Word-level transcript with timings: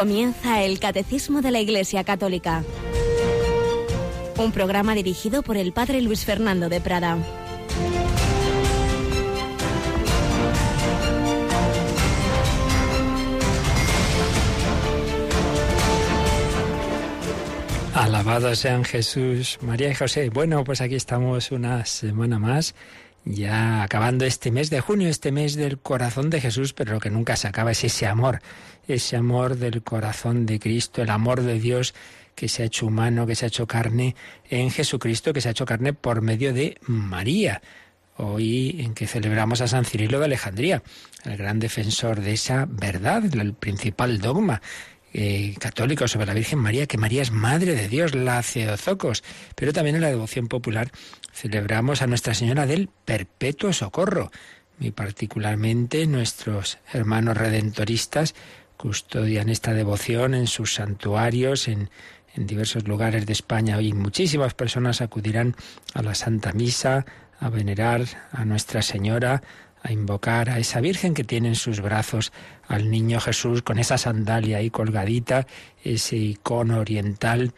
Comienza 0.00 0.62
el 0.62 0.80
Catecismo 0.80 1.42
de 1.42 1.50
la 1.50 1.60
Iglesia 1.60 2.04
Católica. 2.04 2.64
Un 4.38 4.50
programa 4.50 4.94
dirigido 4.94 5.42
por 5.42 5.58
el 5.58 5.72
Padre 5.72 6.00
Luis 6.00 6.24
Fernando 6.24 6.70
de 6.70 6.80
Prada. 6.80 7.18
Alabados 17.94 18.58
sean 18.60 18.84
Jesús, 18.84 19.58
María 19.60 19.90
y 19.90 19.94
José. 19.94 20.30
Bueno, 20.30 20.64
pues 20.64 20.80
aquí 20.80 20.94
estamos 20.94 21.52
una 21.52 21.84
semana 21.84 22.38
más, 22.38 22.74
ya 23.24 23.82
acabando 23.82 24.24
este 24.24 24.50
mes 24.50 24.70
de 24.70 24.80
junio, 24.80 25.08
este 25.08 25.32
mes 25.32 25.54
del 25.54 25.78
corazón 25.78 26.30
de 26.30 26.40
Jesús, 26.40 26.72
pero 26.72 26.92
lo 26.92 27.00
que 27.00 27.10
nunca 27.10 27.36
se 27.36 27.48
acaba 27.48 27.72
es 27.72 27.84
ese 27.84 28.06
amor, 28.06 28.40
ese 28.88 29.16
amor 29.16 29.56
del 29.56 29.82
corazón 29.82 30.46
de 30.46 30.58
Cristo, 30.58 31.02
el 31.02 31.10
amor 31.10 31.42
de 31.42 31.58
Dios 31.58 31.94
que 32.34 32.48
se 32.48 32.62
ha 32.62 32.66
hecho 32.66 32.86
humano, 32.86 33.26
que 33.26 33.34
se 33.34 33.44
ha 33.44 33.48
hecho 33.48 33.66
carne 33.66 34.16
en 34.48 34.70
Jesucristo, 34.70 35.32
que 35.32 35.40
se 35.40 35.48
ha 35.48 35.50
hecho 35.50 35.66
carne 35.66 35.92
por 35.92 36.22
medio 36.22 36.54
de 36.54 36.78
María. 36.86 37.60
Hoy 38.16 38.76
en 38.80 38.94
que 38.94 39.06
celebramos 39.06 39.60
a 39.60 39.68
San 39.68 39.84
Cirilo 39.84 40.18
de 40.18 40.26
Alejandría, 40.26 40.82
el 41.24 41.36
gran 41.36 41.58
defensor 41.58 42.20
de 42.20 42.32
esa 42.32 42.66
verdad, 42.68 43.24
el 43.34 43.54
principal 43.54 44.20
dogma 44.20 44.60
eh, 45.12 45.54
católico 45.58 46.06
sobre 46.08 46.26
la 46.26 46.34
Virgen 46.34 46.58
María, 46.58 46.86
que 46.86 46.98
María 46.98 47.22
es 47.22 47.32
Madre 47.32 47.74
de 47.74 47.88
Dios, 47.88 48.14
la 48.14 48.42
Ceozocos, 48.42 49.24
pero 49.54 49.72
también 49.72 49.96
en 49.96 50.02
la 50.02 50.08
devoción 50.08 50.48
popular 50.48 50.90
celebramos 51.32 52.02
a 52.02 52.06
Nuestra 52.06 52.34
Señora 52.34 52.66
del 52.66 52.88
Perpetuo 53.04 53.72
Socorro. 53.72 54.30
Muy 54.78 54.92
particularmente 54.92 56.06
nuestros 56.06 56.78
hermanos 56.92 57.36
redentoristas 57.36 58.34
custodian 58.76 59.48
esta 59.48 59.74
devoción 59.74 60.34
en 60.34 60.46
sus 60.46 60.74
santuarios, 60.74 61.68
en, 61.68 61.90
en 62.34 62.46
diversos 62.46 62.88
lugares 62.88 63.26
de 63.26 63.32
España. 63.32 63.76
Hoy 63.76 63.92
muchísimas 63.92 64.54
personas 64.54 65.00
acudirán 65.00 65.54
a 65.92 66.02
la 66.02 66.14
Santa 66.14 66.52
Misa, 66.52 67.04
a 67.38 67.48
venerar 67.50 68.02
a 68.32 68.44
Nuestra 68.44 68.82
Señora, 68.82 69.42
a 69.82 69.92
invocar 69.92 70.50
a 70.50 70.58
esa 70.58 70.80
Virgen 70.80 71.14
que 71.14 71.24
tiene 71.24 71.48
en 71.48 71.54
sus 71.54 71.80
brazos 71.80 72.32
al 72.68 72.90
niño 72.90 73.20
Jesús 73.20 73.62
con 73.62 73.78
esa 73.78 73.98
sandalia 73.98 74.58
ahí 74.58 74.70
colgadita, 74.70 75.46
ese 75.82 76.16
icono 76.16 76.78
oriental 76.78 77.52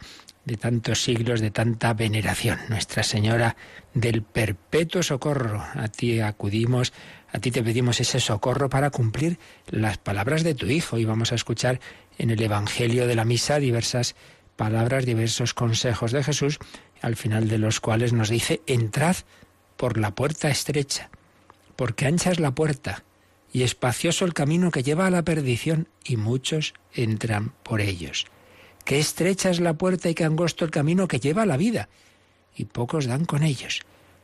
de 0.45 0.57
tantos 0.57 1.03
siglos, 1.03 1.39
de 1.39 1.51
tanta 1.51 1.93
veneración. 1.93 2.59
Nuestra 2.69 3.03
Señora 3.03 3.55
del 3.93 4.23
perpetuo 4.23 5.03
socorro, 5.03 5.63
a 5.73 5.87
ti 5.87 6.19
acudimos, 6.19 6.91
a 7.31 7.39
ti 7.39 7.51
te 7.51 7.63
pedimos 7.63 8.01
ese 8.01 8.19
socorro 8.19 8.69
para 8.69 8.89
cumplir 8.89 9.39
las 9.67 9.97
palabras 9.97 10.43
de 10.43 10.55
tu 10.55 10.65
Hijo. 10.65 10.97
Y 10.97 11.05
vamos 11.05 11.31
a 11.31 11.35
escuchar 11.35 11.79
en 12.17 12.29
el 12.29 12.41
Evangelio 12.41 13.07
de 13.07 13.15
la 13.15 13.25
Misa 13.25 13.59
diversas 13.59 14.15
palabras, 14.55 15.05
diversos 15.05 15.53
consejos 15.53 16.11
de 16.11 16.23
Jesús, 16.23 16.59
al 17.01 17.15
final 17.15 17.47
de 17.47 17.57
los 17.57 17.79
cuales 17.79 18.13
nos 18.13 18.29
dice, 18.29 18.61
entrad 18.67 19.15
por 19.77 19.97
la 19.97 20.11
puerta 20.11 20.49
estrecha 20.49 21.09
porque 21.75 22.05
ancha 22.05 22.31
es 22.31 22.39
la 22.39 22.55
puerta 22.55 23.03
y 23.53 23.61
espacioso 23.61 24.25
el 24.25 24.33
camino 24.33 24.71
que 24.71 24.81
lleva 24.81 25.05
a 25.05 25.11
la 25.11 25.21
perdición, 25.21 25.87
y 26.03 26.17
muchos 26.17 26.73
entran 26.91 27.53
por 27.61 27.81
ellos. 27.81 28.25
Qué 28.83 28.99
estrecha 28.99 29.51
es 29.51 29.59
la 29.59 29.75
puerta 29.75 30.09
y 30.09 30.15
qué 30.15 30.23
angosto 30.23 30.65
el 30.65 30.71
camino 30.71 31.07
que 31.07 31.19
lleva 31.19 31.43
a 31.43 31.45
la 31.45 31.55
vida, 31.55 31.87
y 32.55 32.65
pocos 32.65 33.05
dan 33.05 33.25
con 33.25 33.43
ellos. 33.43 33.81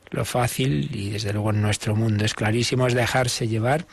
Lo 0.09 0.25
fácil, 0.25 0.89
y 0.95 1.11
desde 1.11 1.31
luego 1.31 1.52
en 1.52 1.61
nuestro 1.61 1.95
mundo 1.95 2.25
es 2.25 2.33
clarísimo, 2.33 2.88
es 2.88 2.95
dejarse 2.95 3.47
llevar 3.47 3.85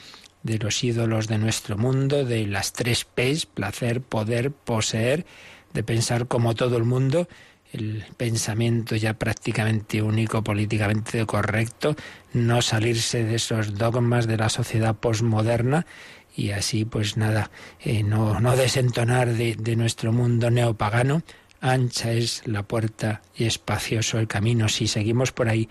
de 0.42 0.58
los 0.58 0.82
ídolos 0.82 1.28
de 1.28 1.36
nuestro 1.36 1.76
mundo, 1.76 2.24
de 2.24 2.46
las 2.46 2.72
tres 2.72 3.04
P's, 3.04 3.44
placer, 3.44 4.00
poder, 4.00 4.52
poseer, 4.52 5.26
de 5.74 5.82
pensar 5.82 6.28
como 6.28 6.54
todo 6.54 6.78
el 6.78 6.84
mundo, 6.84 7.28
el 7.72 8.04
pensamiento 8.16 8.96
ya 8.96 9.14
prácticamente 9.14 10.02
único, 10.02 10.42
políticamente 10.42 11.24
correcto, 11.26 11.96
no 12.32 12.62
salirse 12.62 13.24
de 13.24 13.36
esos 13.36 13.76
dogmas 13.76 14.26
de 14.26 14.36
la 14.36 14.48
sociedad 14.48 14.96
posmoderna 14.96 15.86
y 16.34 16.50
así 16.50 16.84
pues 16.84 17.16
nada, 17.16 17.50
eh, 17.80 18.02
no, 18.02 18.40
no 18.40 18.56
desentonar 18.56 19.34
de, 19.34 19.56
de 19.56 19.76
nuestro 19.76 20.12
mundo 20.12 20.50
neopagano. 20.50 21.22
Ancha 21.60 22.12
es 22.12 22.42
la 22.46 22.62
puerta 22.62 23.22
y 23.34 23.44
espacioso 23.44 24.18
el 24.18 24.28
camino. 24.28 24.68
Si 24.68 24.86
seguimos 24.86 25.32
por 25.32 25.48
ahí, 25.48 25.68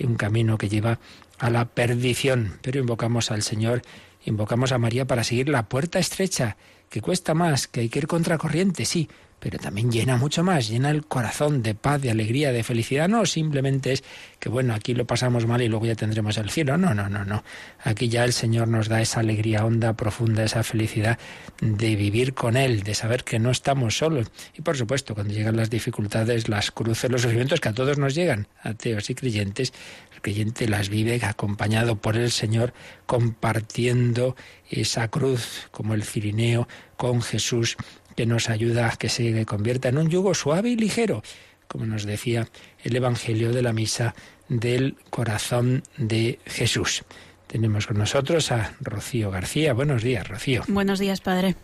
un 0.00 0.16
camino 0.16 0.58
que 0.58 0.68
lleva 0.68 0.98
a 1.38 1.50
la 1.50 1.64
perdición. 1.66 2.58
Pero 2.62 2.80
invocamos 2.80 3.30
al 3.30 3.42
Señor, 3.42 3.82
invocamos 4.24 4.72
a 4.72 4.78
María 4.78 5.06
para 5.06 5.24
seguir 5.24 5.48
la 5.48 5.68
puerta 5.68 5.98
estrecha, 5.98 6.56
que 6.88 7.00
cuesta 7.00 7.34
más, 7.34 7.66
que 7.66 7.80
hay 7.80 7.88
que 7.88 8.00
ir 8.00 8.06
contracorriente, 8.06 8.84
sí, 8.84 9.08
pero 9.42 9.58
también 9.58 9.90
llena 9.90 10.16
mucho 10.16 10.44
más, 10.44 10.68
llena 10.68 10.90
el 10.90 11.04
corazón 11.04 11.64
de 11.64 11.74
paz, 11.74 12.00
de 12.00 12.12
alegría, 12.12 12.52
de 12.52 12.62
felicidad. 12.62 13.08
No 13.08 13.26
simplemente 13.26 13.90
es 13.90 14.04
que, 14.38 14.48
bueno, 14.48 14.72
aquí 14.72 14.94
lo 14.94 15.04
pasamos 15.04 15.46
mal 15.46 15.60
y 15.62 15.68
luego 15.68 15.84
ya 15.84 15.96
tendremos 15.96 16.38
el 16.38 16.48
cielo. 16.48 16.78
No, 16.78 16.94
no, 16.94 17.08
no, 17.08 17.24
no. 17.24 17.42
Aquí 17.82 18.08
ya 18.08 18.22
el 18.22 18.32
Señor 18.32 18.68
nos 18.68 18.86
da 18.86 19.02
esa 19.02 19.18
alegría 19.18 19.64
honda, 19.64 19.94
profunda, 19.94 20.44
esa 20.44 20.62
felicidad 20.62 21.18
de 21.60 21.96
vivir 21.96 22.34
con 22.34 22.56
Él, 22.56 22.84
de 22.84 22.94
saber 22.94 23.24
que 23.24 23.40
no 23.40 23.50
estamos 23.50 23.98
solos. 23.98 24.30
Y 24.56 24.62
por 24.62 24.76
supuesto, 24.76 25.16
cuando 25.16 25.34
llegan 25.34 25.56
las 25.56 25.70
dificultades, 25.70 26.48
las 26.48 26.70
cruces, 26.70 27.10
los 27.10 27.22
sufrimientos 27.22 27.58
que 27.58 27.68
a 27.68 27.74
todos 27.74 27.98
nos 27.98 28.14
llegan, 28.14 28.46
ateos 28.62 29.10
y 29.10 29.16
creyentes, 29.16 29.72
el 30.14 30.22
creyente 30.22 30.68
las 30.68 30.88
vive 30.88 31.18
acompañado 31.24 31.96
por 31.96 32.16
el 32.16 32.30
Señor, 32.30 32.74
compartiendo 33.06 34.36
esa 34.70 35.08
cruz 35.08 35.68
como 35.72 35.94
el 35.94 36.04
cirineo 36.04 36.68
con 36.96 37.22
Jesús 37.22 37.76
que 38.16 38.26
nos 38.26 38.50
ayuda 38.50 38.88
a 38.88 38.96
que 38.96 39.08
se 39.08 39.44
convierta 39.46 39.88
en 39.88 39.98
un 39.98 40.08
yugo 40.08 40.34
suave 40.34 40.70
y 40.70 40.76
ligero, 40.76 41.22
como 41.68 41.86
nos 41.86 42.04
decía 42.04 42.48
el 42.84 42.96
Evangelio 42.96 43.52
de 43.52 43.62
la 43.62 43.72
Misa 43.72 44.14
del 44.48 44.96
Corazón 45.10 45.82
de 45.96 46.38
Jesús. 46.46 47.04
Tenemos 47.46 47.86
con 47.86 47.98
nosotros 47.98 48.50
a 48.52 48.74
Rocío 48.80 49.30
García. 49.30 49.74
Buenos 49.74 50.02
días, 50.02 50.26
Rocío. 50.26 50.62
Buenos 50.68 50.98
días, 50.98 51.20
Padre. 51.20 51.54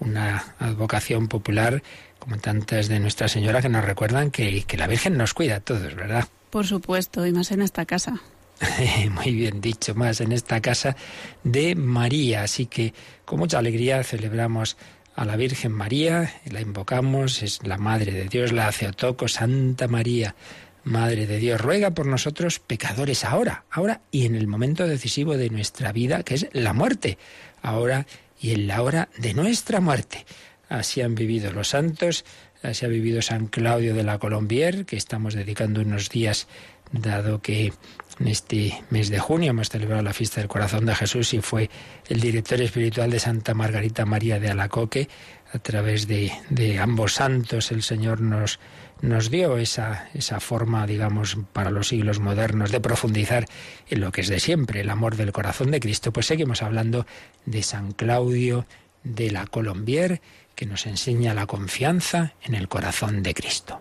Una 0.00 0.54
advocación 0.58 1.28
popular, 1.28 1.82
como 2.18 2.38
tantas 2.38 2.88
de 2.88 3.00
Nuestra 3.00 3.28
Señora, 3.28 3.60
que 3.60 3.68
nos 3.68 3.84
recuerdan 3.84 4.30
que, 4.30 4.64
que 4.64 4.76
la 4.76 4.86
Virgen 4.86 5.16
nos 5.16 5.34
cuida 5.34 5.56
a 5.56 5.60
todos, 5.60 5.94
¿verdad? 5.94 6.26
Por 6.50 6.66
supuesto, 6.66 7.26
y 7.26 7.32
más 7.32 7.50
en 7.50 7.62
esta 7.62 7.84
casa. 7.84 8.22
Muy 9.10 9.32
bien 9.32 9.60
dicho, 9.60 9.94
más 9.94 10.20
en 10.20 10.32
esta 10.32 10.60
casa 10.60 10.96
de 11.44 11.74
María. 11.74 12.42
Así 12.42 12.66
que 12.66 12.94
con 13.24 13.38
mucha 13.38 13.58
alegría 13.58 14.02
celebramos 14.04 14.76
a 15.18 15.24
la 15.24 15.34
Virgen 15.34 15.72
María, 15.72 16.32
la 16.48 16.60
invocamos, 16.60 17.42
es 17.42 17.58
la 17.64 17.76
Madre 17.76 18.12
de 18.12 18.28
Dios, 18.28 18.52
la 18.52 18.70
Ceotoco, 18.70 19.26
Santa 19.26 19.88
María, 19.88 20.36
Madre 20.84 21.26
de 21.26 21.38
Dios, 21.38 21.60
ruega 21.60 21.90
por 21.90 22.06
nosotros 22.06 22.60
pecadores 22.60 23.24
ahora, 23.24 23.64
ahora 23.68 24.00
y 24.12 24.26
en 24.26 24.36
el 24.36 24.46
momento 24.46 24.86
decisivo 24.86 25.36
de 25.36 25.50
nuestra 25.50 25.90
vida, 25.90 26.22
que 26.22 26.34
es 26.34 26.46
la 26.52 26.72
muerte, 26.72 27.18
ahora 27.62 28.06
y 28.40 28.52
en 28.52 28.68
la 28.68 28.80
hora 28.80 29.08
de 29.18 29.34
nuestra 29.34 29.80
muerte. 29.80 30.24
Así 30.68 31.00
han 31.00 31.16
vivido 31.16 31.50
los 31.50 31.66
santos, 31.66 32.24
así 32.62 32.86
ha 32.86 32.88
vivido 32.88 33.20
San 33.20 33.48
Claudio 33.48 33.94
de 33.94 34.04
la 34.04 34.20
Colombier, 34.20 34.86
que 34.86 34.94
estamos 34.94 35.34
dedicando 35.34 35.80
unos 35.80 36.10
días, 36.10 36.46
dado 36.92 37.42
que 37.42 37.72
en 38.20 38.28
este 38.28 38.82
mes 38.90 39.10
de 39.10 39.18
junio 39.18 39.50
hemos 39.50 39.68
celebrado 39.68 40.02
la 40.02 40.12
fiesta 40.12 40.40
del 40.40 40.48
corazón 40.48 40.86
de 40.86 40.94
Jesús 40.94 41.34
y 41.34 41.40
fue 41.40 41.70
el 42.08 42.20
director 42.20 42.60
espiritual 42.60 43.10
de 43.10 43.20
Santa 43.20 43.54
Margarita 43.54 44.04
María 44.04 44.40
de 44.40 44.50
Alacoque. 44.50 45.08
A 45.52 45.58
través 45.58 46.06
de, 46.06 46.30
ambos 46.78 47.14
santos 47.14 47.70
el 47.72 47.82
Señor 47.82 48.20
nos, 48.20 48.60
nos 49.00 49.30
dio 49.30 49.56
esa, 49.56 50.08
esa 50.12 50.40
forma, 50.40 50.86
digamos, 50.86 51.38
para 51.52 51.70
los 51.70 51.88
siglos 51.88 52.18
modernos 52.20 52.70
de 52.70 52.80
profundizar 52.80 53.46
en 53.88 54.00
lo 54.00 54.12
que 54.12 54.20
es 54.20 54.28
de 54.28 54.40
siempre, 54.40 54.80
el 54.80 54.90
amor 54.90 55.16
del 55.16 55.32
corazón 55.32 55.70
de 55.70 55.80
Cristo. 55.80 56.12
Pues 56.12 56.26
seguimos 56.26 56.62
hablando 56.62 57.06
de 57.46 57.62
San 57.62 57.92
Claudio 57.92 58.66
de 59.04 59.30
la 59.30 59.46
Colombier, 59.46 60.20
que 60.54 60.66
nos 60.66 60.86
enseña 60.86 61.34
la 61.34 61.46
confianza 61.46 62.34
en 62.42 62.54
el 62.54 62.68
corazón 62.68 63.22
de 63.22 63.32
Cristo. 63.32 63.80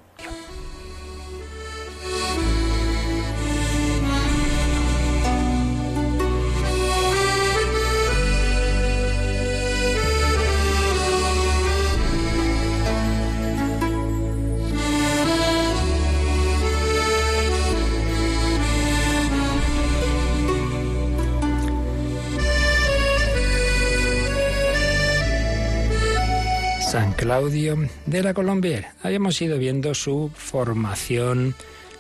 San 26.88 27.12
Claudio 27.12 27.90
de 28.06 28.24
la 28.24 28.34
Colombier. 28.34 28.88
Habíamos 29.04 29.42
ido 29.42 29.58
viendo 29.58 29.94
su 29.94 30.32
formación, 30.34 31.54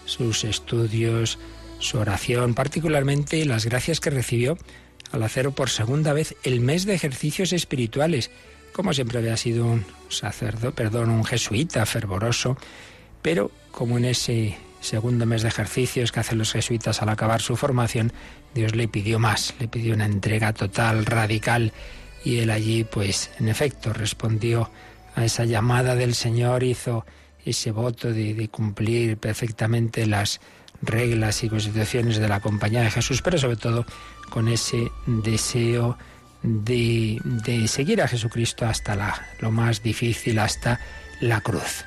sus 0.06 0.45
estudios, 0.45 1.39
su 1.80 1.98
oración, 1.98 2.54
particularmente 2.54 3.44
las 3.44 3.66
gracias 3.66 4.00
que 4.00 4.12
recibió 4.12 4.57
al 5.12 5.24
hacer 5.24 5.51
por 5.51 5.69
segunda 5.69 6.13
vez 6.13 6.38
el 6.44 6.62
mes 6.62 6.86
de 6.86 6.94
ejercicios 6.94 7.51
espirituales, 7.51 8.31
como 8.72 8.94
siempre 8.94 9.18
había 9.18 9.36
sido 9.36 9.66
un 9.66 9.86
sacerdote, 10.07 10.72
perdón, 10.72 11.10
un 11.10 11.25
jesuita 11.25 11.86
fervoroso, 11.86 12.56
pero 13.22 13.51
como 13.72 13.98
en 13.98 14.06
ese 14.06 14.57
segundo 14.80 15.25
mes 15.25 15.42
de 15.42 15.50
ejercicios 15.50 16.13
que 16.13 16.22
hacen 16.22 16.38
los 16.38 16.54
jesuitas 16.54 17.01
al 17.01 17.10
acabar 17.10 17.42
su 17.42 17.57
formación, 17.57 18.13
Dios 18.56 18.74
le 18.74 18.88
pidió 18.88 19.19
más, 19.19 19.54
le 19.60 19.68
pidió 19.68 19.95
una 19.95 20.06
entrega 20.06 20.54
total, 20.54 21.06
radical, 21.06 21.74
y 22.24 22.40
él 22.40 22.50
allí, 22.50 22.84
pues, 22.84 23.31
en 23.40 23.48
efecto, 23.48 23.94
respondió 23.94 24.69
a 25.16 25.25
esa 25.25 25.46
llamada 25.46 25.96
del 25.96 26.14
Señor, 26.14 26.64
hizo 26.64 27.06
ese 27.46 27.72
voto 27.72 28.12
de, 28.12 28.50
cumplir 28.50 29.18
perfectamente 29.18 30.06
las 30.06 30.42
reglas 30.81 31.44
y 31.44 31.50
constituciones 31.50 32.18
de 32.18 32.28
la 32.28 32.40
compañía 32.40 32.81
de 32.81 32.92
Jesús, 32.92 33.22
pero 33.22 33.38
sobre 33.38 33.56
todo 33.56 33.86
con 34.30 34.48
ese 34.48 34.92
deseo 35.06 35.98
de, 36.44 37.19
seguir 37.68 38.02
a 38.02 38.08
Jesucristo 38.08 38.66
hasta 38.66 38.96
la, 38.96 39.28
lo 39.40 39.52
más 39.52 39.81
difícil, 39.81 40.40
hasta 40.40 40.80
la 41.22 41.42
cruz. 41.42 41.86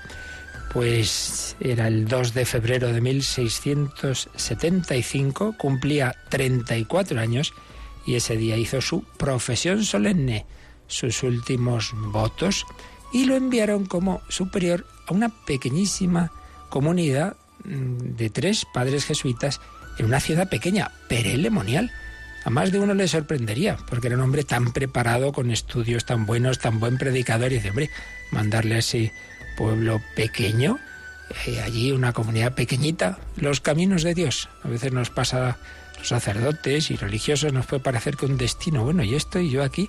Pues 0.73 1.57
era 1.61 1.89
el 1.89 2.07
2 2.07 2.35
de 2.35 2.47
febrero 2.47 2.93
de 2.93 3.01
1675, 3.01 5.57
cumplía 5.59 6.15
34 6.29 7.21
años 7.21 7.53
y 8.11 8.17
ese 8.17 8.37
día 8.37 8.57
hizo 8.57 8.81
su 8.81 9.05
profesión 9.05 9.85
solemne, 9.85 10.45
sus 10.89 11.23
últimos 11.23 11.93
votos, 11.95 12.67
y 13.13 13.25
lo 13.25 13.37
enviaron 13.37 13.87
como 13.87 14.21
superior 14.29 14.85
a 15.07 15.13
una 15.13 15.29
pequeñísima 15.29 16.33
comunidad 16.71 17.37
mm, 17.63 18.17
de 18.17 18.29
tres 18.31 18.67
padres 18.75 19.05
jesuitas 19.05 19.61
en 19.97 20.07
una 20.07 20.19
ciudad 20.19 20.49
pequeña, 20.49 20.91
Perelemonial. 21.09 21.93
A 22.45 22.51
más 22.51 22.73
de 22.73 22.81
uno 22.81 22.95
le 22.95 23.07
sorprendería, 23.07 23.77
porque 23.89 24.09
era 24.09 24.17
un 24.17 24.23
hombre 24.23 24.43
tan 24.43 24.73
preparado, 24.73 25.31
con 25.31 25.53
estudios 25.53 26.05
tan 26.05 26.27
buenos, 26.27 26.59
tan 26.59 26.81
buen 26.81 26.99
predicador, 26.99 27.53
y 27.53 27.57
dice, 27.57 27.71
hombre, 27.71 27.91
mandarle 28.33 28.75
a 28.75 28.79
ese 28.79 29.13
pueblo 29.57 30.03
pequeño, 30.17 30.81
eh, 31.47 31.61
allí 31.61 31.93
una 31.93 32.13
comunidad 32.13 32.55
pequeñita, 32.55 33.21
los 33.37 33.61
caminos 33.61 34.03
de 34.03 34.15
Dios. 34.15 34.49
A 34.65 34.69
veces 34.69 34.93
nos 34.93 35.11
pasa 35.11 35.59
sacerdotes 36.03 36.91
y 36.91 36.97
religiosos, 36.97 37.53
nos 37.53 37.67
puede 37.67 37.83
parecer 37.83 38.17
que 38.17 38.27
un 38.27 38.37
destino, 38.37 38.85
bueno, 38.85 39.03
y 39.03 39.15
esto 39.15 39.39
y 39.39 39.51
yo 39.51 39.63
aquí, 39.63 39.89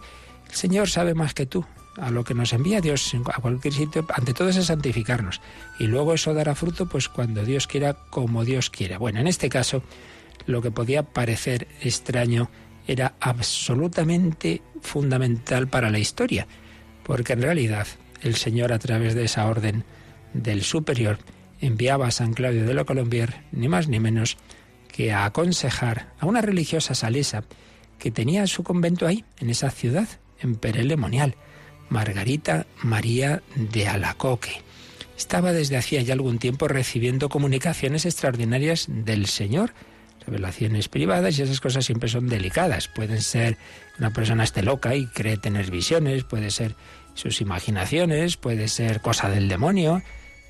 el 0.50 0.56
Señor 0.56 0.90
sabe 0.90 1.14
más 1.14 1.34
que 1.34 1.46
tú, 1.46 1.66
a 1.98 2.12
lo 2.12 2.24
que 2.24 2.34
nos 2.34 2.54
envía 2.54 2.82
Dios 2.82 3.14
a 3.34 3.42
cualquier 3.42 3.74
sitio, 3.74 4.06
ante 4.14 4.34
todo 4.34 4.50
es 4.50 4.64
santificarnos. 4.66 5.42
Y 5.80 5.88
luego 5.88 6.14
eso 6.14 6.34
dará 6.34 6.56
fruto, 6.56 6.88
pues 6.88 7.10
cuando 7.10 7.44
Dios 7.44 7.68
quiera, 7.68 7.94
como 8.10 8.46
Dios 8.46 8.70
quiera. 8.70 8.98
Bueno, 8.98 9.20
en 9.20 9.28
este 9.28 9.50
caso, 9.50 9.84
lo 10.46 10.62
que 10.62 10.72
podía 10.72 11.04
parecer 11.04 11.68
extraño 11.82 12.50
era 12.88 13.14
absolutamente 13.20 14.62
fundamental 14.82 15.68
para 15.68 15.90
la 15.90 16.00
historia, 16.00 16.48
porque 17.04 17.34
en 17.34 17.42
realidad 17.42 17.88
el 18.22 18.36
Señor, 18.36 18.74
a 18.74 18.80
través 18.80 19.16
de 19.16 19.26
esa 19.26 19.46
orden 19.48 19.84
del 20.34 20.64
superior, 20.64 21.20
enviaba 21.60 22.08
a 22.08 22.12
San 22.12 22.34
Claudio 22.34 22.66
de 22.66 22.74
la 22.74 22.86
Colombier, 22.86 23.44
ni 23.52 23.68
más 23.68 23.88
ni 23.88 24.00
menos, 24.00 24.38
a 25.10 25.26
aconsejar 25.26 26.14
a 26.20 26.26
una 26.26 26.42
religiosa 26.42 26.96
salesa 26.96 27.44
que 27.98 28.12
tenía 28.12 28.48
su 28.48 28.64
convento 28.64 29.08
ahí, 29.08 29.26
en 29.40 29.50
esa 29.50 29.70
ciudad, 29.70 30.08
en 30.42 30.56
Perelemonial 30.56 31.36
Margarita 31.90 32.66
María 32.82 33.44
de 33.56 33.88
Alacoque. 33.88 34.62
Estaba 35.18 35.52
desde 35.52 35.78
hacía 35.78 36.02
ya 36.02 36.14
algún 36.14 36.40
tiempo 36.40 36.68
recibiendo 36.68 37.30
comunicaciones 37.30 38.06
extraordinarias 38.06 38.88
del 38.88 39.28
Señor, 39.28 39.74
revelaciones 40.26 40.88
privadas 40.88 41.38
y 41.38 41.44
esas 41.44 41.60
cosas 41.60 41.86
siempre 41.86 42.10
son 42.10 42.28
delicadas. 42.28 42.88
Pueden 42.88 43.22
ser 43.22 43.58
una 44.00 44.14
persona 44.14 44.44
esté 44.44 44.64
loca 44.64 44.96
y 44.96 45.06
cree 45.08 45.38
tener 45.38 45.70
visiones, 45.70 46.24
puede 46.24 46.50
ser 46.50 46.76
sus 47.14 47.42
imaginaciones, 47.42 48.38
puede 48.38 48.68
ser 48.68 49.02
cosa 49.02 49.30
del 49.30 49.48
demonio 49.48 50.02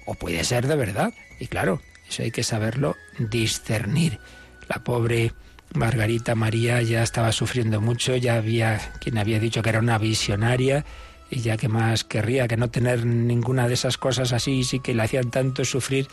o 0.06 0.14
puede 0.14 0.44
ser 0.44 0.68
de 0.68 0.76
verdad. 0.76 1.14
Y 1.40 1.48
claro, 1.48 1.82
eso 2.12 2.24
hay 2.24 2.32
que 2.32 2.44
saberlo 2.44 2.98
discernir. 3.18 4.20
La 4.68 4.84
pobre 4.84 5.32
Margarita 5.74 6.36
María 6.36 6.82
ya 6.82 7.04
estaba 7.04 7.32
sufriendo 7.32 7.80
mucho, 7.80 8.16
ya 8.18 8.36
había 8.36 8.80
quien 9.00 9.18
había 9.18 9.40
dicho 9.40 9.62
que 9.62 9.70
era 9.70 9.80
una 9.80 9.98
visionaria 9.98 10.86
y 11.30 11.40
ya 11.40 11.56
que 11.56 11.70
más 11.70 12.04
querría 12.04 12.48
que 12.50 12.58
no 12.58 12.70
tener 12.70 13.06
ninguna 13.06 13.70
de 13.70 13.76
esas 13.76 13.98
cosas 13.98 14.34
así, 14.34 14.66
sí 14.66 14.82
que 14.82 14.94
le 14.94 15.04
hacían 15.04 15.32
tanto 15.32 15.64
sufrir, 15.64 16.08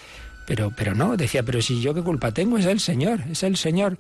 pero, 0.47 0.73
pero 0.75 0.95
no, 0.95 1.17
decía, 1.17 1.43
pero 1.43 1.61
si 1.61 1.81
yo 1.81 1.93
qué 1.93 2.03
culpa 2.03 2.33
tengo, 2.33 2.57
es 2.57 2.67
el 2.67 2.79
Señor, 2.79 3.21
es 3.31 3.43
el 3.43 3.57
Señor. 3.57 3.99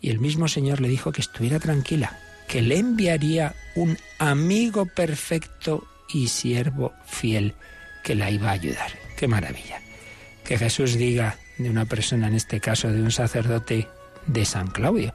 Y 0.00 0.10
el 0.10 0.20
mismo 0.20 0.46
Señor 0.46 0.80
le 0.80 0.88
dijo 0.88 1.10
que 1.10 1.22
estuviera 1.22 1.58
tranquila, 1.58 2.18
que 2.46 2.60
le 2.60 2.76
enviaría 2.76 3.54
un 3.74 3.96
amigo 4.18 4.84
perfecto 4.84 5.88
y 6.12 6.28
siervo 6.28 6.92
fiel 7.06 7.54
que 8.04 8.14
la 8.14 8.30
iba 8.30 8.50
a 8.50 8.52
ayudar. 8.52 8.92
Qué 9.16 9.26
maravilla. 9.26 9.87
Que 10.48 10.58
Jesús 10.58 10.96
diga 10.96 11.36
de 11.58 11.70
una 11.70 11.84
persona, 11.84 12.26
en 12.26 12.34
este 12.34 12.58
caso 12.58 12.90
de 12.90 13.02
un 13.02 13.12
sacerdote 13.12 13.86
de 14.26 14.44
San 14.44 14.66
Claudio, 14.66 15.14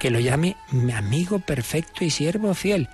que 0.00 0.10
lo 0.10 0.18
llame 0.18 0.56
mi 0.72 0.92
amigo 0.92 1.38
perfecto 1.38 2.04
y 2.04 2.10
siervo 2.10 2.54
fiel 2.54 2.88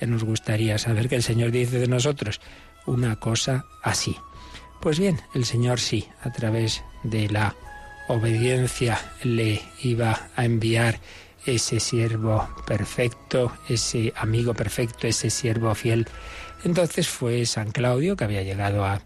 ya 0.00 0.06
nos 0.06 0.24
gustaría 0.24 0.78
saber 0.78 1.08
que 1.08 1.16
el 1.16 1.22
Señor 1.22 1.50
dice 1.50 1.78
de 1.78 1.88
nosotros 1.88 2.40
una 2.86 3.16
cosa 3.16 3.66
así. 3.82 4.16
Pues 4.80 4.98
bien, 4.98 5.20
el 5.34 5.44
Señor 5.44 5.80
sí, 5.80 6.08
a 6.22 6.30
través 6.30 6.82
de 7.02 7.28
la 7.28 7.54
obediencia 8.06 8.98
le 9.22 9.60
iba 9.82 10.28
a 10.36 10.44
enviar 10.44 11.00
ese 11.46 11.80
siervo 11.80 12.48
perfecto, 12.66 13.52
ese 13.68 14.12
amigo 14.16 14.54
perfecto, 14.54 15.06
ese 15.06 15.30
siervo 15.30 15.74
fiel. 15.74 16.06
Entonces 16.64 17.08
fue 17.08 17.44
San 17.46 17.70
Claudio, 17.70 18.16
que 18.16 18.24
había 18.24 18.42
llegado 18.42 18.84
a, 18.84 19.02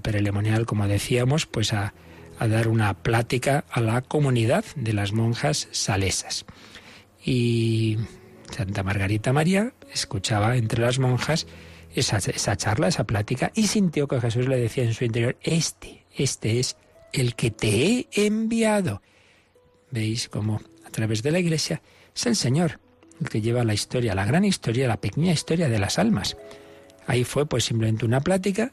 Perelemonial, 0.00 0.66
como 0.66 0.88
decíamos, 0.88 1.46
pues 1.46 1.72
a, 1.72 1.94
a 2.38 2.48
dar 2.48 2.68
una 2.68 2.94
plática 2.94 3.64
a 3.70 3.80
la 3.80 4.02
comunidad 4.02 4.64
de 4.74 4.92
las 4.92 5.12
monjas 5.12 5.68
salesas. 5.72 6.44
Y 7.24 7.98
Santa 8.50 8.82
Margarita 8.82 9.32
María 9.32 9.72
escuchaba 9.92 10.56
entre 10.56 10.80
las 10.80 10.98
monjas 10.98 11.46
esa, 11.94 12.18
esa 12.18 12.56
charla, 12.56 12.88
esa 12.88 13.04
plática, 13.04 13.52
y 13.54 13.66
sintió 13.66 14.06
que 14.06 14.20
Jesús 14.20 14.48
le 14.48 14.58
decía 14.58 14.84
en 14.84 14.94
su 14.94 15.04
interior, 15.04 15.36
este, 15.42 16.04
este 16.14 16.60
es 16.60 16.76
el 17.12 17.34
que 17.34 17.50
te 17.50 18.08
he 18.12 18.26
enviado. 18.26 19.02
Veis 19.90 20.28
cómo 20.28 20.60
a 20.86 20.90
través 20.90 21.22
de 21.22 21.30
la 21.30 21.38
iglesia 21.38 21.80
es 22.14 22.26
el 22.26 22.36
Señor 22.36 22.80
el 23.20 23.28
que 23.28 23.40
lleva 23.40 23.64
la 23.64 23.74
historia, 23.74 24.14
la 24.14 24.24
gran 24.24 24.44
historia, 24.44 24.88
la 24.88 25.00
pequeña 25.00 25.32
historia 25.32 25.68
de 25.68 25.78
las 25.78 25.98
almas. 25.98 26.36
Ahí 27.06 27.24
fue 27.24 27.46
pues 27.46 27.64
simplemente 27.64 28.04
una 28.04 28.20
plática 28.20 28.72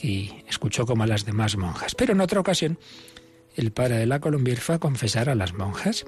que 0.00 0.44
escuchó 0.48 0.86
como 0.86 1.02
a 1.02 1.06
las 1.06 1.24
demás 1.24 1.56
monjas. 1.56 1.94
Pero 1.94 2.12
en 2.12 2.20
otra 2.20 2.40
ocasión, 2.40 2.78
el 3.56 3.72
padre 3.72 3.98
de 3.98 4.06
la 4.06 4.20
Colombier 4.20 4.58
fue 4.58 4.76
a 4.76 4.78
confesar 4.78 5.28
a 5.28 5.34
las 5.34 5.54
monjas 5.54 6.04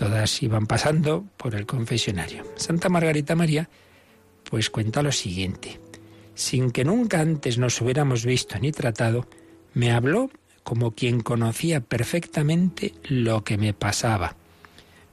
Todas 0.00 0.42
iban 0.42 0.66
pasando 0.66 1.26
por 1.36 1.54
el 1.54 1.66
confesionario. 1.66 2.44
Santa 2.56 2.88
Margarita 2.88 3.36
María 3.36 3.68
pues 4.48 4.70
cuenta 4.70 5.02
lo 5.02 5.12
siguiente. 5.12 5.78
Sin 6.34 6.70
que 6.70 6.86
nunca 6.86 7.20
antes 7.20 7.58
nos 7.58 7.78
hubiéramos 7.82 8.24
visto 8.24 8.58
ni 8.58 8.72
tratado, 8.72 9.28
me 9.74 9.92
habló 9.92 10.30
como 10.62 10.92
quien 10.92 11.20
conocía 11.20 11.82
perfectamente 11.82 12.94
lo 13.04 13.44
que 13.44 13.58
me 13.58 13.74
pasaba. 13.74 14.36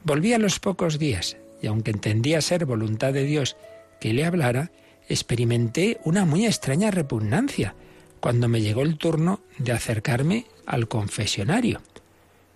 Volví 0.04 0.32
a 0.32 0.38
los 0.38 0.58
pocos 0.58 0.98
días, 0.98 1.36
y 1.60 1.66
aunque 1.66 1.90
entendía 1.90 2.40
ser 2.40 2.64
voluntad 2.64 3.12
de 3.12 3.24
Dios 3.24 3.58
que 4.00 4.14
le 4.14 4.24
hablara, 4.24 4.70
experimenté 5.08 6.00
una 6.04 6.24
muy 6.24 6.46
extraña 6.46 6.90
repugnancia 6.90 7.74
cuando 8.20 8.48
me 8.48 8.60
llegó 8.60 8.82
el 8.82 8.96
turno 8.96 9.40
de 9.58 9.72
acercarme 9.72 10.46
al 10.66 10.88
confesionario. 10.88 11.80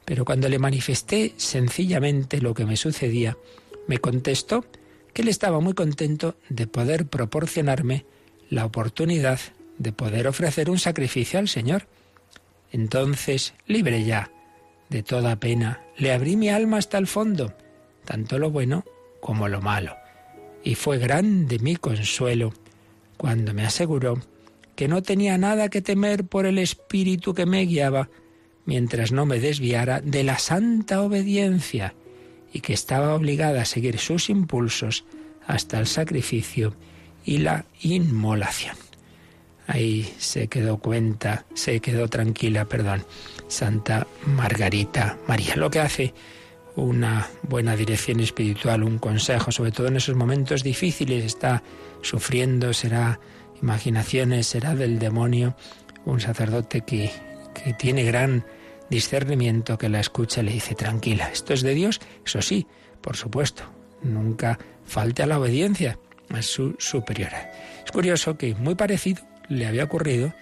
Pero 0.05 0.25
cuando 0.25 0.49
le 0.49 0.59
manifesté 0.59 1.35
sencillamente 1.37 2.41
lo 2.41 2.55
que 2.55 2.67
me 2.67 2.77
sucedía, 2.77 3.37
me 3.87 3.99
contestó 3.99 4.65
que 5.13 5.23
él 5.23 5.29
estaba 5.29 5.61
muy 5.61 5.75
contento 5.75 6.37
de 6.49 6.67
poder 6.67 7.07
proporcionarme 7.07 8.05
la 8.51 8.65
oportunidad 8.65 9.41
de 9.79 9.93
poder 9.93 10.29
ofrecer 10.29 10.71
un 10.71 10.79
sacrificio 10.79 11.39
al 11.39 11.49
Señor. 11.49 11.87
Entonces, 12.71 13.55
libre 13.67 14.05
ya 14.05 14.31
de 14.89 15.03
toda 15.03 15.37
pena, 15.37 15.83
le 15.97 16.13
abrí 16.13 16.37
mi 16.37 16.51
alma 16.51 16.79
hasta 16.79 16.99
el 16.99 17.07
fondo, 17.07 17.55
tanto 18.05 18.39
lo 18.39 18.51
bueno 18.51 18.85
como 19.21 19.49
lo 19.49 19.61
malo. 19.61 19.97
Y 20.63 20.75
fue 20.75 20.99
grande 20.99 21.59
mi 21.59 21.77
consuelo 21.77 22.53
cuando 23.17 23.55
me 23.55 23.65
aseguró 23.65 24.21
que 24.83 24.89
no 24.89 25.01
tenía 25.01 25.39
nada 25.39 25.69
que 25.69 25.81
temer 25.81 26.25
por 26.25 26.45
el 26.45 26.59
espíritu 26.59 27.35
que 27.35 27.47
me 27.47 27.65
guiaba, 27.67 28.11
mientras 28.65 29.13
no 29.13 29.27
me 29.27 29.39
desviara 29.39 30.01
de 30.01 30.25
la 30.25 30.41
santa 30.41 31.03
obediencia 31.03 31.95
y 32.53 32.63
que 32.63 32.73
estaba 32.73 33.15
obligada 33.15 33.63
a 33.63 33.65
seguir 33.65 34.01
sus 34.01 34.29
impulsos 34.29 35.05
hasta 35.47 35.79
el 35.79 35.87
sacrificio 35.87 36.75
y 37.25 37.39
la 37.39 37.65
inmolación. 37.81 38.75
Ahí 39.69 40.13
se 40.19 40.49
quedó 40.49 40.79
cuenta, 40.79 41.47
se 41.55 41.79
quedó 41.79 42.09
tranquila, 42.09 42.65
perdón, 42.65 43.05
Santa 43.47 44.09
Margarita 44.27 45.17
María. 45.29 45.55
Lo 45.55 45.71
que 45.71 45.79
hace 45.79 46.13
una 46.75 47.29
buena 47.45 47.77
dirección 47.77 48.19
espiritual, 48.19 48.83
un 48.83 48.99
consejo, 48.99 49.53
sobre 49.53 49.71
todo 49.71 49.87
en 49.87 49.99
esos 49.99 50.17
momentos 50.17 50.65
difíciles, 50.65 51.25
está 51.25 51.63
sufriendo, 52.01 52.73
será 52.73 53.21
imaginaciones, 53.63 54.47
será 54.47 54.75
del 54.75 54.99
demonio, 54.99 55.57
un 56.05 56.21
sacerdote 56.21 56.83
que, 56.83 57.11
que 57.55 57.73
tiene 57.73 58.05
gran 58.05 58.45
discernimiento, 58.91 59.79
que 59.79 59.89
la 59.89 60.01
escucha 60.01 60.41
y 60.41 60.45
le 60.45 60.53
dice, 60.53 60.75
tranquila, 60.75 61.31
esto 61.33 61.55
es 61.55 61.63
de 61.63 61.75
Dios, 61.75 62.01
eso 62.27 62.43
sí, 62.43 62.67
por 63.01 63.17
supuesto, 63.17 63.65
nunca 64.03 64.59
falte 64.85 65.23
a 65.23 65.27
la 65.27 65.39
obediencia 65.39 65.99
a 66.31 66.43
su 66.43 66.75
superiora. 66.79 67.53
Es 67.85 67.93
curioso 67.93 68.37
que 68.37 68.55
muy 68.55 68.75
parecido 68.75 69.23
le 69.49 69.67
había 69.67 69.85
ocurrido, 69.85 70.33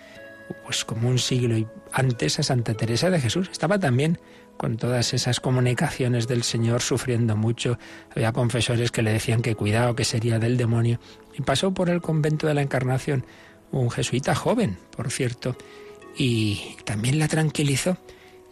pues 0.64 0.84
como 0.84 1.08
un 1.08 1.18
siglo 1.18 1.70
antes 1.92 2.38
a 2.38 2.42
Santa 2.42 2.74
Teresa 2.74 3.10
de 3.10 3.20
Jesús. 3.20 3.48
Estaba 3.50 3.78
también 3.78 4.18
con 4.56 4.76
todas 4.76 5.14
esas 5.14 5.40
comunicaciones 5.40 6.28
del 6.28 6.42
Señor 6.42 6.82
sufriendo 6.82 7.36
mucho. 7.36 7.78
Había 8.14 8.32
confesores 8.32 8.90
que 8.90 9.02
le 9.02 9.12
decían 9.12 9.42
que 9.42 9.54
cuidado, 9.54 9.94
que 9.94 10.04
sería 10.04 10.38
del 10.38 10.56
demonio. 10.56 11.00
Y 11.36 11.42
pasó 11.42 11.72
por 11.72 11.90
el 11.90 12.00
convento 12.00 12.46
de 12.46 12.54
la 12.54 12.62
Encarnación 12.62 13.24
un 13.72 13.90
jesuita 13.90 14.34
joven, 14.34 14.78
por 14.96 15.10
cierto, 15.10 15.56
y 16.16 16.76
también 16.84 17.18
la 17.18 17.28
tranquilizó 17.28 17.96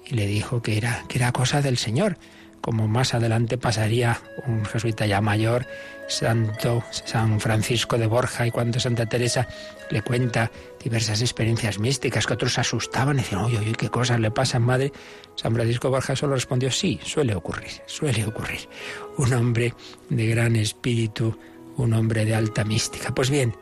y 0.06 0.14
le 0.14 0.26
dijo 0.26 0.62
que 0.62 0.78
era, 0.78 1.04
que 1.08 1.18
era 1.18 1.32
cosa 1.32 1.60
del 1.60 1.76
Señor 1.76 2.18
como 2.60 2.88
más 2.88 3.14
adelante 3.14 3.58
pasaría 3.58 4.20
un 4.46 4.64
jesuita 4.64 5.06
ya 5.06 5.20
mayor, 5.20 5.66
Santo 6.08 6.82
San 6.90 7.40
Francisco 7.40 7.98
de 7.98 8.06
Borja, 8.06 8.46
y 8.46 8.50
cuando 8.50 8.80
Santa 8.80 9.06
Teresa 9.06 9.48
le 9.90 10.02
cuenta 10.02 10.50
diversas 10.82 11.20
experiencias 11.20 11.78
místicas 11.78 12.26
que 12.26 12.34
otros 12.34 12.58
asustaban 12.58 13.16
y 13.16 13.22
decían, 13.22 13.42
oye, 13.42 13.58
oye, 13.58 13.72
qué 13.72 13.88
cosas 13.88 14.20
le 14.20 14.30
pasan, 14.30 14.62
madre. 14.62 14.92
San 15.34 15.54
Francisco 15.54 15.88
de 15.88 15.92
Borja 15.92 16.16
solo 16.16 16.34
respondió, 16.34 16.70
sí, 16.70 16.98
suele 17.04 17.34
ocurrir, 17.34 17.70
suele 17.86 18.24
ocurrir. 18.26 18.68
Un 19.16 19.32
hombre 19.32 19.74
de 20.08 20.26
gran 20.26 20.56
espíritu, 20.56 21.38
un 21.78 21.94
hombre 21.94 22.24
de 22.24 22.34
alta 22.34 22.64
mística. 22.64 23.14
Pues 23.14 23.30
bien, 23.30 23.54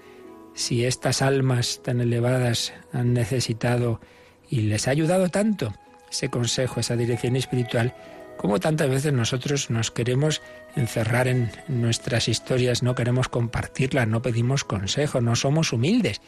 si 0.54 0.84
estas 0.84 1.22
almas 1.22 1.80
tan 1.82 2.00
elevadas 2.00 2.72
han 2.92 3.12
necesitado 3.12 4.00
y 4.48 4.62
les 4.62 4.88
ha 4.88 4.90
ayudado 4.90 5.28
tanto 5.28 5.74
ese 6.10 6.30
consejo, 6.30 6.80
esa 6.80 6.96
dirección 6.96 7.36
espiritual, 7.36 7.94
como 8.36 8.60
tantas 8.60 8.88
veces 8.88 9.12
nosotros 9.12 9.70
nos 9.70 9.90
queremos 9.90 10.42
encerrar 10.74 11.28
en 11.28 11.50
nuestras 11.68 12.28
historias, 12.28 12.82
no 12.82 12.94
queremos 12.94 13.28
compartirlas, 13.28 14.08
no 14.08 14.22
pedimos 14.22 14.64
consejo, 14.64 15.20
no 15.20 15.36
somos 15.36 15.72
humildes. 15.72 16.20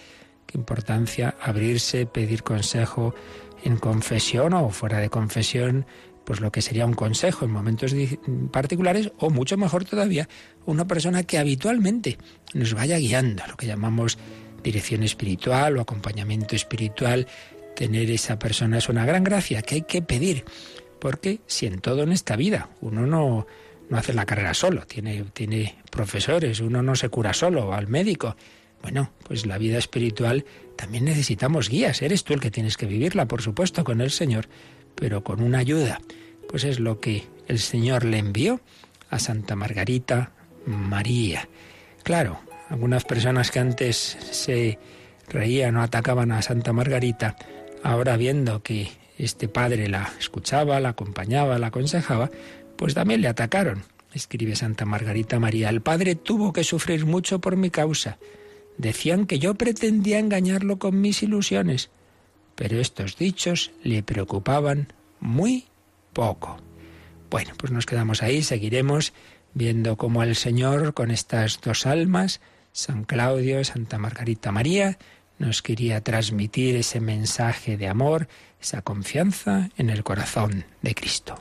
Qué 0.46 0.56
importancia 0.56 1.36
abrirse, 1.40 2.06
pedir 2.06 2.42
consejo 2.42 3.14
en 3.62 3.76
confesión 3.76 4.54
o 4.54 4.70
fuera 4.70 4.98
de 4.98 5.10
confesión, 5.10 5.86
pues 6.28 6.40
lo 6.40 6.52
que 6.52 6.60
sería 6.60 6.84
un 6.84 6.92
consejo 6.92 7.46
en 7.46 7.50
momentos 7.50 7.96
particulares 8.52 9.12
o 9.16 9.30
mucho 9.30 9.56
mejor 9.56 9.86
todavía, 9.86 10.28
una 10.66 10.86
persona 10.86 11.22
que 11.22 11.38
habitualmente 11.38 12.18
nos 12.52 12.74
vaya 12.74 12.98
guiando, 12.98 13.44
lo 13.48 13.56
que 13.56 13.66
llamamos 13.66 14.18
dirección 14.62 15.04
espiritual 15.04 15.78
o 15.78 15.80
acompañamiento 15.80 16.54
espiritual. 16.54 17.26
Tener 17.74 18.10
esa 18.10 18.38
persona 18.38 18.76
es 18.76 18.90
una 18.90 19.06
gran 19.06 19.24
gracia 19.24 19.62
que 19.62 19.76
hay 19.76 19.82
que 19.88 20.02
pedir. 20.02 20.44
Porque 21.00 21.40
si 21.46 21.64
en 21.64 21.80
todo 21.80 22.02
en 22.02 22.12
esta 22.12 22.36
vida 22.36 22.68
uno 22.82 23.06
no, 23.06 23.46
no 23.88 23.96
hace 23.96 24.12
la 24.12 24.26
carrera 24.26 24.52
solo, 24.52 24.82
tiene, 24.82 25.24
tiene 25.32 25.76
profesores, 25.90 26.60
uno 26.60 26.82
no 26.82 26.94
se 26.94 27.08
cura 27.08 27.32
solo, 27.32 27.72
al 27.72 27.88
médico. 27.88 28.36
Bueno, 28.82 29.12
pues 29.26 29.46
la 29.46 29.56
vida 29.56 29.78
espiritual 29.78 30.44
también 30.76 31.06
necesitamos 31.06 31.70
guías. 31.70 32.02
Eres 32.02 32.22
tú 32.22 32.34
el 32.34 32.40
que 32.40 32.50
tienes 32.50 32.76
que 32.76 32.84
vivirla, 32.84 33.26
por 33.26 33.40
supuesto, 33.40 33.82
con 33.82 34.02
el 34.02 34.10
Señor, 34.10 34.46
pero 34.98 35.22
con 35.22 35.42
una 35.42 35.58
ayuda. 35.58 36.00
Pues 36.48 36.64
es 36.64 36.80
lo 36.80 37.00
que 37.00 37.26
el 37.46 37.58
Señor 37.58 38.04
le 38.04 38.18
envió 38.18 38.60
a 39.10 39.18
Santa 39.18 39.56
Margarita 39.56 40.32
María. 40.66 41.48
Claro, 42.02 42.40
algunas 42.68 43.04
personas 43.04 43.50
que 43.50 43.58
antes 43.58 43.96
se 44.30 44.78
reían 45.28 45.76
o 45.76 45.82
atacaban 45.82 46.32
a 46.32 46.42
Santa 46.42 46.72
Margarita, 46.72 47.36
ahora 47.82 48.16
viendo 48.16 48.62
que 48.62 48.90
este 49.18 49.48
padre 49.48 49.88
la 49.88 50.12
escuchaba, 50.18 50.80
la 50.80 50.90
acompañaba, 50.90 51.58
la 51.58 51.68
aconsejaba, 51.68 52.30
pues 52.76 52.94
también 52.94 53.20
le 53.20 53.28
atacaron. 53.28 53.82
Escribe 54.14 54.56
Santa 54.56 54.84
Margarita 54.84 55.38
María, 55.38 55.68
el 55.68 55.82
padre 55.82 56.14
tuvo 56.14 56.52
que 56.52 56.64
sufrir 56.64 57.04
mucho 57.04 57.40
por 57.40 57.56
mi 57.56 57.70
causa. 57.70 58.18
Decían 58.78 59.26
que 59.26 59.38
yo 59.38 59.54
pretendía 59.54 60.18
engañarlo 60.18 60.78
con 60.78 61.00
mis 61.00 61.22
ilusiones, 61.22 61.90
pero 62.58 62.80
estos 62.80 63.16
dichos 63.16 63.70
le 63.84 64.02
preocupaban 64.02 64.92
muy 65.20 65.66
poco. 66.12 66.58
Bueno, 67.30 67.52
pues 67.56 67.72
nos 67.72 67.86
quedamos 67.86 68.20
ahí, 68.20 68.42
seguiremos 68.42 69.12
viendo 69.54 69.96
cómo 69.96 70.24
el 70.24 70.34
Señor 70.34 70.92
con 70.92 71.12
estas 71.12 71.60
dos 71.60 71.86
almas, 71.86 72.40
San 72.72 73.04
Claudio, 73.04 73.62
Santa 73.62 73.98
Margarita 73.98 74.50
María, 74.50 74.98
nos 75.38 75.62
quería 75.62 76.02
transmitir 76.02 76.74
ese 76.74 76.98
mensaje 76.98 77.76
de 77.76 77.86
amor, 77.86 78.26
esa 78.60 78.82
confianza 78.82 79.70
en 79.78 79.88
el 79.88 80.02
corazón 80.02 80.64
de 80.82 80.96
Cristo. 80.96 81.38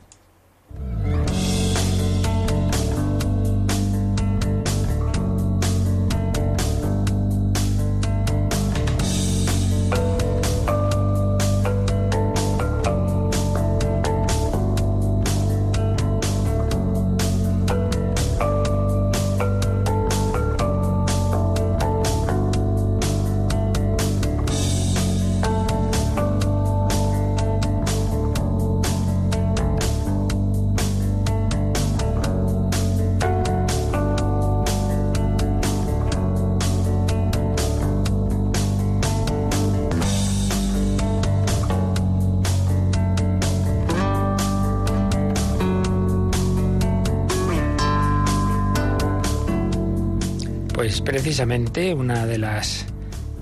Precisamente 51.37 51.93
una 51.93 52.25
de 52.25 52.39
las 52.39 52.87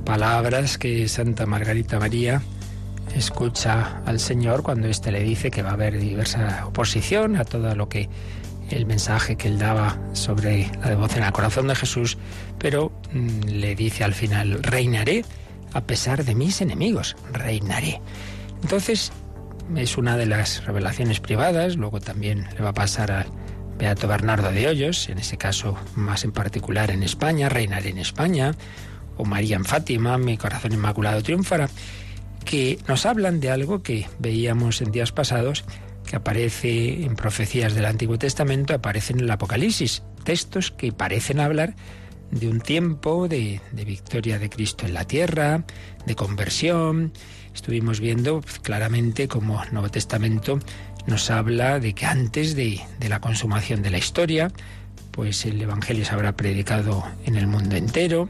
palabras 0.04 0.78
que 0.78 1.08
Santa 1.08 1.46
Margarita 1.46 1.98
María 1.98 2.42
escucha 3.16 4.02
al 4.06 4.20
Señor 4.20 4.64
cuando 4.64 4.90
éste 4.90 5.14
le 5.14 5.22
dice 5.22 5.50
que 5.50 5.62
va 5.62 5.70
a 5.70 5.74
haber 5.76 5.98
diversa 5.98 6.66
oposición 6.68 7.38
a 7.38 7.46
todo 7.46 7.74
lo 7.74 7.88
que 7.88 8.10
el 8.70 8.86
mensaje 8.86 9.38
que 9.38 9.48
él 9.48 9.58
daba 9.58 9.98
sobre 10.12 10.70
la 10.82 10.90
devoción 10.90 11.24
al 11.24 11.32
corazón 11.32 11.70
de 11.70 11.76
Jesús, 11.76 12.18
pero 12.60 12.92
mm, 13.14 13.44
le 13.46 13.76
dice 13.76 14.04
al 14.04 14.14
final, 14.14 14.62
reinaré 14.62 15.24
a 15.72 15.80
pesar 15.80 16.26
de 16.26 16.36
mis 16.36 16.60
enemigos, 16.60 17.16
reinaré. 17.32 18.02
Entonces, 18.62 19.14
es 19.74 19.98
una 19.98 20.18
de 20.18 20.26
las 20.26 20.66
revelaciones 20.66 21.22
privadas, 21.22 21.78
luego 21.78 22.02
también 22.02 22.46
le 22.58 22.62
va 22.62 22.72
a 22.72 22.74
pasar 22.74 23.10
al 23.14 23.28
Beato 23.78 24.08
Bernardo 24.08 24.52
de 24.52 24.68
Hoyos, 24.68 25.10
en 25.10 25.18
ese 25.18 25.38
caso 25.38 25.78
más 25.96 26.24
en 26.24 26.32
particular 26.32 26.92
en 26.92 27.04
España, 27.04 27.50
Reinar 27.50 27.86
en 27.88 27.98
España, 27.98 28.54
o 29.18 29.26
María 29.26 29.56
en 29.56 29.66
Fátima, 29.66 30.18
Mi 30.18 30.38
Corazón 30.38 30.74
Inmaculado 30.74 31.22
triunfará, 31.24 31.70
que 32.44 32.80
nos 32.88 33.06
hablan 33.06 33.40
de 33.40 33.52
algo 33.52 33.82
que 33.82 34.08
veíamos 34.20 34.82
en 34.82 34.92
días 34.92 35.12
pasados, 35.12 35.66
que 36.06 36.16
aparece 36.16 37.04
en 37.04 37.16
profecías 37.16 37.74
del 37.74 37.86
Antiguo 37.86 38.18
Testamento, 38.18 38.74
aparecen 38.74 39.18
en 39.18 39.26
el 39.26 39.32
Apocalipsis, 39.32 40.04
textos 40.24 40.72
que 40.72 40.92
parecen 40.92 41.40
hablar 41.40 41.76
de 42.32 42.48
un 42.48 42.62
tiempo 42.62 43.28
de, 43.28 43.62
de 43.72 43.86
victoria 43.86 44.40
de 44.40 44.50
Cristo 44.50 44.86
en 44.86 44.94
la 44.94 45.06
tierra, 45.06 45.66
de 46.06 46.16
conversión. 46.16 47.14
Estuvimos 47.54 48.00
viendo 48.00 48.42
claramente 48.62 49.28
como 49.28 49.64
Nuevo 49.72 49.90
Testamento 49.90 50.60
nos 51.08 51.30
habla 51.30 51.80
de 51.80 51.94
que 51.94 52.06
antes 52.06 52.56
de, 52.56 52.82
la 53.08 53.20
consumación 53.20 53.82
de 53.82 53.92
la 53.92 53.98
historia, 53.98 54.52
pues 55.12 55.46
el 55.46 55.62
Evangelio 55.62 56.06
se 56.06 56.14
habrá 56.14 56.36
predicado 56.36 57.04
en 57.26 57.36
el 57.36 57.48
mundo 57.48 57.76
entero, 57.76 58.30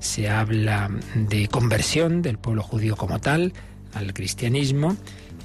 se 0.00 0.28
habla 0.28 0.90
de 1.14 1.48
conversión 1.48 2.22
del 2.22 2.38
pueblo 2.38 2.62
judío 2.62 2.96
como 2.96 3.20
tal 3.20 3.52
al 3.94 4.12
cristianismo. 4.12 4.96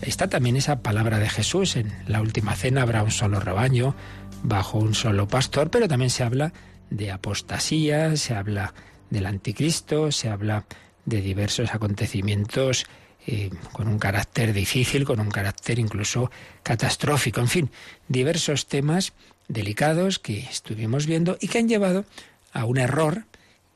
Está 0.01 0.27
también 0.27 0.55
esa 0.55 0.81
palabra 0.81 1.19
de 1.19 1.29
Jesús, 1.29 1.75
en 1.75 1.91
la 2.07 2.21
última 2.21 2.55
cena 2.55 2.81
habrá 2.81 3.03
un 3.03 3.11
solo 3.11 3.39
rebaño 3.39 3.95
bajo 4.43 4.77
un 4.77 4.95
solo 4.95 5.27
pastor, 5.27 5.69
pero 5.69 5.87
también 5.87 6.09
se 6.09 6.23
habla 6.23 6.53
de 6.89 7.11
apostasía, 7.11 8.15
se 8.15 8.35
habla 8.35 8.73
del 9.09 9.25
anticristo, 9.25 10.11
se 10.11 10.29
habla 10.29 10.65
de 11.05 11.21
diversos 11.21 11.73
acontecimientos 11.73 12.85
eh, 13.27 13.49
con 13.71 13.87
un 13.87 13.99
carácter 13.99 14.53
difícil, 14.53 15.05
con 15.05 15.19
un 15.19 15.29
carácter 15.29 15.79
incluso 15.79 16.31
catastrófico. 16.63 17.41
En 17.41 17.47
fin, 17.47 17.69
diversos 18.07 18.67
temas 18.67 19.13
delicados 19.47 20.19
que 20.19 20.39
estuvimos 20.39 21.05
viendo 21.05 21.37
y 21.41 21.47
que 21.47 21.59
han 21.59 21.67
llevado 21.67 22.05
a 22.53 22.65
un 22.65 22.77
error 22.77 23.25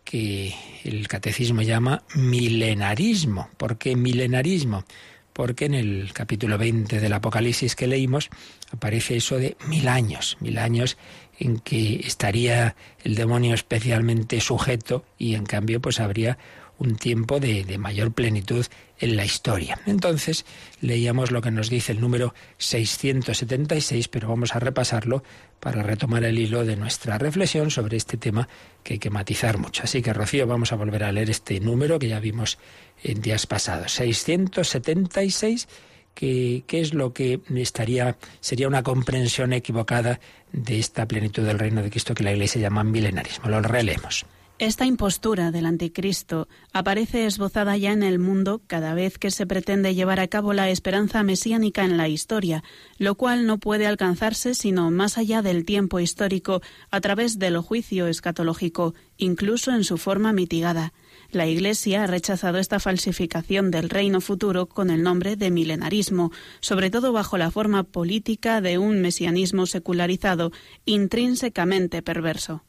que 0.03 0.53
el 0.83 1.07
catecismo 1.07 1.61
llama 1.61 2.03
milenarismo. 2.15 3.49
¿Por 3.57 3.77
qué 3.77 3.95
milenarismo? 3.95 4.85
Porque 5.33 5.65
en 5.65 5.73
el 5.73 6.11
capítulo 6.13 6.57
20 6.57 6.99
del 6.99 7.13
Apocalipsis 7.13 7.75
que 7.75 7.87
leímos 7.87 8.29
aparece 8.71 9.17
eso 9.17 9.37
de 9.37 9.57
mil 9.67 9.87
años, 9.87 10.37
mil 10.39 10.57
años 10.57 10.97
en 11.39 11.59
que 11.59 12.01
estaría 12.05 12.75
el 13.03 13.15
demonio 13.15 13.55
especialmente 13.55 14.39
sujeto 14.39 15.03
y 15.17 15.33
en 15.35 15.45
cambio 15.45 15.81
pues 15.81 15.99
habría 15.99 16.37
un 16.77 16.95
tiempo 16.95 17.39
de, 17.39 17.77
mayor 17.77 18.11
plenitud 18.11 18.65
en 18.99 19.15
la 19.15 19.25
historia. 19.25 19.79
Entonces 19.85 20.45
leíamos 20.81 21.31
lo 21.31 21.41
que 21.41 21.51
nos 21.51 21.69
dice 21.69 21.91
el 21.91 22.01
número 22.01 22.33
676, 22.57 24.07
pero 24.07 24.29
vamos 24.29 24.55
a 24.55 24.59
repasarlo 24.59 25.23
para 25.59 25.83
retomar 25.83 26.23
el 26.23 26.39
hilo 26.39 26.65
de 26.65 26.75
nuestra 26.75 27.17
reflexión 27.17 27.71
sobre 27.71 27.97
este 27.97 28.17
tema 28.17 28.47
que 28.83 28.93
hay 28.93 28.99
que 28.99 29.09
matizar 29.09 29.57
mucho. 29.57 29.83
Así 29.83 30.01
que 30.01 30.13
Rocío, 30.13 30.47
vamos 30.47 30.71
a 30.71 30.75
volver 30.75 31.03
a 31.03 31.11
leer 31.11 31.29
este 31.29 31.59
número 31.59 31.99
que 31.99 32.09
ya 32.09 32.19
vimos 32.19 32.57
en 33.03 33.21
días 33.21 33.47
pasados. 33.47 33.93
676 33.93 35.67
¿Qué, 36.13 36.63
es 36.69 36.93
lo 36.93 37.13
que 37.13 37.41
estaría, 37.55 38.17
sería 38.39 38.67
una 38.67 38.83
comprensión 38.83 39.51
equivocada 39.51 40.19
de 40.51 40.79
esta 40.79 41.07
plenitud 41.07 41.43
del 41.43 41.57
reino 41.57 41.81
de 41.81 41.89
Cristo 41.89 42.13
que 42.13 42.23
la 42.23 42.31
Iglesia 42.31 42.61
llama 42.61 42.83
milenarismo? 42.83 43.49
Lo 43.49 43.61
releemos. 43.61 44.25
Esta 44.59 44.85
impostura 44.85 45.49
del 45.49 45.65
anticristo 45.65 46.47
aparece 46.73 47.25
esbozada 47.25 47.75
ya 47.75 47.91
en 47.91 48.03
el 48.03 48.19
mundo 48.19 48.61
cada 48.67 48.93
vez 48.93 49.17
que 49.17 49.31
se 49.31 49.47
pretende 49.47 49.95
llevar 49.95 50.19
a 50.19 50.27
cabo 50.27 50.53
la 50.53 50.69
esperanza 50.69 51.23
mesiánica 51.23 51.83
en 51.83 51.97
la 51.97 52.07
historia, 52.07 52.63
lo 52.99 53.15
cual 53.15 53.47
no 53.47 53.57
puede 53.57 53.87
alcanzarse 53.87 54.53
sino 54.53 54.91
más 54.91 55.17
allá 55.17 55.41
del 55.41 55.65
tiempo 55.65 55.99
histórico 55.99 56.61
a 56.91 57.01
través 57.01 57.39
del 57.39 57.57
juicio 57.57 58.05
escatológico, 58.05 58.93
incluso 59.17 59.71
en 59.71 59.83
su 59.83 59.97
forma 59.97 60.33
mitigada. 60.33 60.93
La 61.31 61.47
Iglesia 61.47 62.03
ha 62.03 62.07
rechazado 62.07 62.59
esta 62.59 62.79
falsificación 62.79 63.71
del 63.71 63.89
reino 63.89 64.21
futuro 64.21 64.67
con 64.67 64.91
el 64.91 65.01
nombre 65.01 65.35
de 65.35 65.49
milenarismo, 65.49 66.31
sobre 66.59 66.91
todo 66.91 67.11
bajo 67.11 67.39
la 67.39 67.49
forma 67.49 67.81
política 67.83 68.61
de 68.61 68.77
un 68.77 69.01
mesianismo 69.01 69.65
secularizado, 69.65 70.51
intrínsecamente 70.85 72.03
perverso. 72.03 72.63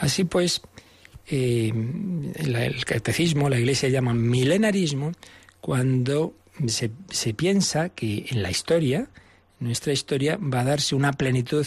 Así 0.00 0.24
pues, 0.24 0.62
eh, 1.30 1.72
el 2.36 2.84
catecismo, 2.84 3.48
la 3.48 3.58
Iglesia 3.58 3.88
llama 3.88 4.14
milenarismo 4.14 5.12
cuando 5.60 6.34
se, 6.66 6.90
se, 7.10 7.34
piensa 7.34 7.90
que 7.90 8.26
en 8.30 8.42
la 8.42 8.50
historia, 8.50 9.08
nuestra 9.58 9.92
historia, 9.92 10.36
va 10.36 10.60
a 10.60 10.64
darse 10.64 10.94
una 10.94 11.12
plenitud 11.12 11.66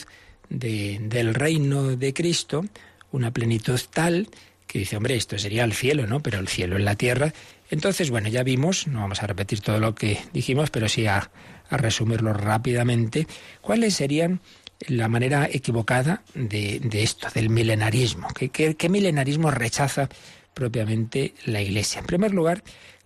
de, 0.49 0.99
del 1.01 1.33
reino 1.33 1.95
de 1.95 2.13
Cristo, 2.13 2.65
una 3.11 3.31
plenitud 3.31 3.79
tal 3.91 4.27
que 4.67 4.79
dice, 4.79 4.97
hombre, 4.97 5.15
esto 5.15 5.37
sería 5.37 5.63
el 5.63 5.73
cielo, 5.73 6.07
¿no? 6.07 6.21
Pero 6.21 6.39
el 6.39 6.47
cielo 6.47 6.77
en 6.77 6.85
la 6.85 6.95
tierra. 6.95 7.33
Entonces, 7.69 8.09
bueno, 8.09 8.27
ya 8.29 8.43
vimos, 8.43 8.87
no 8.87 9.01
vamos 9.01 9.21
a 9.21 9.27
repetir 9.27 9.61
todo 9.61 9.79
lo 9.79 9.93
que 9.93 10.19
dijimos, 10.33 10.71
pero 10.71 10.89
sí 10.89 11.05
a, 11.05 11.29
resumirlo 11.69 12.33
rápidamente, 12.33 13.25
cuáles 13.61 13.95
serían 13.95 14.41
la 14.87 15.07
manera 15.07 15.47
equivocada 15.51 16.23
de, 16.33 16.81
esto, 16.93 17.27
del 17.33 17.49
milenarismo. 17.49 18.27
qué 18.29 18.89
milenarismo 18.89 19.51
rechaza 19.51 20.09
propiamente 20.53 21.33
la 21.45 21.61
Iglesia? 21.61 21.99
En 21.99 22.05
primer 22.05 22.33
lugar, 22.33 22.63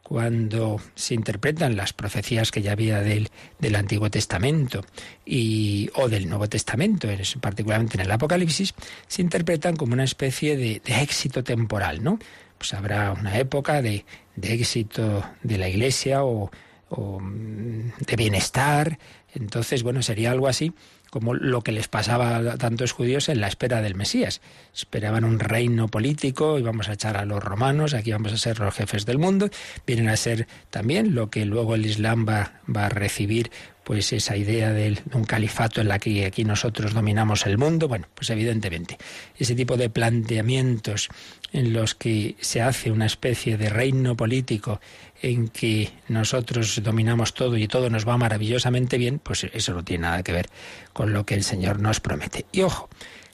cuando 0.07 0.79
se 0.95 1.15
interpretan 1.15 1.75
las 1.75 1.91
profecías 1.91 2.49
que 2.49 2.61
ya 2.61 2.71
había 2.71 3.01
del, 3.01 3.29
del 3.59 3.75
Antiguo 3.75 4.09
Testamento 4.09 4.85
y, 5.25 5.89
o 5.95 6.07
del 6.07 6.29
Nuevo 6.29 6.47
Testamento, 6.47 7.09
particularmente 7.41 7.97
en 7.97 8.05
el 8.05 8.11
Apocalipsis, 8.11 8.73
se 9.05 9.21
interpretan 9.21 9.75
como 9.75 9.91
una 9.91 10.05
especie 10.05 10.55
de, 10.55 10.81
éxito 10.85 11.43
temporal, 11.43 12.01
¿no? 12.01 12.19
Pues 12.57 12.73
habrá 12.73 13.11
una 13.11 13.37
época 13.37 13.81
de, 13.81 14.05
de 14.37 14.53
éxito 14.53 15.25
de 15.43 15.57
la 15.57 15.67
Iglesia 15.67 16.23
o, 16.23 16.51
o 16.87 17.19
mm, 17.19 17.91
de 18.07 18.15
bienestar, 18.15 18.97
entonces, 19.33 19.83
bueno, 19.83 20.01
sería 20.01 20.31
algo 20.31 20.47
así 20.47 20.71
como 21.17 21.33
lo 21.33 21.61
que 21.61 21.71
les 21.71 21.87
pasaba 21.87 22.37
a 22.37 22.57
tantos 22.57 22.91
judíos 22.91 23.29
en 23.29 23.41
la 23.41 23.47
espera 23.47 23.81
del 23.81 23.95
Mesías. 23.95 24.41
Esperaban 24.75 25.25
un 25.25 25.39
reino 25.39 25.87
político, 25.87 26.59
íbamos 26.59 26.89
a 26.89 26.93
echar 26.93 27.17
a 27.17 27.25
los 27.25 27.43
romanos, 27.43 27.93
aquí 27.93 28.11
vamos 28.11 28.33
a 28.33 28.37
ser 28.37 28.59
los 28.59 28.75
jefes 28.75 29.05
del 29.05 29.17
mundo, 29.17 29.49
vienen 29.85 30.09
a 30.09 30.17
ser 30.17 30.47
también 30.69 31.15
lo 31.15 31.29
que 31.29 31.45
luego 31.45 31.75
el 31.75 31.85
Islam 31.85 32.27
va, 32.27 32.61
va 32.69 32.85
a 32.85 32.89
recibir 32.89 33.51
pues 33.87 34.11
esa 34.11 34.35
idea 34.35 34.73
de 34.73 34.99
un 35.13 35.23
califato 35.23 35.79
en 35.79 35.87
la 35.87 35.97
que 35.97 36.25
aquí 36.25 36.43
nosotros 36.43 36.93
dominamos 36.93 37.45
el 37.45 37.57
mundo, 37.57 37.87
bueno, 37.87 38.05
pues 38.13 38.29
evidentemente 38.29 38.97
ese 39.37 39.55
tipo 39.55 39.77
de 39.77 39.89
planteamientos 39.89 41.07
en 41.53 41.71
los 41.71 41.95
que 41.95 42.35
se 42.41 42.61
hace 42.61 42.91
una 42.91 43.05
especie 43.05 43.57
de 43.57 43.69
reino 43.69 44.17
político 44.17 44.81
en 45.21 45.47
que 45.47 45.91
nosotros 46.07 46.81
dominamos 46.83 47.33
todo 47.33 47.57
y 47.57 47.67
todo 47.67 47.89
nos 47.89 48.07
va 48.07 48.17
maravillosamente 48.17 48.97
bien, 48.97 49.19
pues 49.19 49.45
eso 49.53 49.73
no 49.73 49.83
tiene 49.83 50.03
nada 50.03 50.23
que 50.23 50.33
ver 50.33 50.49
con 50.93 51.13
lo 51.13 51.25
que 51.25 51.35
el 51.35 51.43
Señor 51.43 51.79
nos 51.79 51.99
promete. 51.99 52.45
Y 52.51 52.61
ojo, 52.61 52.89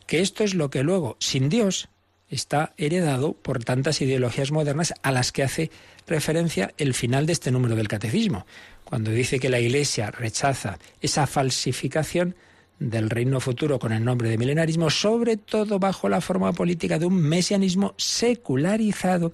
que 0.08 0.22
esto 0.22 0.44
es 0.44 0.54
lo 0.54 0.70
que 0.70 0.84
luego, 0.84 1.18
sin 1.20 1.50
Dios, 1.50 1.90
está 2.30 2.74
heredado 2.78 3.34
por 3.34 3.64
tantas 3.64 4.02
ideologías 4.02 4.52
modernas 4.52 4.94
a 5.04 5.12
las 5.12 5.32
que 5.32 5.44
hace 5.44 5.72
referencia 6.08 6.74
el 6.78 6.94
final 6.94 7.26
de 7.26 7.34
este 7.34 7.52
número 7.52 7.76
del 7.76 7.88
catecismo 7.88 8.46
cuando 8.84 9.12
dice 9.12 9.40
que 9.40 9.50
la 9.50 9.60
Iglesia 9.60 10.12
rechaza 10.12 10.78
esa 11.02 11.26
falsificación 11.26 12.36
del 12.80 13.10
reino 13.10 13.40
futuro 13.40 13.80
con 13.80 13.94
el 13.94 14.04
nombre 14.04 14.30
de 14.30 14.38
milenarismo, 14.38 14.90
sobre 14.90 15.38
todo 15.38 15.80
bajo 15.80 16.10
la 16.10 16.22
forma 16.22 16.54
política 16.54 17.00
de 17.00 17.06
un 17.06 17.16
mesianismo 17.16 17.94
secularizado, 17.98 19.34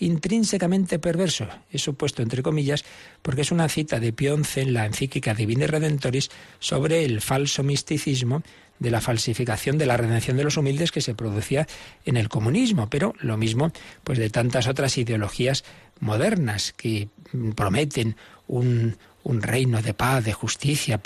intrínsecamente 0.00 0.98
perverso. 0.98 1.46
Eso 1.70 1.92
puesto 1.92 2.22
entre 2.22 2.42
comillas 2.42 2.84
porque 3.22 3.42
es 3.42 3.52
una 3.52 3.68
cita 3.68 4.00
de 4.00 4.12
Pionce 4.12 4.62
en 4.62 4.74
la 4.74 4.86
encíclica 4.86 5.34
Divine 5.34 5.66
Redentoris 5.66 6.30
sobre 6.58 7.04
el 7.04 7.20
falso 7.20 7.62
misticismo 7.62 8.42
de 8.78 8.90
la 8.90 9.02
falsificación 9.02 9.76
de 9.76 9.86
la 9.86 9.98
redención 9.98 10.38
de 10.38 10.44
los 10.44 10.56
humildes 10.56 10.90
que 10.90 11.02
se 11.02 11.14
producía 11.14 11.68
en 12.06 12.16
el 12.16 12.30
comunismo, 12.30 12.88
pero 12.88 13.14
lo 13.20 13.36
mismo 13.36 13.72
pues 14.02 14.18
de 14.18 14.30
tantas 14.30 14.66
otras 14.66 14.96
ideologías 14.96 15.64
modernas 16.00 16.72
que 16.72 17.08
prometen 17.54 18.16
un, 18.46 18.96
un 19.22 19.42
reino 19.42 19.82
de 19.82 19.92
paz, 19.92 20.24
de 20.24 20.32
justicia, 20.32 21.00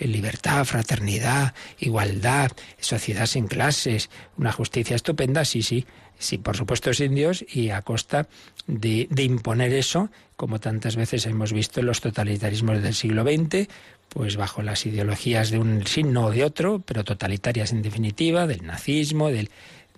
libertad, 0.00 0.64
fraternidad, 0.64 1.54
igualdad, 1.78 2.50
sociedad 2.80 3.26
sin 3.26 3.46
clases, 3.46 4.10
una 4.36 4.52
justicia 4.52 4.96
estupenda, 4.96 5.44
sí, 5.44 5.62
sí, 5.62 5.86
sí, 6.20 6.38
por 6.38 6.56
supuesto 6.56 6.94
sin 6.94 7.14
Dios 7.16 7.44
y 7.48 7.70
a 7.70 7.82
costa 7.82 8.28
de, 8.68 9.08
imponer 9.18 9.72
eso, 9.72 10.10
como 10.36 10.60
tantas 10.60 10.94
veces 10.94 11.26
hemos 11.26 11.52
visto 11.52 11.80
en 11.80 11.86
los 11.86 12.00
totalitarismos 12.00 12.82
del 12.82 12.94
siglo 12.94 13.24
XX, 13.24 13.68
pues 14.08 14.36
bajo 14.36 14.62
las 14.62 14.86
ideologías 14.86 15.50
de 15.50 15.58
un 15.58 15.86
signo 15.86 16.26
o 16.26 16.30
de 16.30 16.44
otro, 16.44 16.80
pero 16.84 17.04
totalitarias 17.04 17.72
en 17.72 17.82
definitiva, 17.82 18.46
del 18.46 18.66
nazismo, 18.66 19.30
del 19.30 19.50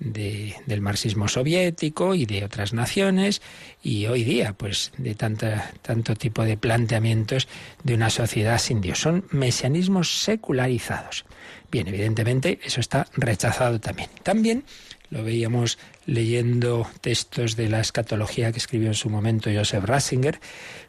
del 0.03 0.81
marxismo 0.81 1.29
soviético 1.29 2.15
y 2.15 2.27
de 2.27 2.45
otras 2.45 2.73
naciones 2.73 3.41
y 3.83 4.07
hoy 4.07 4.25
día 4.25 4.53
pues 4.53 4.93
de 4.99 5.15
tanta, 5.15 5.73
tanto 5.83 6.17
tipo 6.17 6.43
de 6.43 6.57
planteamientos 6.57 7.49
de 7.85 7.95
una 7.95 8.11
sociedad 8.11 8.59
sin 8.59 8.81
Dios. 8.81 8.99
Son 8.99 9.25
mesianismos 9.31 10.23
secularizados. 10.23 11.25
Bien, 11.71 11.89
evidentemente 11.89 12.59
eso 12.65 12.81
está 12.81 13.07
rechazado 13.15 13.81
también. 13.81 14.11
También 14.23 14.65
lo 15.13 15.23
veíamos 15.23 15.79
leyendo 16.07 16.89
textos 17.03 17.55
de 17.55 17.69
la 17.69 17.81
escatología 17.81 18.51
que 18.51 18.59
escribió 18.59 18.89
en 18.89 18.95
su 18.95 19.11
momento 19.11 19.51
Joseph 19.55 19.85
Ratzinger, 19.85 20.41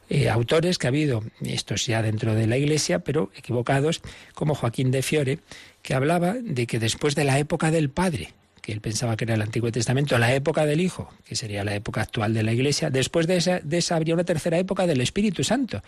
eh, 0.09 0.29
autores 0.29 0.77
que 0.77 0.87
ha 0.87 0.89
habido, 0.89 1.23
estos 1.41 1.85
ya 1.85 2.01
dentro 2.01 2.33
de 2.33 2.47
la 2.47 2.57
Iglesia, 2.57 2.99
pero 2.99 3.31
equivocados, 3.35 4.01
como 4.33 4.55
Joaquín 4.55 4.91
de 4.91 5.01
Fiore, 5.01 5.39
que 5.81 5.93
hablaba 5.93 6.35
de 6.41 6.65
que 6.67 6.79
después 6.79 7.15
de 7.15 7.25
la 7.25 7.37
época 7.37 7.69
del 7.69 7.89
Padre, 7.89 8.33
que 8.63 8.71
él 8.71 8.79
pensaba 8.79 9.17
que 9.17 9.25
era 9.25 9.33
el 9.33 9.41
Antiguo 9.41 9.73
Testamento, 9.73 10.17
la 10.17 10.33
época 10.33 10.65
del 10.65 10.79
Hijo, 10.79 11.13
que 11.25 11.35
sería 11.35 11.65
la 11.65 11.75
época 11.75 12.01
actual 12.01 12.33
de 12.33 12.43
la 12.43 12.53
Iglesia. 12.53 12.89
Después 12.89 13.27
de 13.27 13.35
esa, 13.35 13.59
de 13.59 13.79
esa 13.79 13.97
habría 13.97 14.13
una 14.13 14.23
tercera 14.23 14.57
época 14.57 14.87
del 14.87 15.01
Espíritu 15.01 15.43
Santo. 15.43 15.83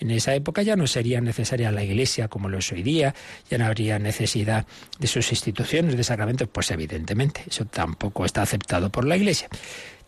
En 0.00 0.10
esa 0.10 0.34
época 0.34 0.62
ya 0.62 0.74
no 0.74 0.88
sería 0.88 1.20
necesaria 1.20 1.70
la 1.70 1.84
Iglesia 1.84 2.26
como 2.26 2.48
lo 2.48 2.58
es 2.58 2.72
hoy 2.72 2.82
día, 2.82 3.14
ya 3.48 3.58
no 3.58 3.66
habría 3.66 4.00
necesidad 4.00 4.66
de 4.98 5.06
sus 5.06 5.30
instituciones, 5.30 5.96
de 5.96 6.02
sacramentos. 6.02 6.48
Pues 6.48 6.68
evidentemente, 6.72 7.44
eso 7.48 7.64
tampoco 7.64 8.24
está 8.24 8.42
aceptado 8.42 8.90
por 8.90 9.06
la 9.06 9.16
Iglesia. 9.16 9.48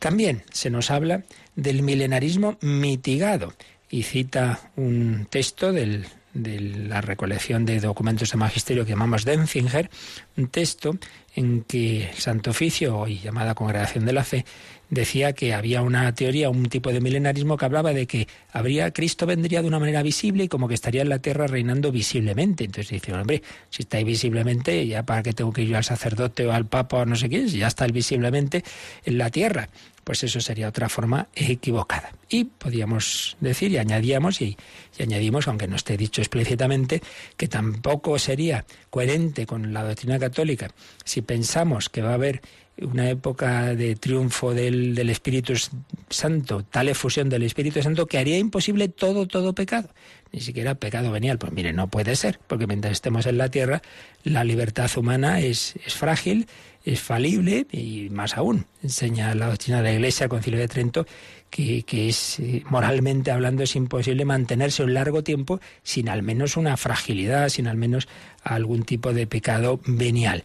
También 0.01 0.43
se 0.51 0.71
nos 0.71 0.91
habla 0.91 1.23
del 1.55 1.85
milenarismo 1.85 2.59
mitigado 2.61 3.55
y 3.91 4.03
cita 4.03 4.73
un 4.75 5.29
texto 5.31 5.73
del 5.73 6.07
de 6.39 6.61
la 6.61 7.01
recolección 7.01 7.65
de 7.65 7.81
documentos 7.81 8.31
de 8.31 8.39
magisterio 8.39 8.85
que 8.85 8.91
llamamos 8.91 9.25
Denzinger, 9.25 9.91
un 10.37 10.49
texto 10.49 10.97
en 11.35 11.63
que 11.63 12.11
el 12.11 12.17
Santo 12.17 12.51
Oficio, 12.51 12.97
hoy 12.97 13.19
llamada 13.19 13.55
Congregación 13.55 14.07
de 14.07 14.13
la 14.13 14.25
Fe, 14.25 14.45
decía 14.91 15.33
que 15.33 15.55
había 15.55 15.83
una 15.83 16.15
teoría, 16.15 16.51
un 16.51 16.69
tipo 16.69 16.93
de 16.93 17.01
milenarismo 17.01 17.57
que 17.57 17.65
hablaba 17.65 17.93
de 17.93 18.07
que 18.07 18.29
habría 18.53 18.93
Cristo 18.93 19.27
vendría 19.27 19.63
de 19.63 19.69
una 19.69 19.79
manera 19.79 20.03
visible 20.03 20.45
y 20.45 20.49
como 20.49 20.69
que 20.69 20.75
estaría 20.75 21.03
en 21.03 21.09
la 21.09 21.19
tierra 21.19 21.47
reinando 21.47 21.93
visiblemente. 21.93 22.65
Entonces 22.65 22.91
dice, 22.91 23.13
hombre, 23.13 23.43
si 23.71 23.83
está 23.83 23.99
ahí 23.99 24.05
visiblemente, 24.05 24.87
ya 24.87 25.05
para 25.05 25.23
qué 25.23 25.33
tengo 25.33 25.53
que 25.53 25.63
ir 25.63 25.77
al 25.77 25.85
sacerdote 25.85 26.47
o 26.47 26.53
al 26.53 26.67
papa 26.67 26.99
o 26.99 27.07
no 27.07 27.17
sé 27.17 27.29
qué, 27.29 27.49
si 27.49 27.59
ya 27.59 27.67
está 27.67 27.87
visiblemente 27.87 28.65
en 29.05 29.19
la 29.19 29.31
tierra. 29.31 29.69
Pues 30.05 30.25
eso 30.25 30.41
sería 30.41 30.69
otra 30.69 30.89
forma 30.89 31.29
equivocada. 31.35 32.13
Y 32.31 32.45
podíamos 32.45 33.37
decir, 33.41 33.73
y 33.73 33.77
añadíamos, 33.77 34.41
y, 34.41 34.57
y 34.99 35.03
añadimos, 35.03 35.47
aunque 35.49 35.69
no 35.69 35.77
esté 35.77 35.99
dicho 35.99 36.23
explícitamente, 36.23 37.03
que 37.37 37.47
tampoco 37.47 38.19
sería 38.19 38.65
coherente 38.89 39.45
con 39.45 39.75
la 39.75 39.85
doctrina 39.85 40.19
católica 40.19 40.71
si 41.05 41.21
pensamos 41.21 41.91
que 41.91 42.01
va 42.01 42.13
a 42.13 42.15
haber 42.15 42.41
una 42.83 43.11
época 43.11 43.75
de 43.75 43.97
triunfo 43.97 44.55
del, 44.55 44.95
del, 44.95 45.11
Espíritu 45.11 45.55
Santo, 46.11 46.63
tal 46.63 46.89
efusión 46.89 47.29
del 47.29 47.43
Espíritu 47.43 47.83
Santo 47.83 48.07
que 48.07 48.19
haría 48.19 48.39
imposible 48.39 48.89
todo, 48.89 49.27
todo 49.27 49.55
pecado. 49.55 49.89
Ni 50.33 50.41
siquiera 50.41 50.75
pecado 50.75 51.11
venial. 51.11 51.39
Pues 51.39 51.53
mire, 51.53 51.73
no 51.73 51.89
puede 51.89 52.15
ser, 52.15 52.39
porque 52.47 52.67
mientras 52.67 52.93
estemos 52.93 53.27
en 53.27 53.39
la 53.39 53.51
tierra, 53.51 53.83
la 54.25 54.45
libertad 54.45 54.91
humana 54.97 55.41
es, 55.41 55.75
es 55.87 55.95
frágil, 55.95 56.47
es 56.85 57.01
falible 57.01 57.67
y 57.73 58.09
más 58.11 58.37
aún. 58.37 58.67
Enseña 58.83 59.35
la 59.35 59.49
doctrina 59.49 59.79
de 59.79 59.85
la 59.85 59.93
Iglesia, 59.93 60.29
Concilio 60.29 60.61
de 60.61 60.69
Trento, 60.69 61.07
que, 61.51 61.83
que 61.83 62.09
es 62.09 62.39
eh, 62.41 62.63
moralmente 62.69 63.31
hablando 63.31 63.63
es 63.63 63.75
imposible 63.75 64.25
mantenerse 64.25 64.83
un 64.83 64.95
largo 64.95 65.23
tiempo 65.23 65.61
sin 65.83 66.09
al 66.09 66.23
menos 66.23 66.57
una 66.57 66.77
fragilidad, 66.77 67.49
sin 67.49 67.67
al 67.67 67.77
menos 67.77 68.07
algún 68.43 68.83
tipo 68.85 69.13
de 69.13 69.27
pecado 69.27 69.81
venial. 69.87 70.45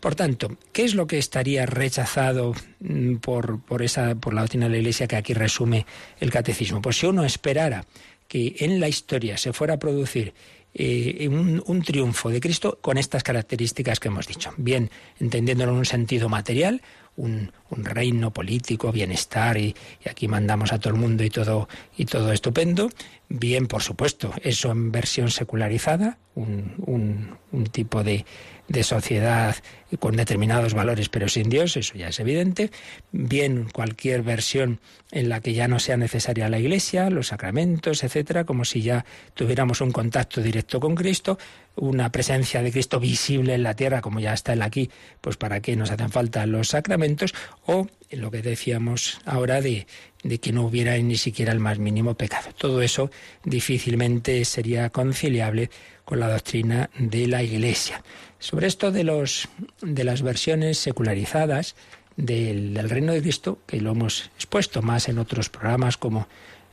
Por 0.00 0.14
tanto, 0.14 0.56
¿qué 0.72 0.84
es 0.84 0.94
lo 0.94 1.06
que 1.06 1.18
estaría 1.18 1.66
rechazado 1.66 2.54
mm, 2.80 3.16
por, 3.16 3.60
por, 3.60 3.82
esa, 3.82 4.14
por 4.14 4.32
la 4.32 4.40
doctrina 4.40 4.66
de 4.66 4.72
la 4.72 4.78
Iglesia 4.78 5.06
que 5.06 5.16
aquí 5.16 5.34
resume 5.34 5.86
el 6.18 6.30
catecismo? 6.30 6.80
Pues 6.80 6.96
si 6.98 7.06
uno 7.06 7.24
esperara 7.24 7.84
que 8.26 8.56
en 8.60 8.80
la 8.80 8.88
historia 8.88 9.36
se 9.36 9.52
fuera 9.52 9.74
a 9.74 9.78
producir 9.78 10.32
eh, 10.72 11.28
un, 11.28 11.62
un, 11.66 11.82
triunfo 11.82 12.30
de 12.30 12.40
Cristo 12.40 12.78
con 12.80 12.96
estas 12.96 13.24
características 13.24 13.98
que 13.98 14.06
hemos 14.06 14.28
dicho. 14.28 14.54
Bien, 14.56 14.88
entendiéndolo 15.18 15.72
en 15.72 15.78
un 15.78 15.84
sentido 15.84 16.28
material, 16.28 16.80
un, 17.16 17.52
un 17.70 17.84
reino 17.84 18.30
político, 18.30 18.92
bienestar 18.92 19.58
y, 19.58 19.74
y, 20.04 20.08
aquí 20.08 20.28
mandamos 20.28 20.72
a 20.72 20.78
todo 20.78 20.94
el 20.94 21.00
mundo 21.00 21.24
y 21.24 21.30
todo, 21.30 21.68
y 21.96 22.04
todo 22.04 22.32
estupendo. 22.32 22.88
Bien, 23.28 23.66
por 23.66 23.82
supuesto, 23.82 24.32
eso 24.42 24.70
en 24.70 24.92
versión 24.92 25.30
secularizada, 25.32 26.18
un, 26.36 27.36
un 27.50 27.64
tipo 27.66 28.04
de, 28.04 28.24
de 28.70 28.84
sociedad 28.84 29.56
con 29.98 30.14
determinados 30.16 30.74
valores 30.74 31.08
pero 31.08 31.28
sin 31.28 31.50
Dios, 31.50 31.76
eso 31.76 31.94
ya 31.94 32.08
es 32.08 32.20
evidente. 32.20 32.70
Bien, 33.10 33.68
cualquier 33.72 34.22
versión 34.22 34.78
en 35.10 35.28
la 35.28 35.40
que 35.40 35.54
ya 35.54 35.66
no 35.66 35.80
sea 35.80 35.96
necesaria 35.96 36.48
la 36.48 36.60
Iglesia, 36.60 37.10
los 37.10 37.28
sacramentos, 37.28 38.04
etcétera, 38.04 38.44
como 38.44 38.64
si 38.64 38.82
ya 38.82 39.04
tuviéramos 39.34 39.80
un 39.80 39.90
contacto 39.90 40.40
directo 40.40 40.78
con 40.78 40.94
Cristo, 40.94 41.36
una 41.74 42.12
presencia 42.12 42.62
de 42.62 42.70
Cristo 42.70 43.00
visible 43.00 43.54
en 43.54 43.64
la 43.64 43.74
tierra, 43.74 44.00
como 44.00 44.20
ya 44.20 44.34
está 44.34 44.52
él 44.52 44.62
aquí, 44.62 44.88
pues 45.20 45.36
para 45.36 45.60
qué 45.60 45.74
nos 45.74 45.90
hacen 45.90 46.10
falta 46.10 46.46
los 46.46 46.68
sacramentos, 46.68 47.34
o 47.66 47.88
lo 48.12 48.30
que 48.30 48.42
decíamos 48.42 49.18
ahora 49.24 49.60
de, 49.60 49.88
de 50.22 50.38
que 50.38 50.52
no 50.52 50.64
hubiera 50.64 50.96
ni 50.98 51.16
siquiera 51.16 51.50
el 51.50 51.58
más 51.58 51.80
mínimo 51.80 52.14
pecado. 52.14 52.50
Todo 52.56 52.82
eso 52.82 53.10
difícilmente 53.44 54.44
sería 54.44 54.90
conciliable 54.90 55.70
con 56.04 56.20
la 56.20 56.28
doctrina 56.28 56.90
de 56.98 57.26
la 57.26 57.42
Iglesia. 57.42 58.02
Sobre 58.40 58.66
esto 58.66 58.90
de, 58.90 59.04
los, 59.04 59.48
de 59.82 60.02
las 60.02 60.22
versiones 60.22 60.78
secularizadas 60.78 61.76
del, 62.16 62.76
reino 62.88 63.12
de 63.12 63.20
Cristo, 63.20 63.58
que 63.66 63.80
lo 63.82 63.92
hemos 63.92 64.30
expuesto 64.36 64.80
más 64.80 65.08
en 65.08 65.18
otros 65.18 65.50
programas 65.50 65.98
como 65.98 66.26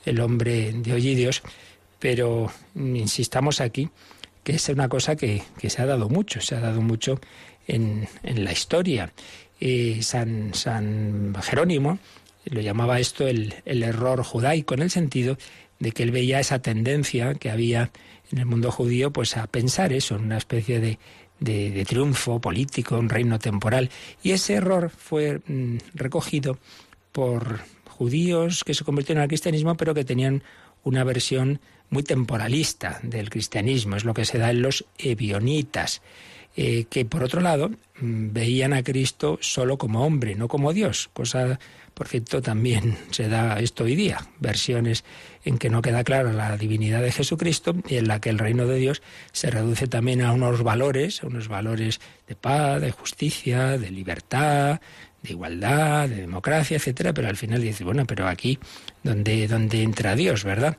El 0.05 0.21
hombre 0.21 0.71
de 0.71 0.93
Oyidios, 0.93 1.43
pero 1.99 2.51
insistamos 2.73 3.59
aquí 3.59 3.89
que 4.45 4.55
es 4.55 4.69
una 4.69 4.87
cosa 4.87 5.17
que, 5.17 5.43
que, 5.59 5.69
se 5.69 5.81
ha 5.81 5.85
dado 5.85 6.07
mucho, 6.07 6.39
se 6.39 6.55
ha 6.55 6.61
dado 6.61 6.81
mucho 6.81 7.19
en, 7.67 8.07
en 8.23 8.45
la 8.45 8.53
historia. 8.53 9.11
Eh, 9.59 9.99
San, 10.03 10.53
San, 10.53 11.35
Jerónimo 11.41 11.99
lo 12.45 12.61
llamaba 12.61 13.01
esto 13.01 13.27
el, 13.27 13.55
el 13.65 13.83
error 13.83 14.23
judaico, 14.23 14.73
en 14.73 14.83
el 14.83 14.89
sentido 14.89 15.37
de 15.79 15.91
que 15.91 16.03
él 16.03 16.11
veía 16.11 16.39
esa 16.39 16.59
tendencia 16.59 17.33
que 17.35 17.51
había 17.51 17.91
en 18.31 18.37
el 18.37 18.45
mundo 18.45 18.71
judío 18.71 19.11
pues 19.11 19.35
a 19.35 19.47
pensar 19.47 19.91
eso, 19.91 20.15
en 20.15 20.23
una 20.23 20.37
especie 20.37 20.79
de 20.79 20.97
de, 21.39 21.85
triunfo 21.85 22.39
político, 22.39 22.97
un 22.97 23.09
reino 23.09 23.39
temporal. 23.39 23.89
Y 24.23 24.31
ese 24.31 24.55
error 24.55 24.89
fue 24.89 25.41
mm, 25.45 25.77
recogido 25.93 26.57
por 27.11 27.59
judíos 27.89 28.63
que 28.63 28.73
se 28.73 28.83
convirtieron 28.83 29.21
al 29.21 29.27
cristianismo, 29.27 29.75
pero 29.75 29.93
que 29.93 30.05
tenían 30.05 30.43
una 30.83 31.03
versión 31.03 31.59
muy 31.89 32.03
temporalista 32.03 32.99
del 33.03 33.29
cristianismo. 33.29 33.95
Es 33.95 34.05
lo 34.05 34.13
que 34.13 34.25
se 34.25 34.37
da 34.37 34.51
en 34.51 34.61
los 34.61 34.85
ebionitas. 34.97 36.01
Eh, 36.59 36.85
que 36.89 37.05
por 37.05 37.23
otro 37.23 37.39
lado 37.39 37.69
mm, 37.99 38.33
veían 38.33 38.73
a 38.73 38.83
Cristo 38.83 39.37
solo 39.41 39.77
como 39.77 40.03
hombre, 40.03 40.33
no 40.33 40.47
como 40.47 40.73
Dios, 40.73 41.07
cosa 41.13 41.59
por 41.97 42.07
cierto, 42.07 42.43
también 42.43 42.95
se 43.09 43.27
da 43.27 43.59
esto 43.59 43.85
hoy 43.85 43.95
día, 43.95 44.19
versiones 44.39 45.03
en 45.43 45.57
que 45.57 45.71
no 45.71 45.81
queda 45.81 46.03
clara 46.03 46.31
la 46.31 46.55
divinidad 46.55 47.01
de 47.01 47.11
Jesucristo 47.11 47.75
y 47.89 47.95
en 47.95 48.07
la 48.07 48.21
que 48.21 48.29
el 48.29 48.37
reino 48.37 48.67
de 48.67 48.77
Dios 48.77 49.01
se 49.31 49.49
reduce 49.49 49.87
también 49.87 50.21
a 50.21 50.31
unos 50.31 50.61
valores, 50.61 51.23
a 51.23 51.27
unos 51.27 51.47
valores 51.47 51.99
de 52.27 52.35
paz, 52.35 52.81
de 52.81 52.91
justicia, 52.91 53.79
de 53.79 53.89
libertad, 53.89 54.79
de 55.23 55.31
igualdad, 55.31 56.07
de 56.07 56.17
democracia, 56.17 56.77
etcétera, 56.77 57.15
pero 57.15 57.29
al 57.29 57.35
final 57.35 57.63
dice, 57.63 57.83
bueno, 57.83 58.05
pero 58.05 58.27
aquí 58.27 58.59
donde, 59.01 59.47
donde 59.47 59.81
entra 59.81 60.15
Dios, 60.15 60.43
¿verdad? 60.43 60.77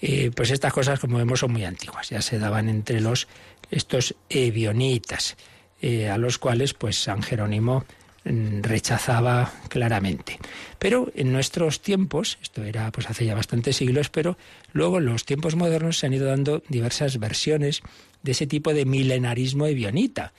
Eh, 0.00 0.30
pues 0.32 0.52
estas 0.52 0.72
cosas, 0.72 1.00
como 1.00 1.18
vemos, 1.18 1.40
son 1.40 1.50
muy 1.50 1.64
antiguas, 1.64 2.08
ya 2.08 2.22
se 2.22 2.38
daban 2.38 2.68
entre 2.68 3.00
los 3.00 3.26
estos 3.68 4.14
ebionitas, 4.28 5.36
eh, 5.80 6.08
a 6.08 6.18
los 6.18 6.38
cuales 6.38 6.72
pues 6.72 7.02
San 7.02 7.20
Jerónimo 7.20 7.84
rechazaba 8.24 9.52
claramente. 9.68 10.38
Pero 10.78 11.10
en 11.14 11.32
nuestros 11.32 11.80
tiempos, 11.80 12.38
esto 12.42 12.62
era 12.64 12.90
pues 12.92 13.10
hace 13.10 13.24
ya 13.24 13.34
bastantes 13.34 13.76
siglos, 13.76 14.10
pero 14.10 14.36
luego 14.72 14.98
en 14.98 15.06
los 15.06 15.24
tiempos 15.24 15.56
modernos 15.56 15.98
se 15.98 16.06
han 16.06 16.14
ido 16.14 16.26
dando 16.26 16.62
diversas 16.68 17.18
versiones 17.18 17.82
de 18.22 18.32
ese 18.32 18.46
tipo 18.46 18.72
de 18.74 18.84
milenarismo 18.84 19.66
evionita. 19.66 20.32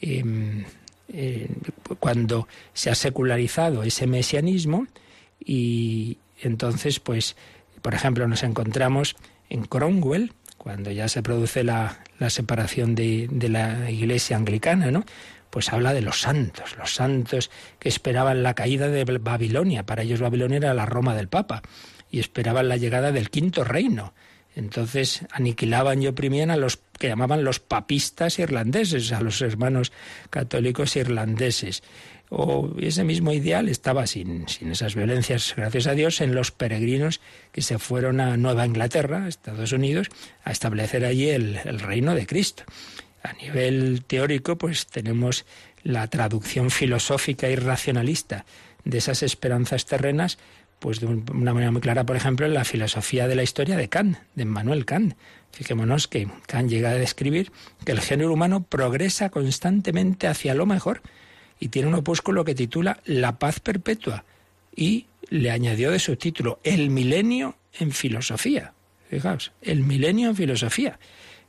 Eh, 0.00 0.22
eh, 1.08 1.48
cuando 1.98 2.48
se 2.72 2.88
ha 2.88 2.94
secularizado 2.94 3.82
ese 3.82 4.06
mesianismo 4.06 4.86
y 5.38 6.16
entonces 6.40 6.98
pues 6.98 7.36
por 7.82 7.92
ejemplo 7.92 8.26
nos 8.26 8.42
encontramos 8.42 9.14
en 9.50 9.64
Cromwell 9.64 10.32
cuando 10.56 10.90
ya 10.90 11.08
se 11.08 11.22
produce 11.22 11.62
la, 11.62 11.98
la 12.18 12.30
separación 12.30 12.94
de, 12.94 13.28
de 13.30 13.50
la 13.50 13.90
iglesia 13.90 14.38
anglicana, 14.38 14.90
¿no? 14.90 15.04
Pues 15.54 15.72
habla 15.72 15.94
de 15.94 16.02
los 16.02 16.20
santos, 16.20 16.76
los 16.76 16.96
santos 16.96 17.48
que 17.78 17.88
esperaban 17.88 18.42
la 18.42 18.54
caída 18.54 18.88
de 18.88 19.04
Babilonia. 19.04 19.86
Para 19.86 20.02
ellos 20.02 20.18
Babilonia 20.18 20.56
era 20.56 20.74
la 20.74 20.84
Roma 20.84 21.14
del 21.14 21.28
Papa 21.28 21.62
y 22.10 22.18
esperaban 22.18 22.68
la 22.68 22.76
llegada 22.76 23.12
del 23.12 23.30
quinto 23.30 23.62
reino. 23.62 24.14
Entonces 24.56 25.24
aniquilaban 25.30 26.02
y 26.02 26.08
oprimían 26.08 26.50
a 26.50 26.56
los 26.56 26.80
que 26.98 27.06
llamaban 27.06 27.44
los 27.44 27.60
papistas 27.60 28.40
irlandeses, 28.40 29.12
a 29.12 29.20
los 29.20 29.40
hermanos 29.42 29.92
católicos 30.28 30.96
irlandeses. 30.96 31.84
O 32.30 32.74
ese 32.80 33.04
mismo 33.04 33.32
ideal 33.32 33.68
estaba 33.68 34.08
sin, 34.08 34.48
sin 34.48 34.72
esas 34.72 34.96
violencias, 34.96 35.54
gracias 35.56 35.86
a 35.86 35.92
Dios, 35.92 36.20
en 36.20 36.34
los 36.34 36.50
peregrinos 36.50 37.20
que 37.52 37.62
se 37.62 37.78
fueron 37.78 38.18
a 38.18 38.36
Nueva 38.36 38.66
Inglaterra, 38.66 39.28
Estados 39.28 39.70
Unidos, 39.70 40.08
a 40.42 40.50
establecer 40.50 41.04
allí 41.04 41.30
el, 41.30 41.60
el 41.64 41.78
reino 41.78 42.16
de 42.16 42.26
Cristo. 42.26 42.64
A 43.24 43.32
nivel 43.32 44.04
teórico, 44.06 44.58
pues 44.58 44.86
tenemos 44.86 45.46
la 45.82 46.06
traducción 46.08 46.70
filosófica 46.70 47.48
y 47.48 47.56
racionalista 47.56 48.44
de 48.84 48.98
esas 48.98 49.22
esperanzas 49.22 49.86
terrenas, 49.86 50.38
pues 50.78 51.00
de 51.00 51.06
una 51.06 51.54
manera 51.54 51.72
muy 51.72 51.80
clara, 51.80 52.04
por 52.04 52.16
ejemplo, 52.16 52.44
en 52.44 52.52
la 52.52 52.66
filosofía 52.66 53.26
de 53.26 53.34
la 53.34 53.42
historia 53.42 53.78
de 53.78 53.88
Kant, 53.88 54.18
de 54.34 54.42
Emmanuel 54.42 54.84
Kant. 54.84 55.14
Fijémonos 55.52 56.06
que 56.06 56.28
Kant 56.46 56.68
llega 56.68 56.90
a 56.90 56.94
describir 56.94 57.50
que 57.86 57.92
el 57.92 58.02
género 58.02 58.30
humano 58.30 58.62
progresa 58.62 59.30
constantemente 59.30 60.26
hacia 60.26 60.54
lo 60.54 60.66
mejor 60.66 61.00
y 61.58 61.68
tiene 61.68 61.88
un 61.88 61.94
opúsculo 61.94 62.44
que 62.44 62.54
titula 62.54 63.00
La 63.06 63.38
paz 63.38 63.58
perpetua 63.58 64.26
y 64.76 65.06
le 65.30 65.50
añadió 65.50 65.90
de 65.90 65.98
su 65.98 66.16
título 66.16 66.60
El 66.62 66.90
milenio 66.90 67.56
en 67.78 67.92
filosofía. 67.92 68.74
Fijaos, 69.08 69.52
el 69.62 69.80
milenio 69.80 70.28
en 70.28 70.36
filosofía. 70.36 70.98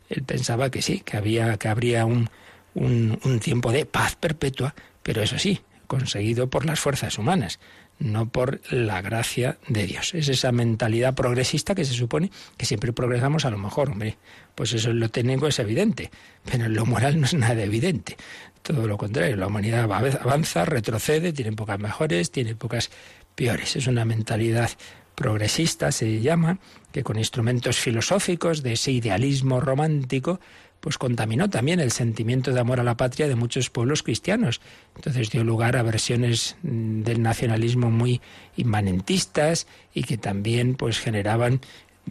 Él 0.10 0.24
pensaba 0.24 0.70
que 0.70 0.82
sí, 0.82 1.00
que, 1.00 1.18
había, 1.18 1.58
que 1.58 1.68
habría 1.68 2.06
un, 2.06 2.30
un, 2.74 3.20
un 3.24 3.40
tiempo 3.40 3.72
de 3.72 3.86
paz 3.86 4.16
perpetua, 4.16 4.76
pero 5.04 5.22
eso 5.22 5.38
sí, 5.40 5.62
conseguido 5.88 6.50
por 6.50 6.66
las 6.66 6.80
fuerzas 6.80 7.18
humanas. 7.18 7.60
no 7.98 8.28
por 8.28 8.60
la 8.72 9.02
gracia 9.02 9.58
de 9.68 9.86
Dios. 9.86 10.14
Es 10.14 10.28
esa 10.28 10.52
mentalidad 10.52 11.16
progresista 11.16 11.76
que 11.76 11.86
se 11.86 11.94
supone 11.94 12.32
que 12.58 12.66
siempre 12.66 12.92
progresamos 12.94 13.46
a 13.46 13.50
lo 13.50 13.58
mejor, 13.58 13.92
hombre, 13.92 14.18
pues 14.54 14.74
eso 14.74 14.92
lo 14.92 15.10
técnico 15.10 15.48
es 15.48 15.60
evidente, 15.60 16.12
pero 16.44 16.66
en 16.66 16.74
lo 16.74 16.86
moral 16.86 17.20
no 17.20 17.26
es 17.26 17.34
nada 17.34 17.64
evidente. 17.64 18.18
Todo 18.62 18.88
lo 18.88 18.98
contrario, 18.98 19.38
la 19.38 19.48
humanidad 19.48 19.84
avanza, 19.84 20.66
retrocede, 20.66 21.32
tiene 21.32 21.54
pocas 21.54 21.80
mejores, 21.80 22.32
tiene 22.32 22.56
pocas 22.56 22.90
peores. 23.36 23.76
Es 23.76 23.88
una 23.88 24.06
mentalidad 24.06 24.72
progresista, 25.16 25.92
se 25.92 26.22
llama, 26.22 26.60
que 26.92 27.04
con 27.04 27.18
instrumentos 27.18 27.78
filosóficos 27.78 28.62
de 28.64 28.74
ese 28.74 28.92
idealismo 28.92 29.60
romántico, 29.62 30.40
pues 30.80 30.98
contaminó 30.98 31.50
también 31.50 31.80
el 31.80 31.92
sentimiento 31.92 32.52
de 32.52 32.60
amor 32.60 32.80
a 32.80 32.84
la 32.84 32.96
patria 32.96 33.28
de 33.28 33.36
muchos 33.36 33.70
pueblos 33.70 34.04
cristianos. 34.04 34.62
Entonces 34.96 35.32
dio 35.32 35.44
lugar 35.44 35.78
a 35.78 35.84
versiones 35.84 36.58
mm, 36.62 37.02
del 37.02 37.24
nacionalismo 37.24 37.90
muy 37.90 38.22
inmanentistas 38.56 39.66
y 39.94 40.04
que 40.04 40.18
también 40.18 40.76
pues 40.76 41.00
generaban 41.00 41.62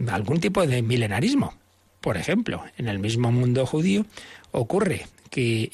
algún 0.09 0.41
tipo 0.41 0.67
de 0.67 0.83
milenarismo. 0.83 1.55
Por 2.01 2.17
ejemplo, 2.17 2.65
en 2.77 2.89
el 2.89 2.99
mismo 2.99 3.31
mundo 3.31 3.65
judío 3.65 4.07
ocurre 4.51 5.07
que 5.31 5.71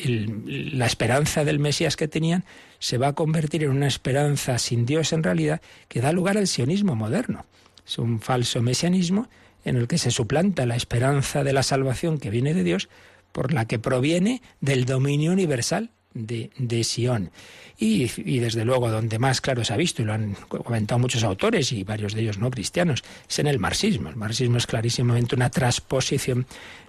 la 0.47 0.87
esperanza 0.87 1.45
del 1.45 1.59
Mesías 1.59 1.97
que 1.97 2.09
tenían 2.09 2.45
se 2.81 2.99
va 2.99 3.09
a 3.09 3.13
convertir 3.13 3.63
en 3.63 3.71
una 3.71 3.87
esperanza 3.87 4.59
sin 4.59 4.85
Dios 4.87 5.13
en 5.13 5.23
realidad 5.23 5.61
que 5.87 6.01
da 6.01 6.11
lugar 6.11 6.37
al 6.37 6.49
sionismo 6.49 6.97
moderno. 6.97 7.47
Es 7.87 7.99
un 7.99 8.21
falso 8.21 8.63
mesianismo 8.63 9.29
en 9.65 9.77
el 9.77 9.87
que 9.87 9.99
se 9.99 10.11
suplanta 10.11 10.67
la 10.67 10.77
esperanza 10.77 11.45
de 11.45 11.53
la 11.53 11.63
salvación 11.63 12.19
que 12.19 12.31
viene 12.31 12.55
de 12.55 12.65
Dios 12.65 12.89
por 13.31 13.53
la 13.53 13.67
que 13.67 13.79
proviene 13.79 14.43
del 14.61 14.87
dominio 14.87 15.31
universal 15.31 15.91
de, 16.15 16.51
de 16.59 16.83
Sion. 16.83 17.31
Y, 17.79 18.41
desde 18.41 18.65
luego 18.65 18.91
donde 18.91 19.19
más 19.19 19.41
claro 19.41 19.65
se 19.65 19.73
ha 19.73 19.77
visto, 19.77 20.03
y 20.03 20.05
lo 20.05 20.13
han 20.13 20.35
comentado 20.49 20.99
muchos 20.99 21.25
autores 21.25 21.73
y 21.73 21.83
varios 21.83 22.13
de 22.13 22.21
ellos 22.21 22.39
no 22.39 22.51
cristianos, 22.51 23.03
es 23.29 23.39
en 23.39 23.47
el 23.47 23.59
marxismo. 23.59 24.11
El 24.11 24.17
marxismo 24.17 24.59
es 24.59 24.67
clarísimamente 24.67 25.35
una 25.35 25.51
transposición 25.51 26.47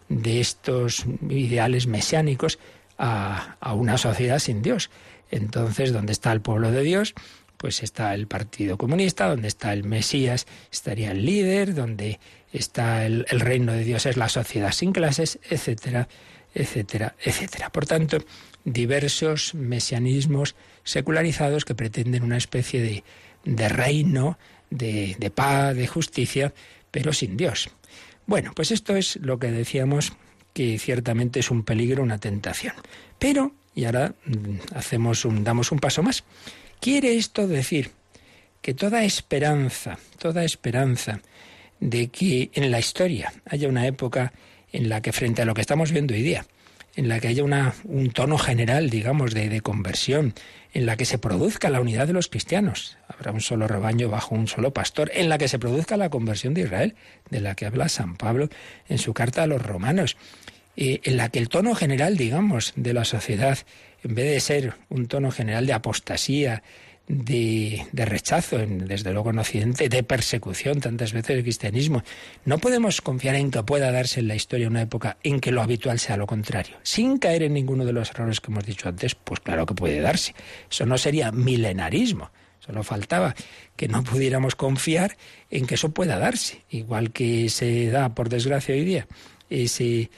de 0.10 0.42
estos 0.42 1.06
ideales 1.30 1.88
mesiánicos 1.88 2.60
a, 2.98 3.56
a 3.62 3.74
una 3.74 3.98
sociedad 3.98 4.40
sin 4.40 4.62
Dios. 4.62 4.90
Entonces, 5.32 5.94
¿dónde 5.94 6.12
está 6.12 6.32
el 6.32 6.42
pueblo 6.42 6.72
de 6.72 6.84
Dios? 6.84 7.16
Pues 7.58 7.84
está 7.84 8.14
el 8.14 8.28
Partido 8.28 8.78
Comunista, 8.78 9.28
donde 9.28 9.48
está 9.48 9.74
el 9.74 9.84
Mesías, 9.84 10.46
estaría 10.72 11.12
el 11.12 11.26
líder, 11.26 11.74
donde 11.74 12.20
está 12.52 13.06
el, 13.06 13.26
reino 13.30 13.72
de 13.72 13.84
Dios, 13.84 14.06
es 14.06 14.18
la 14.18 14.30
sociedad 14.30 14.72
sin 14.72 14.92
clases, 14.92 15.40
etcétera, 15.50 16.10
etcétera, 16.54 17.16
etcétera. 17.24 17.72
Por 17.72 17.86
tanto, 17.86 18.18
diversos 18.66 19.56
mesianismos 19.56 20.56
secularizados 20.84 21.66
que 21.66 21.76
pretenden 21.76 22.24
una 22.24 22.38
especie 22.38 22.82
de, 22.82 23.04
de 23.46 23.70
reino, 23.70 24.38
de, 24.70 25.16
de 25.18 25.32
paz, 25.32 25.76
de 25.76 25.88
justicia, 25.88 26.54
pero 26.90 27.14
sin 27.14 27.38
Dios. 27.38 27.70
Bueno, 28.26 28.52
pues 28.56 28.72
esto 28.72 28.96
es 28.96 29.18
lo 29.18 29.40
que 29.40 29.52
decíamos 29.52 30.14
que 30.54 30.78
ciertamente 30.80 31.40
es 31.40 31.52
un 31.52 31.64
peligro, 31.64 32.04
una 32.04 32.18
tentación. 32.18 32.76
Pero, 33.20 33.54
y 33.76 33.86
ahora 33.86 34.14
mm, 34.26 34.76
hacemos 34.76 35.26
un, 35.26 35.44
damos 35.44 35.72
un 35.72 35.80
paso 35.80 36.04
más. 36.04 36.24
¿Quiere 36.80 37.16
esto 37.16 37.48
decir 37.48 37.92
que 38.62 38.74
toda 38.74 39.04
esperanza, 39.04 39.98
toda 40.18 40.44
esperanza 40.44 41.22
de 41.80 42.10
que 42.10 42.52
en 42.54 42.72
la 42.72 42.80
historia 42.80 43.34
haya 43.46 43.68
una 43.68 43.88
época 43.88 44.34
en 44.72 44.90
la 44.90 45.02
que 45.02 45.12
frente 45.12 45.42
a 45.42 45.46
lo 45.46 45.54
que 45.54 45.62
estamos 45.62 45.92
viendo 45.92 46.14
hoy 46.14 46.22
día, 46.22 46.46
en 46.96 47.08
la 47.08 47.20
que 47.20 47.30
haya 47.30 47.44
una, 47.44 47.74
un 47.86 48.12
tono 48.12 48.38
general, 48.38 48.90
digamos, 48.90 49.34
de, 49.34 49.50
de, 49.50 49.62
conversión, 49.62 50.34
en 50.74 50.86
la 50.86 50.98
que 50.98 51.06
se 51.06 51.18
produzca 51.18 51.70
la 51.70 51.82
unidad 51.82 52.08
de 52.08 52.14
los 52.14 52.28
cristianos, 52.28 52.98
habrá 53.08 53.32
un 53.32 53.42
solo 53.42 53.68
rebaño 53.68 54.10
bajo 54.10 54.36
un 54.36 54.48
solo 54.48 54.74
pastor, 54.74 55.12
en 55.14 55.30
la 55.30 55.38
que 55.38 55.48
se 55.48 55.60
produzca 55.60 55.98
la 55.98 56.10
conversión 56.10 56.54
de 56.54 56.62
Israel, 56.62 56.96
de 57.30 57.42
la 57.42 57.56
que 57.56 57.66
habla 57.66 57.90
San 57.90 58.16
Pablo 58.16 58.50
en 58.88 58.98
su 58.98 59.14
carta 59.14 59.44
a 59.44 59.48
los 59.48 59.62
romanos, 59.62 60.18
eh, 60.78 61.02
en 61.04 61.18
la 61.18 61.30
que 61.30 61.40
el 61.40 61.50
tono 61.50 61.76
general, 61.76 62.18
digamos, 62.18 62.74
de 62.76 62.94
la 62.94 63.06
sociedad, 63.06 63.60
en 64.04 64.16
vez 64.16 64.26
de 64.26 64.40
ser 64.40 64.74
un 64.90 65.08
tono 65.08 65.32
general 65.32 65.66
de 65.66 65.74
apostasía, 65.74 66.64
de, 67.08 68.06
rechazo, 68.06 68.58
desde 68.58 69.12
luego 69.12 69.32
en 69.32 69.40
Occidente, 69.40 69.90
de 69.90 70.04
persecución 70.04 70.80
tantas 70.80 71.12
veces 71.14 71.36
del 71.36 71.44
cristianismo. 71.44 72.04
No 72.46 72.60
podemos 72.60 73.02
confiar 73.02 73.36
en 73.36 73.52
que 73.52 73.64
pueda 73.64 73.92
darse 73.92 74.22
en 74.22 74.28
la 74.28 74.36
historia 74.36 74.68
una 74.68 74.82
época 74.82 75.18
en 75.24 75.40
que 75.40 75.52
lo 75.52 75.62
habitual 75.62 76.00
sea 76.00 76.16
lo 76.18 76.28
contrario, 76.28 76.78
sin 76.84 77.18
caer 77.18 77.44
en 77.44 77.54
ninguno 77.54 77.86
de 77.86 77.94
los 77.94 78.12
errores 78.12 78.40
que 78.40 78.52
hemos 78.52 78.66
dicho 78.66 78.88
antes, 78.88 79.16
pues 79.16 79.40
claro 79.42 79.66
que 79.66 79.74
puede 79.74 80.00
darse. 80.00 80.34
Eso 80.70 80.86
no 80.86 80.98
sería 80.98 81.32
milenarismo. 81.32 82.32
Solo 82.60 82.84
faltaba 82.84 83.36
que 83.76 83.88
no 83.88 84.04
pudiéramos 84.04 84.56
confiar 84.56 85.18
en 85.50 85.66
que 85.66 85.76
eso 85.76 85.90
pueda 85.90 86.20
darse, 86.20 86.64
igual 86.70 87.12
que 87.12 87.50
se 87.50 87.90
da, 87.90 88.14
por 88.14 88.30
desgracia, 88.30 88.76
hoy 88.76 88.86
día 88.86 89.08
ese, 89.52 90.10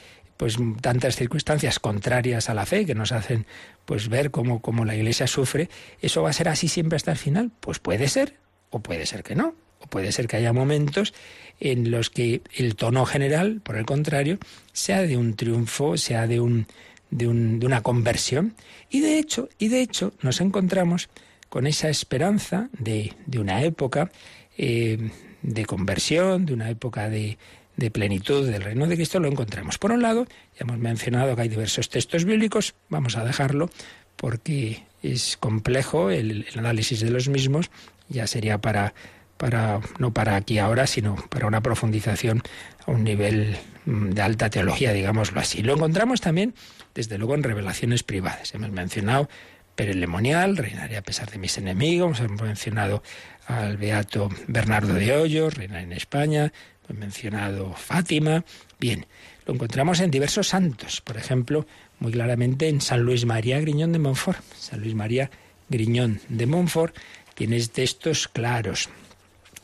pues 0.43 0.57
tantas 0.81 1.15
circunstancias 1.15 1.79
contrarias 1.79 2.49
a 2.49 2.53
la 2.53 2.65
fe 2.65 2.85
que 2.85 2.95
nos 2.95 3.13
hacen 3.13 3.45
pues 3.85 4.09
ver 4.09 4.29
cómo, 4.29 4.61
cómo 4.61 4.83
la 4.83 4.93
iglesia 4.93 5.25
sufre, 5.25 5.69
¿eso 6.01 6.21
va 6.21 6.31
a 6.31 6.33
ser 6.33 6.49
así 6.49 6.67
siempre 6.67 6.97
hasta 6.97 7.11
el 7.11 7.17
final? 7.17 7.49
Pues 7.61 7.79
puede 7.79 8.09
ser, 8.09 8.35
o 8.69 8.81
puede 8.81 9.05
ser 9.05 9.23
que 9.23 9.35
no. 9.35 9.55
O 9.79 9.87
puede 9.87 10.11
ser 10.11 10.27
que 10.27 10.35
haya 10.35 10.51
momentos 10.51 11.13
en 11.61 11.91
los 11.91 12.09
que 12.09 12.41
el 12.57 12.75
tono 12.75 13.05
general, 13.05 13.61
por 13.63 13.77
el 13.77 13.85
contrario, 13.85 14.37
sea 14.73 15.03
de 15.03 15.15
un 15.15 15.37
triunfo, 15.37 15.95
sea 15.95 16.27
de 16.27 16.41
un, 16.41 16.67
de, 17.09 17.29
un, 17.29 17.61
de 17.61 17.65
una 17.65 17.81
conversión. 17.81 18.53
Y 18.89 18.99
de 18.99 19.19
hecho, 19.19 19.47
y 19.59 19.69
de 19.69 19.79
hecho, 19.79 20.11
nos 20.21 20.41
encontramos 20.41 21.07
con 21.47 21.67
esa 21.67 21.87
esperanza 21.87 22.67
de, 22.77 23.13
de 23.27 23.39
una 23.39 23.63
época 23.63 24.11
eh, 24.57 25.09
de 25.41 25.65
conversión, 25.65 26.45
de 26.45 26.53
una 26.53 26.69
época 26.69 27.09
de, 27.09 27.37
de 27.75 27.91
plenitud 27.91 28.47
del 28.49 28.61
reino 28.61 28.87
de 28.87 28.95
Cristo 28.95 29.19
lo 29.19 29.27
encontramos. 29.27 29.77
Por 29.77 29.91
un 29.91 30.01
lado, 30.01 30.25
ya 30.25 30.61
hemos 30.61 30.77
mencionado 30.77 31.35
que 31.35 31.43
hay 31.43 31.49
diversos 31.49 31.89
textos 31.89 32.25
bíblicos, 32.25 32.75
vamos 32.89 33.17
a 33.17 33.23
dejarlo 33.23 33.69
porque 34.15 34.83
es 35.01 35.37
complejo 35.37 36.09
el, 36.09 36.45
análisis 36.55 36.99
de 37.01 37.09
los 37.09 37.27
mismos, 37.27 37.71
ya 38.09 38.27
sería 38.27 38.59
para, 38.59 38.93
para, 39.37 39.81
no 39.97 40.13
para 40.13 40.35
aquí 40.35 40.59
ahora, 40.59 40.87
sino 40.87 41.15
para 41.29 41.47
una 41.47 41.61
profundización 41.61 42.41
a 42.85 42.91
un 42.91 43.03
nivel 43.03 43.57
mm, 43.85 44.11
de 44.11 44.21
alta 44.21 44.49
teología, 44.49 44.93
digámoslo 44.93 45.39
así. 45.39 45.61
Lo 45.63 45.73
encontramos 45.73 46.21
también, 46.21 46.53
desde 46.93 47.17
luego, 47.17 47.35
en 47.35 47.43
revelaciones 47.43 48.03
privadas. 48.03 48.53
Hemos 48.53 48.71
mencionado 48.71 49.27
Perelemonial, 49.75 50.55
reinaré 50.55 50.97
a 50.97 51.01
pesar 51.01 51.31
de 51.31 51.39
mis 51.39 51.57
enemigos, 51.57 52.19
hemos 52.19 52.41
mencionado 52.43 53.01
al 53.47 53.77
beato 53.77 54.29
Bernardo 54.47 54.93
de 54.93 55.11
Hoyos, 55.17 55.55
reinar 55.55 55.81
en 55.81 55.93
España, 55.93 56.53
He 56.89 56.93
mencionado 56.93 57.73
Fátima. 57.73 58.43
Bien, 58.79 59.05
lo 59.45 59.53
encontramos 59.53 59.99
en 59.99 60.11
diversos 60.11 60.49
santos, 60.49 61.01
por 61.01 61.17
ejemplo, 61.17 61.65
muy 61.99 62.11
claramente 62.11 62.67
en 62.67 62.81
San 62.81 63.01
Luis 63.01 63.25
María 63.25 63.59
Griñón 63.59 63.91
de 63.91 63.99
Montfort. 63.99 64.43
San 64.57 64.81
Luis 64.81 64.95
María 64.95 65.29
Griñón 65.69 66.19
de 66.29 66.45
Montfort 66.45 66.95
tiene 67.35 67.59
textos 67.67 68.27
claros. 68.27 68.89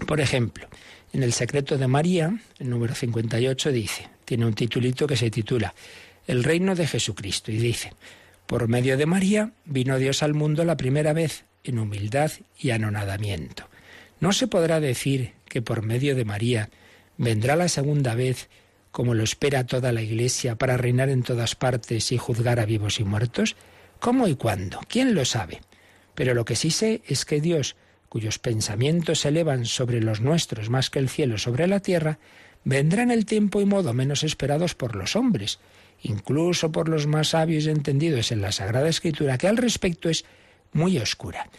Por 0.07 0.21
ejemplo, 0.21 0.67
en 1.13 1.23
El 1.23 1.33
secreto 1.33 1.77
de 1.77 1.87
María, 1.87 2.39
el 2.59 2.69
número 2.69 2.95
58 2.95 3.71
dice, 3.71 4.09
tiene 4.25 4.45
un 4.45 4.53
titulito 4.53 5.07
que 5.07 5.17
se 5.17 5.31
titula 5.31 5.73
El 6.27 6.43
reino 6.43 6.75
de 6.75 6.87
Jesucristo 6.87 7.51
y 7.51 7.57
dice, 7.57 7.93
por 8.47 8.67
medio 8.67 8.97
de 8.97 9.05
María 9.05 9.51
vino 9.65 9.97
Dios 9.97 10.23
al 10.23 10.33
mundo 10.33 10.63
la 10.65 10.77
primera 10.77 11.13
vez 11.13 11.45
en 11.63 11.79
humildad 11.79 12.31
y 12.59 12.71
anonadamiento. 12.71 13.67
No 14.19 14.33
se 14.33 14.47
podrá 14.47 14.79
decir 14.79 15.33
que 15.47 15.61
por 15.61 15.81
medio 15.81 16.15
de 16.15 16.25
María 16.25 16.69
vendrá 17.19 17.55
la 17.55 17.67
segunda 17.67 18.15
vez, 18.15 18.49
como 18.91 19.13
lo 19.13 19.23
espera 19.23 19.67
toda 19.67 19.91
la 19.91 20.01
Iglesia, 20.01 20.55
para 20.55 20.77
reinar 20.77 21.09
en 21.09 21.21
todas 21.21 21.53
partes 21.53 22.11
y 22.11 22.17
juzgar 22.17 22.59
a 22.59 22.65
vivos 22.65 22.99
y 22.99 23.03
muertos? 23.03 23.55
¿Cómo 23.99 24.27
y 24.27 24.35
cuándo? 24.35 24.79
¿Quién 24.87 25.13
lo 25.13 25.25
sabe? 25.25 25.61
Pero 26.15 26.33
lo 26.33 26.45
que 26.45 26.55
sí 26.55 26.71
sé 26.71 27.01
es 27.05 27.25
que 27.25 27.41
Dios, 27.41 27.75
cuyos 28.07 28.39
pensamientos 28.39 29.19
se 29.19 29.27
elevan 29.27 29.65
sobre 29.65 30.01
los 30.01 30.21
nuestros 30.21 30.69
más 30.69 30.89
que 30.89 30.99
el 30.99 31.09
cielo 31.09 31.37
sobre 31.37 31.67
la 31.67 31.81
tierra, 31.81 32.19
vendrá 32.63 33.03
en 33.03 33.11
el 33.11 33.25
tiempo 33.25 33.59
y 33.61 33.65
modo 33.65 33.93
menos 33.93 34.23
esperados 34.23 34.73
por 34.73 34.95
los 34.95 35.17
hombres, 35.17 35.59
incluso 36.01 36.71
por 36.71 36.87
los 36.87 37.05
más 37.05 37.29
sabios 37.29 37.65
y 37.65 37.69
entendidos 37.69 38.31
en 38.31 38.41
la 38.41 38.53
Sagrada 38.53 38.87
Escritura, 38.87 39.37
que 39.37 39.47
al 39.47 39.57
respecto 39.57 40.09
es 40.09 40.23
muy 40.71 40.97
oscura. 40.97 41.49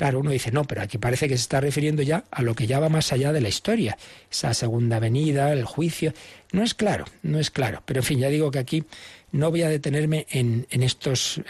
Claro, 0.00 0.20
uno 0.20 0.30
dice, 0.30 0.50
no, 0.50 0.64
pero 0.64 0.80
aquí 0.80 0.96
parece 0.96 1.28
que 1.28 1.36
se 1.36 1.42
está 1.42 1.60
refiriendo 1.60 2.00
ya 2.00 2.24
a 2.30 2.40
lo 2.40 2.54
que 2.54 2.66
ya 2.66 2.80
va 2.80 2.88
más 2.88 3.12
allá 3.12 3.34
de 3.34 3.42
la 3.42 3.50
historia, 3.50 3.98
esa 4.30 4.54
segunda 4.54 4.98
venida, 4.98 5.52
el 5.52 5.66
juicio. 5.66 6.14
No 6.52 6.62
es 6.64 6.74
claro, 6.74 7.04
no 7.22 7.38
es 7.38 7.50
claro. 7.50 7.82
Pero 7.86 8.00
en 8.00 8.04
fin, 8.04 8.18
ya 8.18 8.28
digo 8.28 8.50
que 8.50 8.58
aquí 8.58 8.84
no 9.32 9.50
voy 9.50 9.62
a 9.62 9.68
detenerme 9.68 10.26
en, 10.30 10.66
estos, 10.70 11.40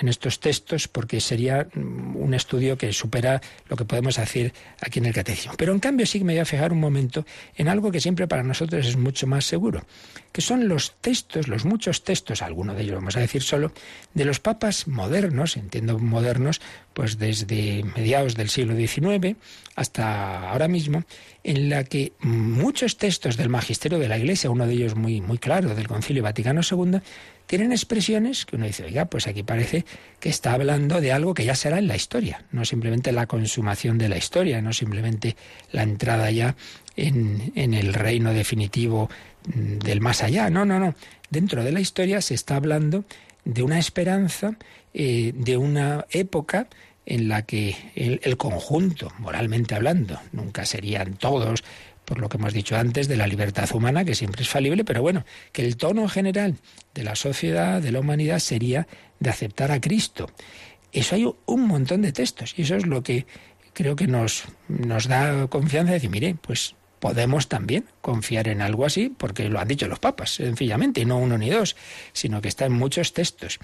textos 0.41 0.89
porque 0.89 1.21
sería 1.21 1.67
mm, 1.73 2.17
un 2.17 2.35
estudio 2.35 2.77
que 2.77 2.93
supera 2.93 3.41
lo 3.69 3.77
que 3.77 3.85
podemos 3.85 4.19
hacer 4.19 4.53
aquí 4.81 4.99
en 4.99 5.07
el 5.07 5.15
catecismo. 5.15 5.55
Pero 5.57 5.73
en 5.73 5.81
cambio 5.81 6.07
sí 6.07 6.23
me 6.23 6.35
voy 6.35 6.41
a 6.41 6.45
fijar 6.45 6.73
un 6.73 6.81
momento 6.81 7.25
en 7.57 7.69
algo 7.69 7.91
que 7.91 8.01
siempre 8.01 8.29
para 8.29 8.43
nosotros 8.43 8.87
es 8.87 8.97
mucho 8.97 9.27
más 9.27 9.45
seguro, 9.47 9.85
que 10.33 10.43
son 10.43 10.69
los 10.69 10.95
textos, 11.01 11.49
los 11.49 11.65
muchos 11.65 12.05
textos, 12.05 12.43
algunos 12.43 12.77
de 12.77 12.83
ellos 12.83 12.97
vamos 12.97 13.17
a 13.17 13.21
decir 13.21 13.43
solo, 13.43 13.73
de 14.13 14.25
los 14.25 14.41
papas 14.41 14.87
modernos, 14.87 15.57
entiendo 15.57 15.99
modernos, 15.99 16.61
pues 16.93 17.19
desde 17.19 17.83
mediados 17.97 18.35
del 18.35 18.51
siglo 18.51 18.77
XIX 18.77 19.37
hasta 19.75 20.51
ahora 20.51 20.69
mismo, 20.69 21.05
en 21.43 21.71
la 21.71 21.85
que 21.85 22.13
muchos 22.21 22.97
textos 22.99 23.37
del 23.37 23.49
magisterio 23.49 23.99
de 23.99 24.09
la 24.09 24.19
Iglesia, 24.19 24.51
uno 24.51 24.67
de 24.67 24.75
ellos 24.75 24.95
muy, 24.95 25.21
muy 25.21 25.39
claro, 25.39 25.75
del 25.75 25.89
Concilio 25.89 26.23
Vaticano 26.23 26.61
II, 26.69 27.01
tienen 27.47 27.73
expresiones 27.73 28.47
que 28.47 28.57
uno 28.57 28.67
dice, 28.67 28.85
oiga, 28.85 29.07
pues 29.07 29.27
aquí 29.27 29.43
parece 29.43 29.85
que 30.21 30.29
está 30.29 30.53
hablando 30.53 31.01
de 31.01 31.13
algo 31.13 31.35
que 31.35 31.45
ya 31.45 31.55
será 31.55 31.79
en 31.79 31.89
la 31.89 31.97
historia, 31.97 32.45
no 32.53 32.65
simplemente 32.65 33.11
la 33.11 33.27
consumación 33.27 33.99
de 33.99 34.09
la 34.09 34.19
historia, 34.19 34.63
no 34.63 34.73
simplemente 34.73 35.37
la 35.73 35.83
entrada 35.83 36.31
ya 36.31 36.55
en, 36.95 37.53
el 37.57 37.95
reino 37.95 38.33
definitivo 38.33 39.11
mm, 39.47 39.79
del 39.79 40.01
más 40.01 40.23
allá, 40.23 40.51
no, 40.51 40.65
no, 40.65 40.79
no. 40.79 40.95
Dentro 41.31 41.65
de 41.65 41.73
la 41.73 41.81
historia 41.81 42.21
se 42.21 42.35
está 42.35 42.57
hablando 42.57 43.05
de 43.45 43.63
una 43.63 43.79
esperanza, 43.79 44.57
eh, 44.93 45.33
de 45.35 45.57
una 45.57 46.07
época 46.11 46.69
en 47.07 47.29
la 47.29 47.43
que 47.43 47.77
el, 47.95 48.37
conjunto, 48.37 49.13
moralmente 49.19 49.75
hablando, 49.75 50.21
nunca 50.33 50.65
serían 50.65 51.15
todos 51.15 51.65
por 52.05 52.19
lo 52.19 52.29
que 52.29 52.39
hemos 52.39 52.53
dicho 52.53 52.77
antes, 52.77 53.07
de 53.07 53.17
la 53.17 53.29
libertad 53.29 53.69
humana, 53.73 54.05
que 54.05 54.17
siempre 54.17 54.43
es 54.43 54.49
falible, 54.49 54.85
pero 54.85 55.01
bueno, 55.01 55.25
que 55.53 55.65
el 55.65 55.77
tono 55.77 56.09
general 56.09 56.57
de 56.93 57.05
la 57.05 57.15
sociedad, 57.15 57.81
de 57.81 57.93
la 57.93 58.01
humanidad, 58.01 58.41
sería 58.41 58.89
de 59.21 59.31
aceptar 59.31 59.71
a 59.71 59.81
Cristo. 59.81 60.29
Eso 60.91 61.15
hay 61.15 61.33
un 61.47 61.67
montón 61.69 62.03
de 62.03 62.11
textos 62.11 62.55
y 62.57 62.63
eso 62.63 62.75
es 62.75 62.87
lo 62.87 63.05
que 63.05 63.27
creo 63.75 63.95
que 63.95 64.09
nos, 64.09 64.45
nos 64.67 65.07
da 65.07 65.47
confianza 65.47 65.93
de 65.93 65.99
decir, 65.99 66.11
mire, 66.11 66.35
pues 66.35 66.75
podemos 67.01 67.49
también 67.49 67.87
confiar 68.03 68.47
en 68.49 68.61
algo 68.61 68.85
así, 68.85 69.13
porque 69.17 69.49
lo 69.49 69.59
han 69.59 69.67
dicho 69.67 69.89
los 69.89 69.99
papas, 69.99 70.35
sencillamente, 70.35 71.01
y 71.01 71.07
no 71.07 71.19
uno 71.19 71.39
ni 71.39 71.49
dos, 71.49 71.77
sino 72.13 72.41
que 72.43 72.49
está 72.49 72.67
en 72.67 72.73
muchos 72.73 73.15
textos. 73.15 73.59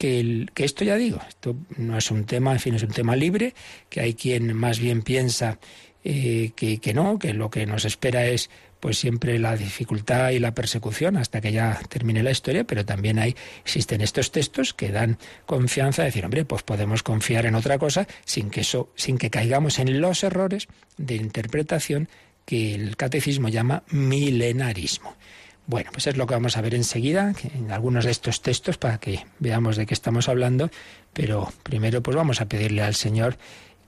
Que, 0.00 0.18
el, 0.18 0.50
que, 0.54 0.64
esto 0.64 0.82
ya 0.82 0.96
digo, 0.96 1.20
esto 1.28 1.54
no 1.76 1.98
es 1.98 2.10
un 2.10 2.24
tema, 2.24 2.52
en 2.52 2.58
fin, 2.58 2.74
es 2.74 2.82
un 2.82 2.90
tema 2.90 3.14
libre, 3.16 3.52
que 3.90 4.00
hay 4.00 4.14
quien 4.14 4.56
más 4.56 4.78
bien 4.78 5.02
piensa 5.02 5.58
eh, 6.02 6.52
que, 6.56 6.94
no, 6.94 7.18
que 7.18 7.34
lo 7.34 7.50
que 7.50 7.66
nos 7.66 7.84
espera 7.84 8.24
es 8.24 8.48
pues 8.80 8.96
siempre 8.96 9.38
la 9.38 9.56
dificultad 9.56 10.30
y 10.30 10.38
la 10.38 10.54
persecución 10.54 11.18
hasta 11.18 11.42
que 11.42 11.52
ya 11.52 11.78
termine 11.90 12.22
la 12.22 12.30
historia, 12.30 12.64
pero 12.64 12.86
también 12.86 13.18
hay, 13.18 13.36
existen 13.62 14.00
estos 14.00 14.32
textos 14.32 14.72
que 14.72 14.90
dan 14.90 15.18
confianza, 15.44 16.00
de 16.00 16.06
decir, 16.06 16.24
hombre, 16.24 16.46
pues 16.46 16.62
podemos 16.62 17.02
confiar 17.02 17.44
en 17.44 17.54
otra 17.54 17.78
cosa 17.78 18.06
sin 18.24 18.48
que 18.48 18.62
eso, 18.62 18.90
sin 18.96 19.18
que 19.18 19.28
caigamos 19.28 19.78
en 19.78 20.00
los 20.00 20.24
errores 20.24 20.68
de 20.96 21.16
interpretación 21.16 22.08
que 22.46 22.74
el 22.74 22.96
catecismo 22.96 23.50
llama 23.50 23.82
milenarismo. 23.90 25.14
Bueno, 25.66 25.90
pues 25.92 26.06
es 26.06 26.16
lo 26.16 26.26
que 26.26 26.34
vamos 26.34 26.56
a 26.56 26.62
ver 26.62 26.74
enseguida, 26.74 27.32
en 27.54 27.70
algunos 27.70 28.04
de 28.04 28.10
estos 28.10 28.42
textos, 28.42 28.76
para 28.76 28.98
que 28.98 29.24
veamos 29.38 29.76
de 29.76 29.86
qué 29.86 29.94
estamos 29.94 30.28
hablando, 30.28 30.70
pero 31.12 31.52
primero 31.62 32.02
pues 32.02 32.16
vamos 32.16 32.40
a 32.40 32.46
pedirle 32.46 32.82
al 32.82 32.94
Señor 32.94 33.36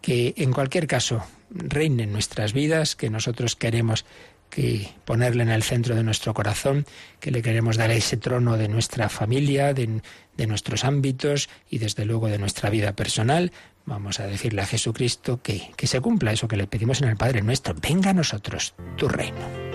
que 0.01 0.35
en 0.37 0.53
cualquier 0.53 0.87
caso 0.87 1.25
reine 1.51 2.05
en 2.05 2.13
nuestras 2.13 2.53
vidas, 2.53 2.97
que 2.97 3.11
nosotros 3.11 3.57
queremos 3.57 4.05
que 4.53 4.91
ponerle 5.07 5.45
en 5.45 5.49
el 5.49 5.63
centro 5.63 5.95
de 5.95 6.03
nuestro 6.03 6.35
corazón, 6.35 6.85
que 7.21 7.31
le 7.31 7.41
queremos 7.41 7.79
dar 7.79 7.91
ese 7.91 8.19
trono 8.19 8.59
de 8.59 8.69
nuestra 8.69 9.09
familia, 9.09 9.73
de, 9.73 10.03
de, 10.37 10.47
nuestros 10.47 10.85
ámbitos 10.85 11.49
y 11.71 11.79
desde 11.79 12.05
luego 12.05 12.29
de 12.29 12.39
nuestra 12.39 12.69
vida 12.69 12.93
personal. 12.93 13.51
Vamos 13.87 14.21
a 14.21 14.27
decirle 14.27 14.61
a 14.61 14.67
Jesucristo 14.67 15.41
que, 15.43 15.71
que 15.75 15.87
se 15.87 16.03
cumpla 16.03 16.33
eso 16.33 16.49
que 16.49 16.57
le 16.57 16.67
pedimos 16.67 17.01
en 17.01 17.09
el 17.09 17.17
Padre 17.17 17.41
nuestro. 17.41 17.75
Venga 17.81 18.11
a 18.11 18.15
nosotros 18.15 18.75
tu 18.99 19.09
reino. 19.09 19.72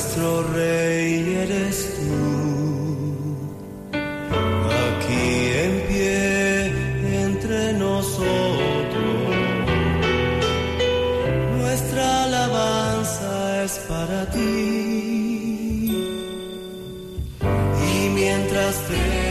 Nuestro 0.00 0.42
rey 0.54 1.36
eres 1.42 1.76
tú, 1.96 2.16
aquí 4.88 5.28
en 5.64 5.72
pie 5.88 7.24
entre 7.24 7.74
nosotros. 7.74 8.24
Nuestra 11.58 12.24
alabanza 12.24 13.64
es 13.64 13.74
para 13.90 14.30
ti. 14.30 14.40
Y 17.92 18.08
mientras 18.14 18.74
te 18.88 19.29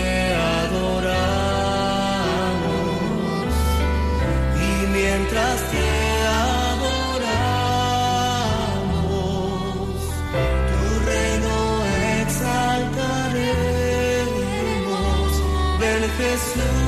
Jesús 16.40 16.79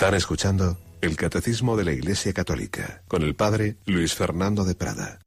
Están 0.00 0.14
escuchando 0.14 0.78
el 1.02 1.14
Catecismo 1.14 1.76
de 1.76 1.84
la 1.84 1.92
Iglesia 1.92 2.32
Católica 2.32 3.02
con 3.06 3.22
el 3.22 3.34
Padre 3.34 3.76
Luis 3.84 4.14
Fernando 4.14 4.64
de 4.64 4.74
Prada. 4.74 5.18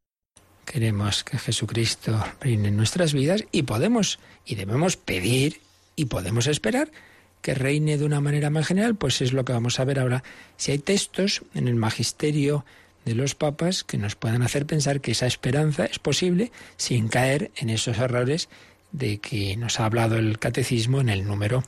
Queremos 0.65 1.23
que 1.23 1.37
Jesucristo 1.37 2.19
reine 2.41 2.69
en 2.69 2.77
nuestras 2.77 3.13
vidas 3.13 3.45
y 3.51 3.61
podemos 3.61 4.17
y 4.47 4.55
debemos 4.55 4.97
pedir 4.97 5.61
y 5.95 6.05
podemos 6.05 6.47
esperar 6.47 6.89
que 7.43 7.53
reine 7.53 7.99
de 7.99 8.05
una 8.05 8.19
manera 8.19 8.49
más 8.49 8.65
general, 8.65 8.95
pues 8.95 9.21
es 9.21 9.31
lo 9.31 9.45
que 9.45 9.53
vamos 9.53 9.79
a 9.79 9.85
ver 9.85 9.99
ahora. 9.99 10.23
Si 10.57 10.71
hay 10.71 10.79
textos 10.79 11.43
en 11.53 11.67
el 11.67 11.75
magisterio 11.75 12.65
de 13.05 13.13
los 13.13 13.35
papas 13.35 13.83
que 13.83 13.99
nos 13.99 14.15
puedan 14.15 14.41
hacer 14.41 14.65
pensar 14.65 15.01
que 15.01 15.11
esa 15.11 15.27
esperanza 15.27 15.85
es 15.85 15.99
posible 15.99 16.51
sin 16.77 17.09
caer 17.09 17.51
en 17.57 17.69
esos 17.69 17.99
errores 17.99 18.49
de 18.91 19.19
que 19.19 19.55
nos 19.55 19.79
ha 19.79 19.85
hablado 19.85 20.15
el 20.15 20.39
catecismo 20.39 20.99
en 20.99 21.09
el 21.09 21.27
número 21.27 21.63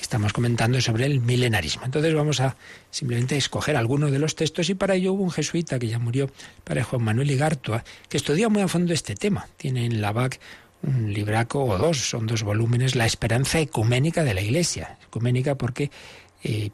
que 0.00 0.04
estamos 0.04 0.32
comentando 0.32 0.80
sobre 0.80 1.04
el 1.04 1.20
milenarismo. 1.20 1.84
Entonces 1.84 2.14
vamos 2.14 2.40
a 2.40 2.56
simplemente 2.90 3.36
escoger 3.36 3.76
algunos 3.76 4.10
de 4.10 4.18
los 4.18 4.34
textos 4.34 4.70
y 4.70 4.74
para 4.74 4.94
ello 4.94 5.12
hubo 5.12 5.22
un 5.22 5.30
jesuita 5.30 5.78
que 5.78 5.88
ya 5.88 5.98
murió, 5.98 6.30
para 6.64 6.82
Juan 6.82 7.04
Manuel 7.04 7.30
Igartua, 7.30 7.84
que 8.08 8.16
estudia 8.16 8.48
muy 8.48 8.62
a 8.62 8.68
fondo 8.68 8.94
este 8.94 9.14
tema. 9.14 9.46
Tiene 9.58 9.84
en 9.84 10.00
la 10.00 10.12
BAC 10.12 10.40
un 10.82 11.12
libraco 11.12 11.62
o 11.62 11.76
dos, 11.76 11.98
son 11.98 12.26
dos 12.26 12.42
volúmenes, 12.42 12.94
La 12.94 13.04
esperanza 13.04 13.60
ecuménica 13.60 14.24
de 14.24 14.32
la 14.32 14.40
Iglesia. 14.40 14.96
Ecuménica 15.06 15.56
porque 15.56 15.90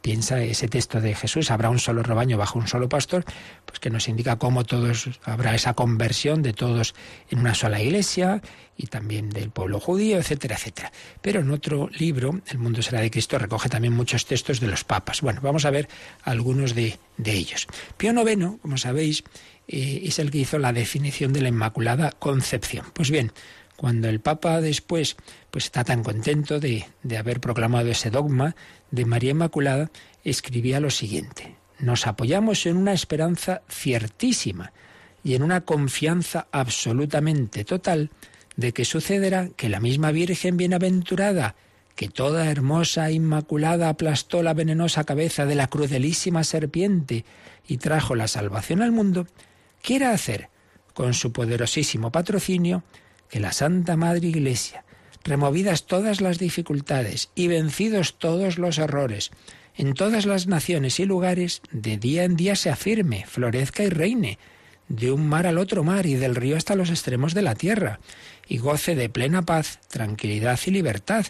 piensa 0.01 0.41
ese 0.41 0.67
texto 0.67 1.01
de 1.01 1.13
Jesús, 1.13 1.51
habrá 1.51 1.69
un 1.69 1.79
solo 1.79 2.03
rebaño 2.03 2.37
bajo 2.37 2.57
un 2.59 2.67
solo 2.67 2.87
pastor, 2.87 3.25
pues 3.65 3.79
que 3.79 3.89
nos 3.89 4.07
indica 4.07 4.37
cómo 4.37 4.63
todos 4.63 5.19
habrá 5.23 5.55
esa 5.55 5.73
conversión 5.73 6.41
de 6.41 6.53
todos 6.53 6.95
en 7.29 7.39
una 7.39 7.53
sola 7.53 7.81
iglesia 7.81 8.41
y 8.77 8.87
también 8.87 9.29
del 9.29 9.49
pueblo 9.49 9.79
judío, 9.79 10.19
etcétera, 10.19 10.55
etcétera. 10.55 10.91
Pero 11.21 11.41
en 11.41 11.51
otro 11.51 11.89
libro, 11.97 12.41
El 12.47 12.59
mundo 12.59 12.81
será 12.81 13.01
de 13.01 13.11
Cristo, 13.11 13.37
recoge 13.37 13.69
también 13.69 13.93
muchos 13.93 14.25
textos 14.25 14.59
de 14.59 14.67
los 14.67 14.83
papas. 14.83 15.21
Bueno, 15.21 15.41
vamos 15.41 15.65
a 15.65 15.71
ver 15.71 15.89
algunos 16.23 16.75
de, 16.75 16.99
ellos. 17.25 17.67
Pío 17.97 18.13
IX, 18.13 18.61
como 18.61 18.77
sabéis, 18.77 19.23
eh, 19.67 20.01
es 20.03 20.19
el 20.19 20.31
que 20.31 20.39
hizo 20.39 20.59
la 20.59 20.73
definición 20.73 21.33
de 21.33 21.41
la 21.41 21.49
Inmaculada 21.49 22.11
Concepción. 22.11 22.85
Pues 22.93 23.09
bien, 23.09 23.31
cuando 23.75 24.07
el 24.09 24.19
Papa 24.19 24.61
después 24.61 25.17
pues 25.51 25.65
está 25.65 25.83
tan 25.83 26.03
contento 26.03 26.59
de, 26.59 26.85
de 27.03 27.17
haber 27.17 27.39
proclamado 27.39 27.89
ese 27.89 28.09
dogma 28.09 28.55
de 28.91 29.05
María 29.05 29.31
Inmaculada, 29.31 29.91
escribía 30.23 30.79
lo 30.79 30.89
siguiente. 30.89 31.55
Nos 31.79 32.07
apoyamos 32.07 32.65
en 32.65 32.77
una 32.77 32.93
esperanza 32.93 33.61
ciertísima 33.69 34.71
y 35.23 35.35
en 35.35 35.43
una 35.43 35.61
confianza 35.61 36.47
absolutamente 36.51 37.65
total 37.65 38.09
de 38.55 38.73
que 38.73 38.85
sucederá 38.85 39.49
que 39.55 39.69
la 39.69 39.79
misma 39.79 40.11
Virgen 40.11 40.57
bienaventurada, 40.57 41.55
que 41.95 42.09
toda 42.09 42.49
hermosa 42.49 43.09
e 43.09 43.13
inmaculada 43.13 43.89
aplastó 43.89 44.43
la 44.43 44.53
venenosa 44.53 45.03
cabeza 45.03 45.45
de 45.45 45.55
la 45.55 45.67
crudelísima 45.67 46.43
serpiente 46.43 47.25
y 47.67 47.77
trajo 47.77 48.15
la 48.15 48.27
salvación 48.27 48.81
al 48.81 48.91
mundo, 48.91 49.27
quiera 49.81 50.11
hacer, 50.11 50.49
con 50.93 51.13
su 51.13 51.31
poderosísimo 51.31 52.11
patrocinio, 52.11 52.83
que 53.29 53.39
la 53.39 53.51
Santa 53.51 53.97
Madre 53.97 54.27
Iglesia, 54.27 54.83
removidas 55.27 55.85
todas 55.85 56.21
las 56.21 56.39
dificultades 56.39 57.29
y 57.35 57.47
vencidos 57.47 58.17
todos 58.17 58.57
los 58.57 58.77
errores, 58.77 59.31
en 59.75 59.93
todas 59.93 60.25
las 60.25 60.47
naciones 60.47 60.99
y 60.99 61.05
lugares, 61.05 61.61
de 61.71 61.97
día 61.97 62.23
en 62.23 62.35
día 62.35 62.55
se 62.55 62.71
afirme, 62.71 63.25
florezca 63.27 63.83
y 63.83 63.89
reine, 63.89 64.39
de 64.87 65.11
un 65.11 65.27
mar 65.27 65.45
al 65.45 65.57
otro 65.57 65.83
mar 65.83 66.05
y 66.05 66.15
del 66.15 66.35
río 66.35 66.57
hasta 66.57 66.75
los 66.75 66.89
extremos 66.89 67.33
de 67.33 67.41
la 67.43 67.55
tierra, 67.55 67.99
y 68.47 68.57
goce 68.57 68.95
de 68.95 69.09
plena 69.09 69.43
paz, 69.43 69.79
tranquilidad 69.89 70.59
y 70.65 70.71
libertad, 70.71 71.25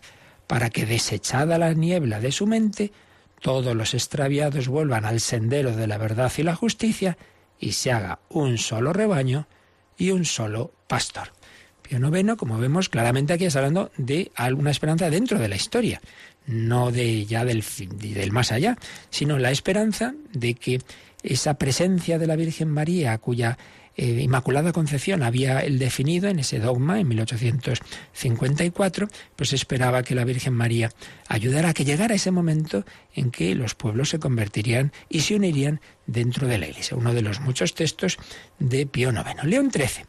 para 0.46 0.70
que 0.70 0.86
desechada 0.86 1.58
la 1.58 1.74
niebla 1.74 2.22
de 2.22 2.32
su 2.32 2.48
mente, 2.48 2.94
todos 3.42 3.76
los 3.76 3.94
extraviados 3.94 4.68
vuelvan 4.68 5.06
al 5.06 5.20
sendero 5.20 5.76
de 5.76 5.88
la 5.88 5.98
verdad 5.98 6.32
y 6.38 6.44
la 6.44 6.56
justicia, 6.56 7.18
y 7.60 7.74
se 7.74 7.92
haga 7.92 8.20
un 8.30 8.58
solo 8.58 8.94
rebaño 8.94 9.48
y 9.98 10.12
un 10.12 10.24
solo 10.24 10.72
pastor. 10.88 11.37
Pío 11.88 12.16
IX, 12.16 12.36
como 12.36 12.58
vemos 12.58 12.90
claramente 12.90 13.34
aquí 13.34 13.46
está 13.46 13.60
hablando 13.60 13.92
de 13.98 14.32
alguna 14.36 14.72
esperanza 14.72 15.10
dentro 15.10 15.40
de 15.40 15.48
la 15.48 15.56
historia, 15.56 16.02
no 16.46 16.92
de 16.92 17.26
ya 17.26 17.46
del, 17.46 17.64
del 17.96 18.32
más 18.32 18.52
allá, 18.52 18.78
sino 19.10 19.38
la 19.38 19.52
esperanza 19.52 20.14
de 20.34 20.54
que 20.54 20.82
esa 21.24 21.56
presencia 21.56 22.20
de 22.20 22.28
la 22.28 22.36
Virgen 22.36 22.70
María, 22.70 23.18
cuya 23.18 23.58
eh, 23.98 24.22
Inmaculada 24.22 24.72
Concepción 24.74 25.24
había 25.24 25.62
el 25.62 25.80
definido 25.80 26.30
en 26.30 26.38
ese 26.38 26.60
dogma 26.60 27.00
en 27.00 27.08
1854, 27.08 29.08
pues 29.36 29.54
esperaba 29.54 30.04
que 30.04 30.14
la 30.14 30.24
Virgen 30.24 30.54
María 30.54 30.92
ayudara 31.28 31.70
a 31.70 31.74
que 31.74 31.84
llegara 31.84 32.14
ese 32.14 32.30
momento 32.30 32.86
en 33.16 33.32
que 33.32 33.56
los 33.56 33.74
pueblos 33.74 34.10
se 34.10 34.20
convertirían 34.20 34.92
y 35.10 35.22
se 35.22 35.34
unirían 35.36 35.82
dentro 36.06 36.48
de 36.48 36.60
la 36.60 36.68
Iglesia. 36.68 36.96
Uno 36.96 37.16
de 37.16 37.24
los 37.24 37.42
muchos 37.42 37.74
textos 37.74 38.20
de 38.60 38.86
Pío 38.86 39.10
IX. 39.10 39.44
León 39.46 39.72
XIII 39.72 40.06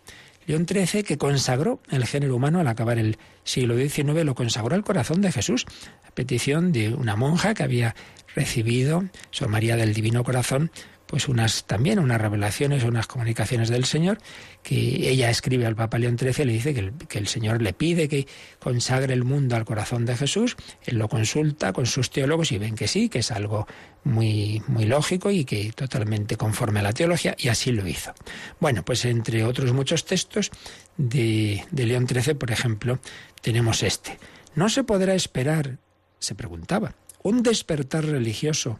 León 0.48 0.66
XIII, 0.66 1.02
que 1.02 1.18
consagró 1.18 1.78
el 1.90 2.06
género 2.06 2.34
humano 2.34 2.58
al 2.58 2.68
acabar 2.68 2.98
el 2.98 3.18
siglo 3.44 3.76
XIX, 3.76 4.24
lo 4.24 4.34
consagró 4.34 4.74
al 4.74 4.82
corazón 4.82 5.20
de 5.20 5.30
Jesús, 5.30 5.66
a 6.08 6.10
petición 6.12 6.72
de 6.72 6.94
una 6.94 7.16
monja 7.16 7.52
que 7.52 7.62
había 7.62 7.94
recibido, 8.34 9.04
Sor 9.30 9.48
María 9.50 9.76
del 9.76 9.92
Divino 9.92 10.24
Corazón, 10.24 10.70
pues 11.08 11.26
unas 11.26 11.64
también 11.64 11.98
unas 11.98 12.20
revelaciones, 12.20 12.84
unas 12.84 13.06
comunicaciones 13.06 13.70
del 13.70 13.86
Señor, 13.86 14.18
que 14.62 14.76
ella 15.08 15.30
escribe 15.30 15.64
al 15.64 15.74
Papa 15.74 15.98
León 15.98 16.18
XIII, 16.18 16.44
le 16.44 16.52
dice 16.52 16.74
que 16.74 16.80
el, 16.80 16.92
que 17.08 17.18
el, 17.18 17.26
Señor 17.26 17.62
le 17.62 17.72
pide 17.72 18.08
que 18.08 18.28
consagre 18.60 19.14
el 19.14 19.24
mundo 19.24 19.56
al 19.56 19.64
corazón 19.64 20.04
de 20.04 20.16
Jesús, 20.16 20.56
él 20.84 20.98
lo 20.98 21.08
consulta 21.08 21.72
con 21.72 21.86
sus 21.86 22.10
teólogos 22.10 22.52
y 22.52 22.58
ven 22.58 22.74
que 22.74 22.86
sí, 22.86 23.08
que 23.08 23.20
es 23.20 23.30
algo 23.30 23.66
muy, 24.04 24.62
muy 24.66 24.84
lógico 24.84 25.30
y 25.30 25.46
que 25.46 25.72
totalmente 25.72 26.36
conforme 26.36 26.80
a 26.80 26.82
la 26.82 26.92
teología, 26.92 27.34
y 27.38 27.48
así 27.48 27.72
lo 27.72 27.88
hizo. 27.88 28.12
Bueno, 28.60 28.84
pues 28.84 29.06
entre 29.06 29.44
otros 29.44 29.72
muchos 29.72 30.04
textos 30.04 30.50
de, 30.98 31.64
de 31.70 31.86
León 31.86 32.06
XIII, 32.06 32.34
por 32.34 32.50
ejemplo, 32.50 32.98
tenemos 33.40 33.82
este. 33.82 34.18
No 34.54 34.68
se 34.68 34.84
podrá 34.84 35.14
esperar, 35.14 35.78
se 36.18 36.34
preguntaba, 36.34 36.94
un 37.22 37.42
despertar 37.42 38.04
religioso 38.04 38.78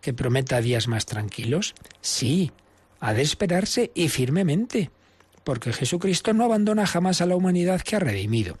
que 0.00 0.12
prometa 0.12 0.60
días 0.60 0.88
más 0.88 1.06
tranquilos? 1.06 1.74
Sí, 2.00 2.52
ha 3.00 3.14
de 3.14 3.22
esperarse 3.22 3.90
y 3.94 4.08
firmemente, 4.08 4.90
porque 5.44 5.72
Jesucristo 5.72 6.32
no 6.32 6.44
abandona 6.44 6.86
jamás 6.86 7.20
a 7.20 7.26
la 7.26 7.36
humanidad 7.36 7.80
que 7.80 7.96
ha 7.96 8.00
redimido. 8.00 8.58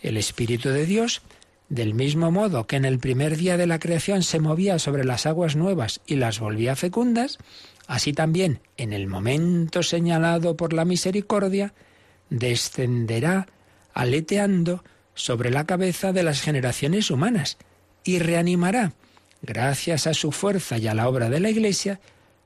El 0.00 0.16
Espíritu 0.16 0.70
de 0.70 0.86
Dios, 0.86 1.22
del 1.68 1.94
mismo 1.94 2.30
modo 2.30 2.66
que 2.66 2.76
en 2.76 2.84
el 2.84 2.98
primer 2.98 3.36
día 3.36 3.56
de 3.56 3.66
la 3.66 3.78
creación 3.78 4.22
se 4.22 4.40
movía 4.40 4.78
sobre 4.78 5.04
las 5.04 5.26
aguas 5.26 5.56
nuevas 5.56 6.00
y 6.06 6.16
las 6.16 6.38
volvía 6.40 6.76
fecundas, 6.76 7.38
así 7.86 8.12
también 8.12 8.60
en 8.76 8.92
el 8.92 9.06
momento 9.06 9.82
señalado 9.82 10.56
por 10.56 10.72
la 10.72 10.84
misericordia, 10.84 11.74
descenderá 12.30 13.46
aleteando 13.94 14.84
sobre 15.14 15.50
la 15.50 15.66
cabeza 15.66 16.12
de 16.12 16.22
las 16.22 16.40
generaciones 16.40 17.10
humanas 17.10 17.58
y 18.04 18.18
reanimará 18.18 18.94
gracias 19.42 20.06
a 20.06 20.14
su 20.14 20.32
fuerza 20.32 20.78
y 20.78 20.86
a 20.86 20.94
la 20.94 21.08
obra 21.08 21.28
de 21.28 21.40
la 21.40 21.50
Iglesia, 21.50 22.00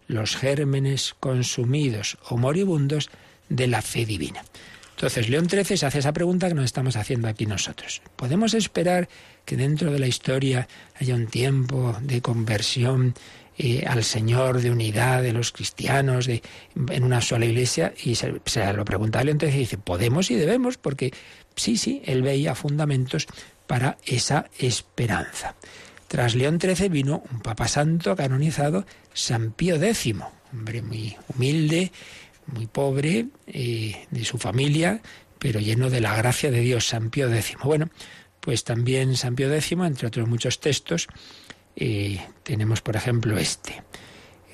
los 0.09 0.37
gérmenes 0.37 1.15
consumidos 1.21 2.19
o 2.29 2.37
moribundos 2.37 3.11
de 3.49 3.67
la 3.67 3.83
fe 3.83 4.07
divina. 4.07 4.43
Entonces, 4.97 5.29
León 5.29 5.49
XIII 5.49 5.77
se 5.77 5.85
hace 5.85 5.99
esa 5.99 6.15
pregunta 6.15 6.49
que 6.49 6.55
nos 6.55 6.65
estamos 6.65 6.97
haciendo 6.97 7.29
aquí 7.29 7.45
nosotros. 7.45 8.01
¿Podemos 8.17 8.55
esperar 8.55 9.11
que 9.45 9.57
dentro 9.57 9.93
de 9.93 9.99
la 9.99 10.07
historia 10.07 10.69
haya 10.99 11.15
un 11.15 11.27
tiempo 11.27 11.95
de 12.01 12.23
conversión 12.23 13.15
eh, 13.59 13.85
al 13.87 14.05
Señor, 14.05 14.63
de 14.63 14.71
unidad 14.71 15.23
de 15.23 15.35
los 15.35 15.53
cristianos, 15.53 16.25
de, 16.25 16.43
en 16.75 17.05
una 17.05 17.21
sola 17.21 17.45
iglesia? 17.45 17.93
Y 18.03 18.15
se, 18.15 18.33
lo 18.73 18.85
pregunta 18.87 19.23
León 19.23 19.39
XIII 19.39 19.55
y 19.55 19.59
dice, 19.59 19.77
podemos 19.77 20.31
y 20.31 20.37
debemos, 20.37 20.79
porque 20.79 21.13
sí, 21.57 21.77
sí, 21.77 22.01
él 22.07 22.23
veía 22.23 22.55
fundamentos 22.55 23.27
para 23.67 23.99
esa 24.07 24.49
esperanza. 24.59 25.57
Tras 26.17 26.35
León 26.35 26.59
XIII 26.59 26.89
vino 26.89 27.23
un 27.31 27.41
Papa 27.41 27.69
Santo 27.69 28.17
canonizado, 28.17 28.87
San 29.13 29.53
Pío 29.53 29.77
X, 29.77 30.15
hombre 30.51 30.81
muy 30.81 31.15
humilde, 31.29 31.93
muy 32.47 32.67
pobre, 32.67 33.27
eh, 33.47 34.07
de 34.11 34.25
su 34.25 34.39
familia, 34.39 35.03
pero 35.39 35.61
lleno 35.61 35.91
de 35.91 36.01
la 36.01 36.17
gracia 36.17 36.51
de 36.51 36.61
Dios, 36.61 36.87
San 36.89 37.11
Pío 37.11 37.31
X. 37.31 37.59
Bueno, 37.63 37.91
pues 38.41 38.65
también 38.65 39.15
San 39.19 39.35
Pío 39.35 39.53
X, 39.53 39.73
entre 39.73 40.09
otros 40.09 40.27
muchos 40.27 40.59
textos, 40.59 41.07
eh, 41.77 42.19
tenemos 42.45 42.81
por 42.81 42.97
ejemplo 42.97 43.37
este. 43.37 43.83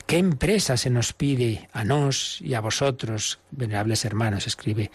¿Qué 0.05 0.19
empresa 0.19 0.77
se 0.77 0.91
nos 0.91 1.13
pide 1.13 1.69
a 1.73 1.85
nos 1.85 2.41
y 2.41 2.55
a 2.55 2.61
vosotros, 2.61 3.39
venerables 3.53 4.05
hermanos, 4.05 4.49
escribe 4.49 4.91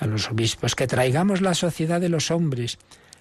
a 0.00 0.06
los 0.08 0.28
obispos, 0.28 0.74
que 0.74 0.88
traigamos 0.88 1.42
la 1.42 1.54
sociedad 1.54 2.00
de 2.00 2.08
los 2.08 2.32
hombres, 2.32 2.78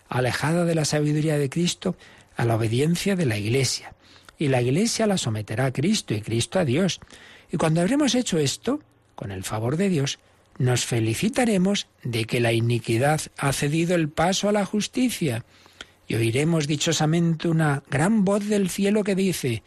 alejada 0.09 0.65
de 0.65 0.73
la 0.73 0.85
sabiduría 0.85 1.37
de 1.37 1.51
Cristo, 1.51 1.95
a 2.37 2.45
la 2.45 2.55
obediencia 2.55 3.15
de 3.15 3.25
la 3.25 3.37
Iglesia. 3.37 3.93
Y 4.37 4.47
la 4.47 4.61
Iglesia 4.61 5.07
la 5.07 5.17
someterá 5.17 5.65
a 5.65 5.73
Cristo 5.73 6.13
y 6.13 6.21
Cristo 6.21 6.59
a 6.59 6.65
Dios. 6.65 7.01
Y 7.51 7.57
cuando 7.57 7.81
habremos 7.81 8.15
hecho 8.15 8.37
esto, 8.37 8.79
con 9.15 9.31
el 9.31 9.43
favor 9.43 9.75
de 9.75 9.89
Dios, 9.89 10.19
nos 10.59 10.85
felicitaremos 10.85 11.87
de 12.03 12.25
que 12.25 12.39
la 12.39 12.53
iniquidad 12.53 13.21
ha 13.37 13.51
cedido 13.51 13.95
el 13.95 14.09
paso 14.09 14.47
a 14.47 14.51
la 14.51 14.65
justicia. 14.65 15.43
Y 16.07 16.15
oiremos 16.15 16.67
dichosamente 16.67 17.47
una 17.47 17.83
gran 17.89 18.23
voz 18.23 18.45
del 18.45 18.69
cielo 18.69 19.03
que 19.03 19.15
dice, 19.15 19.63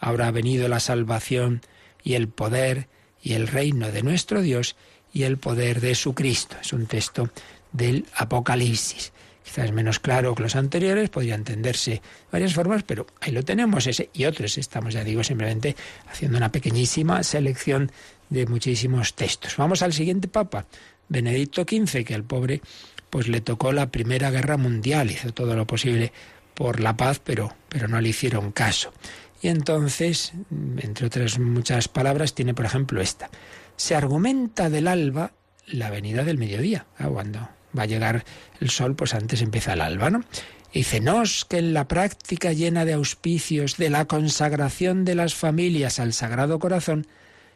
ahora 0.00 0.28
ha 0.28 0.32
venido 0.32 0.68
la 0.68 0.80
salvación 0.80 1.60
y 2.02 2.14
el 2.14 2.28
poder 2.28 2.88
y 3.22 3.34
el 3.34 3.46
reino 3.46 3.92
de 3.92 4.02
nuestro 4.02 4.40
Dios 4.40 4.76
y 5.12 5.24
el 5.24 5.36
poder 5.36 5.80
de 5.80 5.94
su 5.94 6.14
Cristo. 6.14 6.56
Es 6.60 6.72
un 6.72 6.86
texto 6.86 7.30
del 7.72 8.06
Apocalipsis. 8.14 9.12
Quizás 9.46 9.70
menos 9.70 10.00
claro 10.00 10.34
que 10.34 10.42
los 10.42 10.56
anteriores, 10.56 11.08
podría 11.08 11.36
entenderse 11.36 11.92
de 11.92 12.02
varias 12.32 12.52
formas, 12.52 12.82
pero 12.82 13.06
ahí 13.20 13.30
lo 13.30 13.44
tenemos, 13.44 13.86
ese 13.86 14.10
y 14.12 14.24
otros. 14.24 14.58
Estamos, 14.58 14.92
ya 14.92 15.04
digo, 15.04 15.22
simplemente 15.22 15.76
haciendo 16.10 16.36
una 16.36 16.50
pequeñísima 16.50 17.22
selección 17.22 17.92
de 18.28 18.44
muchísimos 18.46 19.14
textos. 19.14 19.56
Vamos 19.56 19.82
al 19.82 19.92
siguiente 19.92 20.26
Papa, 20.26 20.66
Benedicto 21.08 21.62
XV, 21.62 22.04
que 22.04 22.16
al 22.16 22.24
pobre 22.24 22.60
pues 23.08 23.28
le 23.28 23.40
tocó 23.40 23.70
la 23.70 23.92
Primera 23.92 24.32
Guerra 24.32 24.56
Mundial, 24.56 25.12
hizo 25.12 25.32
todo 25.32 25.54
lo 25.54 25.64
posible 25.64 26.12
por 26.54 26.80
la 26.80 26.96
paz, 26.96 27.20
pero, 27.22 27.54
pero 27.68 27.86
no 27.86 28.00
le 28.00 28.08
hicieron 28.08 28.50
caso. 28.50 28.92
Y 29.40 29.46
entonces, 29.46 30.32
entre 30.78 31.06
otras 31.06 31.38
muchas 31.38 31.86
palabras, 31.86 32.34
tiene 32.34 32.52
por 32.52 32.64
ejemplo 32.64 33.00
esta. 33.00 33.30
Se 33.76 33.94
argumenta 33.94 34.70
del 34.70 34.88
alba 34.88 35.30
la 35.68 35.88
venida 35.88 36.24
del 36.24 36.36
mediodía. 36.36 36.86
Ah, 36.98 37.06
cuando 37.06 37.48
va 37.76 37.84
a 37.84 37.86
llegar 37.86 38.24
el 38.60 38.70
sol, 38.70 38.94
pues 38.94 39.14
antes 39.14 39.42
empieza 39.42 39.74
el 39.74 39.80
alba, 39.80 40.10
¿no? 40.10 40.24
Y 40.72 40.80
dice, 40.80 41.00
nos 41.00 41.44
que 41.44 41.58
en 41.58 41.72
la 41.72 41.88
práctica 41.88 42.52
llena 42.52 42.84
de 42.84 42.92
auspicios 42.92 43.76
de 43.76 43.88
la 43.88 44.04
consagración 44.04 45.04
de 45.04 45.14
las 45.14 45.34
familias 45.34 45.98
al 45.98 46.12
Sagrado 46.12 46.58
Corazón, 46.58 47.06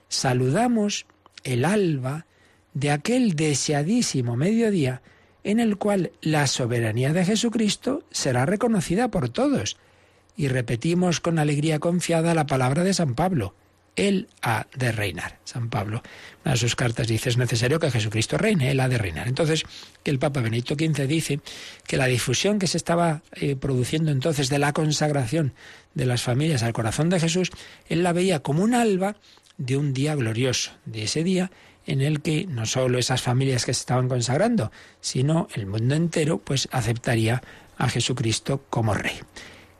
saludamos 0.08 1.06
el 1.44 1.64
alba 1.64 2.26
de 2.72 2.90
aquel 2.90 3.34
deseadísimo 3.34 4.36
mediodía 4.36 5.02
en 5.44 5.60
el 5.60 5.76
cual 5.76 6.12
la 6.20 6.46
soberanía 6.46 7.12
de 7.12 7.24
Jesucristo 7.24 8.04
será 8.10 8.46
reconocida 8.46 9.10
por 9.10 9.28
todos. 9.28 9.76
Y 10.36 10.48
repetimos 10.48 11.20
con 11.20 11.38
alegría 11.38 11.78
confiada 11.78 12.34
la 12.34 12.46
palabra 12.46 12.84
de 12.84 12.94
San 12.94 13.14
Pablo. 13.14 13.54
Él 14.00 14.28
ha 14.40 14.66
de 14.74 14.92
reinar. 14.92 15.38
San 15.44 15.68
Pablo, 15.68 16.02
en 16.44 16.56
sus 16.56 16.74
cartas 16.74 17.06
dice, 17.06 17.28
es 17.28 17.36
necesario 17.36 17.78
que 17.78 17.90
Jesucristo 17.90 18.38
reine, 18.38 18.70
Él 18.70 18.80
ha 18.80 18.88
de 18.88 18.96
reinar. 18.96 19.28
Entonces, 19.28 19.64
que 20.02 20.10
el 20.10 20.18
Papa 20.18 20.40
Benedicto 20.40 20.74
XV 20.74 21.06
dice 21.06 21.40
que 21.86 21.98
la 21.98 22.06
difusión 22.06 22.58
que 22.58 22.66
se 22.66 22.78
estaba 22.78 23.20
eh, 23.32 23.56
produciendo 23.56 24.10
entonces 24.10 24.48
de 24.48 24.58
la 24.58 24.72
consagración 24.72 25.52
de 25.94 26.06
las 26.06 26.22
familias 26.22 26.62
al 26.62 26.72
corazón 26.72 27.10
de 27.10 27.20
Jesús, 27.20 27.50
Él 27.90 28.02
la 28.02 28.14
veía 28.14 28.40
como 28.40 28.64
un 28.64 28.74
alba 28.74 29.16
de 29.58 29.76
un 29.76 29.92
día 29.92 30.14
glorioso, 30.14 30.72
de 30.86 31.02
ese 31.02 31.22
día 31.22 31.50
en 31.84 32.00
el 32.00 32.22
que 32.22 32.46
no 32.46 32.64
solo 32.64 32.98
esas 32.98 33.20
familias 33.20 33.66
que 33.66 33.74
se 33.74 33.80
estaban 33.80 34.08
consagrando, 34.08 34.72
sino 35.02 35.46
el 35.54 35.66
mundo 35.66 35.94
entero, 35.94 36.38
pues 36.38 36.68
aceptaría 36.72 37.42
a 37.76 37.88
Jesucristo 37.90 38.64
como 38.70 38.94
rey. 38.94 39.18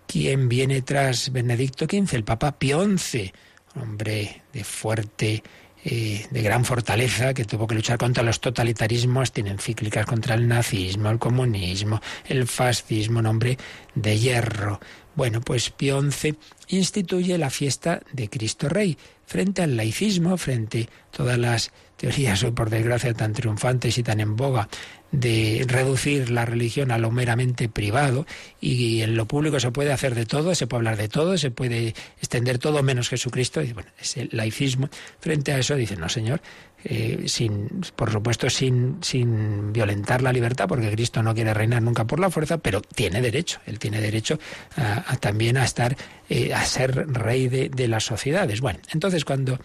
¿Quién 0.06 0.50
viene 0.50 0.82
tras 0.82 1.32
Benedicto 1.32 1.86
XV? 1.86 2.14
El 2.14 2.24
Papa 2.24 2.58
Pío 2.58 2.84
XI, 2.84 3.32
hombre 3.76 4.42
de 4.52 4.64
fuerte, 4.64 5.42
eh, 5.84 6.26
de 6.30 6.42
gran 6.42 6.64
fortaleza, 6.64 7.32
que 7.32 7.44
tuvo 7.44 7.66
que 7.66 7.74
luchar 7.74 7.98
contra 7.98 8.22
los 8.22 8.40
totalitarismos, 8.40 9.32
tiene 9.32 9.50
encíclicas 9.50 10.04
contra 10.06 10.34
el 10.34 10.46
nazismo, 10.46 11.10
el 11.10 11.18
comunismo, 11.18 12.00
el 12.26 12.46
fascismo, 12.46 13.20
un 13.20 13.26
hombre 13.26 13.58
de 13.94 14.18
hierro. 14.18 14.80
Bueno, 15.14 15.40
pues 15.40 15.70
Pío 15.70 16.00
XI 16.02 16.36
instituye 16.68 17.38
la 17.38 17.50
fiesta 17.50 18.00
de 18.12 18.28
Cristo 18.28 18.68
Rey, 18.68 18.96
frente 19.26 19.62
al 19.62 19.76
laicismo, 19.76 20.36
frente 20.36 20.88
a 21.08 21.16
todas 21.16 21.38
las 21.38 21.72
teorías 22.00 22.42
hoy 22.42 22.52
por 22.52 22.70
desgracia 22.70 23.12
tan 23.12 23.34
triunfantes 23.34 23.98
y 23.98 24.02
tan 24.02 24.20
en 24.20 24.34
boga 24.34 24.68
de 25.12 25.66
reducir 25.68 26.30
la 26.30 26.46
religión 26.46 26.92
a 26.92 26.98
lo 26.98 27.10
meramente 27.10 27.68
privado 27.68 28.26
y 28.58 29.02
en 29.02 29.16
lo 29.16 29.26
público 29.26 29.60
se 29.60 29.70
puede 29.70 29.92
hacer 29.92 30.14
de 30.14 30.24
todo, 30.24 30.54
se 30.54 30.66
puede 30.66 30.78
hablar 30.78 30.96
de 30.96 31.08
todo, 31.08 31.36
se 31.36 31.50
puede 31.50 31.88
extender 32.18 32.58
todo 32.58 32.82
menos 32.82 33.10
Jesucristo. 33.10 33.60
Y 33.60 33.74
bueno, 33.74 33.90
ese 34.00 34.28
laicismo. 34.32 34.88
Frente 35.20 35.52
a 35.52 35.58
eso 35.58 35.74
dice, 35.74 35.96
no 35.96 36.08
señor, 36.08 36.40
eh, 36.84 37.24
sin, 37.26 37.68
por 37.94 38.10
supuesto 38.10 38.48
sin, 38.48 38.96
sin 39.02 39.70
violentar 39.70 40.22
la 40.22 40.32
libertad, 40.32 40.68
porque 40.68 40.90
Cristo 40.90 41.22
no 41.22 41.34
quiere 41.34 41.52
reinar 41.52 41.82
nunca 41.82 42.06
por 42.06 42.18
la 42.18 42.30
fuerza, 42.30 42.56
pero 42.58 42.80
tiene 42.80 43.20
derecho, 43.20 43.60
él 43.66 43.78
tiene 43.78 44.00
derecho 44.00 44.38
a, 44.76 45.16
también 45.16 45.58
a 45.58 45.64
estar, 45.64 45.96
eh, 46.30 46.54
a 46.54 46.64
ser 46.64 47.12
rey 47.12 47.48
de, 47.48 47.68
de 47.68 47.88
las 47.88 48.04
sociedades. 48.04 48.62
Bueno, 48.62 48.78
entonces 48.90 49.26
cuando 49.26 49.58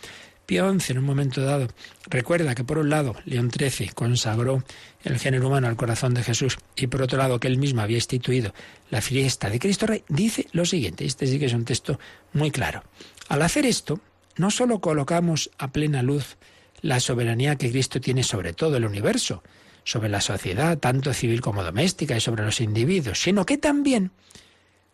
Pío 0.46 0.72
XI, 0.72 0.92
en 0.94 1.00
un 1.00 1.06
momento 1.06 1.42
dado, 1.42 1.68
recuerda 2.08 2.56
que 2.56 2.64
por 2.64 2.78
un 2.78 2.90
lado 2.90 3.16
León 3.26 3.52
XIII 3.52 3.90
consagró 3.90 4.64
el 5.04 5.20
género 5.20 5.48
humano 5.48 5.68
al 5.68 5.76
corazón 5.76 6.14
de 6.14 6.24
Jesús 6.24 6.58
y 6.76 6.88
por 6.88 7.02
otro 7.02 7.18
lado 7.18 7.40
que 7.40 7.48
él 7.48 7.58
mismo 7.58 7.82
había 7.82 7.98
instituido 7.98 8.54
la 8.90 9.02
fiesta 9.02 9.50
de 9.50 9.60
Cristo 9.60 9.88
Rey, 9.88 10.04
dice 10.08 10.48
lo 10.52 10.66
siguiente, 10.66 11.06
este 11.06 11.28
sí 11.28 11.40
que 11.40 11.46
es 11.46 11.54
un 11.54 11.66
texto 11.66 12.00
muy 12.34 12.52
claro. 12.52 12.84
Al 13.28 13.42
hacer 13.42 13.66
esto, 13.66 14.00
no 14.38 14.52
solo 14.52 14.80
colocamos 14.80 15.50
a 15.58 15.72
plena 15.72 16.04
luz 16.04 16.38
la 16.82 17.00
soberanía 17.00 17.56
que 17.56 17.72
Cristo 17.72 18.00
tiene 18.00 18.24
sobre 18.24 18.54
todo 18.54 18.78
el 18.78 18.86
universo, 18.86 19.44
sobre 19.84 20.10
la 20.10 20.22
sociedad, 20.22 20.78
tanto 20.78 21.14
civil 21.14 21.42
como 21.42 21.64
doméstica, 21.64 22.16
y 22.16 22.22
sobre 22.22 22.44
los 22.44 22.62
individuos, 22.62 23.22
sino 23.22 23.46
que 23.46 23.58
también 23.58 24.12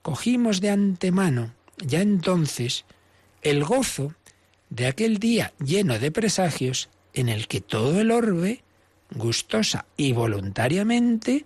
cogimos 0.01 0.61
de 0.61 0.69
antemano, 0.69 1.53
ya 1.77 2.01
entonces, 2.01 2.85
el 3.41 3.63
gozo 3.63 4.13
de 4.72 4.88
aquel 4.88 5.19
día 5.19 5.53
lleno 5.63 5.99
de 5.99 6.11
presagios 6.11 6.89
en 7.13 7.30
el 7.30 7.47
que 7.47 7.61
todo 7.61 7.99
el 8.01 8.09
orbe, 8.09 8.63
gustosa 9.13 9.86
y 9.97 10.13
voluntariamente, 10.13 11.45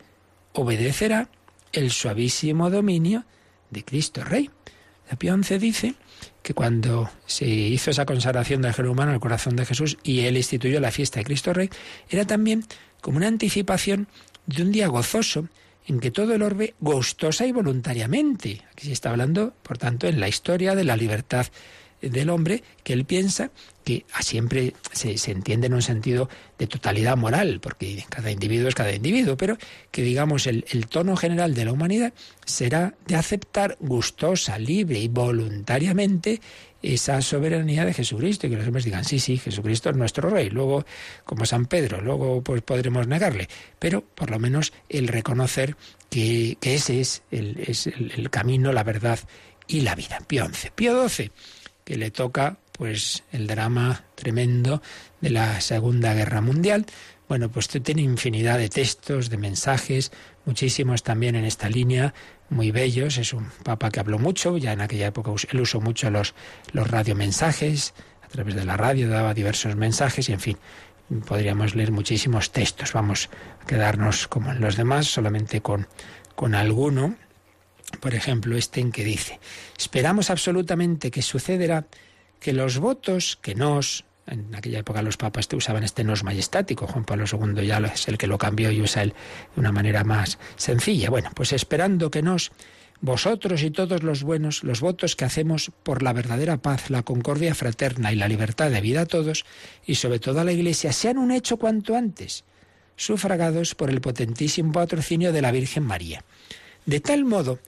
obedecerá 0.54 1.28
el 1.74 1.92
suavísimo 1.92 2.70
dominio 2.70 3.26
de 3.72 3.84
Cristo 3.84 4.24
Rey. 4.24 4.50
La 5.10 5.18
Pío 5.18 5.36
XI 5.42 5.58
dice 5.58 5.96
que 6.44 6.54
cuando 6.54 7.10
se 7.26 7.48
hizo 7.48 7.90
esa 7.90 8.06
consagración 8.06 8.62
del 8.62 8.74
género 8.74 8.92
humano 8.92 9.12
al 9.12 9.20
corazón 9.20 9.56
de 9.56 9.66
Jesús 9.66 9.98
y 10.04 10.22
él 10.22 10.38
instituyó 10.38 10.80
la 10.80 10.92
fiesta 10.92 11.20
de 11.20 11.26
Cristo 11.26 11.52
Rey, 11.52 11.70
era 12.10 12.26
también 12.26 12.64
como 13.02 13.18
una 13.18 13.28
anticipación 13.28 14.08
de 14.46 14.62
un 14.62 14.72
día 14.72 14.88
gozoso 14.88 15.50
en 15.88 16.00
que 16.00 16.12
todo 16.12 16.34
el 16.34 16.44
orbe 16.44 16.76
gustosa 16.80 17.46
y 17.48 17.52
voluntariamente. 17.52 18.64
Aquí 18.72 18.86
se 18.88 18.94
está 18.94 19.10
hablando, 19.10 19.54
por 19.64 19.80
tanto, 19.80 20.08
en 20.08 20.20
la 20.20 20.28
historia 20.28 20.76
de 20.76 20.84
la 20.84 20.96
libertad 20.96 21.48
del 22.02 22.30
hombre 22.30 22.64
que 22.84 22.94
él 22.94 23.06
piensa 23.06 23.52
que 23.84 24.04
siempre 24.22 24.74
se, 24.92 25.16
entiende 25.32 25.68
en 25.68 25.76
un 25.76 25.82
sentido 25.82 26.28
de 26.58 26.66
totalidad 26.66 27.18
moral, 27.18 27.60
porque 27.62 28.04
cada 28.10 28.32
individuo 28.32 28.68
es 28.68 28.76
cada 28.76 28.94
individuo, 28.94 29.38
pero 29.38 29.58
que 29.92 30.02
digamos 30.02 30.48
el, 30.48 30.66
el 30.70 30.88
tono 30.88 31.16
general 31.16 31.54
de 31.54 31.66
la 31.66 31.72
humanidad 31.72 32.14
será 32.46 32.96
de 33.06 33.16
aceptar 33.16 33.78
gustosa, 33.80 34.58
libre 34.58 35.00
y 35.00 35.08
voluntariamente 35.08 36.42
esa 36.94 37.22
soberanía 37.22 37.86
de 37.86 37.94
Jesucristo 37.94 38.48
y 38.48 38.52
que 38.52 38.58
los 38.58 38.68
hombres 38.68 38.86
digan, 38.86 39.06
sí, 39.06 39.20
sí, 39.20 39.38
Jesucristo 39.38 39.90
es 39.90 39.96
nuestro 39.96 40.30
rey, 40.30 40.50
luego 40.50 40.86
como 41.24 41.46
San 41.46 41.66
Pedro, 41.66 42.02
luego 42.02 42.44
pues 42.44 42.62
podremos 42.62 43.08
negarle, 43.08 43.48
pero 43.80 44.02
por 44.02 44.30
lo 44.30 44.40
menos 44.40 44.74
el 44.90 45.08
reconocer 45.08 45.76
que, 46.10 46.58
ese 46.62 47.02
es, 47.02 47.24
el, 47.32 47.60
es 47.60 47.88
el, 47.88 48.30
camino, 48.30 48.72
la 48.72 48.84
verdad 48.84 49.20
y 49.68 49.82
la 49.82 49.96
vida. 49.96 50.20
Pío 50.28 50.48
XI. 50.48 50.70
Pío 50.76 51.10
XII 51.10 51.32
que 51.86 51.96
le 51.96 52.12
toca 52.12 52.58
pues 52.74 53.24
el 53.32 53.48
drama 53.48 54.04
tremendo 54.16 54.82
de 55.22 55.30
la 55.30 55.62
Segunda 55.62 56.14
Guerra 56.14 56.42
Mundial. 56.42 56.86
Bueno, 57.30 57.50
pues 57.50 57.70
tiene 57.70 58.02
infinidad 58.02 58.58
de 58.58 58.70
textos, 58.70 59.30
de 59.30 59.38
mensajes, 59.38 60.12
muchísimos 60.46 61.04
también 61.04 61.36
en 61.36 61.46
esta 61.46 61.70
línea, 61.70 62.14
muy 62.50 62.72
bellos. 62.72 63.18
Es 63.18 63.34
un 63.34 63.50
papa 63.64 63.90
que 63.90 64.00
habló 64.00 64.20
mucho, 64.20 64.58
ya 64.58 64.74
en 64.74 64.82
aquella 64.82 65.08
época 65.08 65.32
él 65.50 65.62
usó 65.62 65.80
mucho 65.80 66.10
los, 66.12 66.36
los 66.74 66.88
radiomensajes, 66.90 67.94
a 68.22 68.28
través 68.28 68.56
de 68.56 68.66
la 68.66 68.78
radio 68.78 69.10
daba 69.10 69.34
diversos 69.34 69.76
mensajes 69.76 70.28
y 70.30 70.34
en 70.34 70.40
fin, 70.40 70.58
podríamos 71.26 71.76
leer 71.76 71.92
muchísimos 71.92 72.52
textos. 72.52 72.94
Vamos 72.94 73.30
a 73.64 73.66
quedarnos 73.66 74.28
como 74.28 74.52
en 74.52 74.60
los 74.60 74.76
demás, 74.76 75.08
solamente 75.08 75.62
con, 75.62 75.88
con 76.36 76.54
alguno 76.54 77.16
por 78.00 78.14
ejemplo, 78.14 78.58
este 78.58 78.82
en 78.82 78.92
que 78.92 79.04
dice, 79.04 79.40
esperamos 79.78 80.30
absolutamente 80.30 81.12
que 81.12 81.22
sucederá 81.22 81.86
que 82.40 82.54
los 82.54 82.80
votos 82.80 83.38
que 83.42 83.56
nos, 83.56 84.06
en 84.28 84.54
aquella 84.54 84.80
época 84.80 85.02
los 85.02 85.18
papas 85.18 85.48
usaban 85.54 85.84
este 85.84 86.04
nos 86.04 86.24
majestático, 86.24 86.88
Juan 86.88 87.06
Pablo 87.06 87.26
II 87.32 87.66
ya 87.66 87.80
es 87.80 88.08
el 88.08 88.18
que 88.18 88.28
lo 88.28 88.38
cambió 88.38 88.72
y 88.72 88.82
usa 88.82 89.04
él 89.04 89.14
de 89.56 89.60
una 89.60 89.72
manera 89.72 90.04
más 90.04 90.38
sencilla. 90.56 91.10
Bueno, 91.10 91.32
pues 91.34 91.54
esperando 91.54 92.12
que 92.12 92.22
nos, 92.22 92.52
vosotros 93.02 93.64
y 93.64 93.72
todos 93.72 94.04
los 94.04 94.24
buenos, 94.24 94.64
los 94.64 94.82
votos 94.82 95.16
que 95.16 95.26
hacemos 95.26 95.72
por 95.84 96.04
la 96.04 96.14
verdadera 96.14 96.58
paz, 96.58 96.90
la 96.90 97.04
concordia 97.04 97.56
fraterna 97.56 98.12
y 98.12 98.16
la 98.16 98.28
libertad 98.28 98.72
de 98.72 98.82
vida 98.82 99.02
a 99.02 99.06
todos, 99.06 99.46
y 99.86 99.96
sobre 99.96 100.20
todo 100.20 100.42
a 100.42 100.44
la 100.44 100.52
Iglesia, 100.52 100.92
sean 100.92 101.18
un 101.18 101.32
hecho 101.32 101.58
cuanto 101.58 101.96
antes, 101.96 102.44
sufragados 102.96 103.76
por 103.76 103.90
el 103.90 104.02
potentísimo 104.02 104.72
patrocinio 104.72 105.32
de 105.32 105.42
la 105.42 105.52
Virgen 105.52 105.84
María. 105.84 106.24
De 106.86 107.00
tal 107.00 107.26
modo 107.26 107.60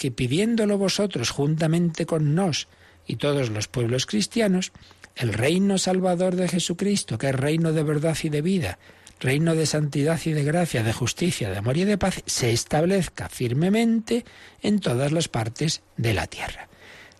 que 0.00 0.10
pidiéndolo 0.10 0.78
vosotros 0.78 1.28
juntamente 1.28 2.06
con 2.06 2.34
nos 2.34 2.68
y 3.06 3.16
todos 3.16 3.50
los 3.50 3.68
pueblos 3.68 4.06
cristianos, 4.06 4.72
el 5.14 5.34
reino 5.34 5.76
salvador 5.76 6.36
de 6.36 6.48
Jesucristo, 6.48 7.18
que 7.18 7.28
es 7.28 7.34
reino 7.34 7.74
de 7.74 7.82
verdad 7.82 8.16
y 8.22 8.30
de 8.30 8.40
vida, 8.40 8.78
reino 9.20 9.54
de 9.54 9.66
santidad 9.66 10.18
y 10.24 10.32
de 10.32 10.42
gracia, 10.42 10.82
de 10.82 10.94
justicia, 10.94 11.50
de 11.50 11.58
amor 11.58 11.76
y 11.76 11.84
de 11.84 11.98
paz, 11.98 12.22
se 12.24 12.50
establezca 12.50 13.28
firmemente 13.28 14.24
en 14.62 14.80
todas 14.80 15.12
las 15.12 15.28
partes 15.28 15.82
de 15.98 16.14
la 16.14 16.26
tierra. 16.26 16.70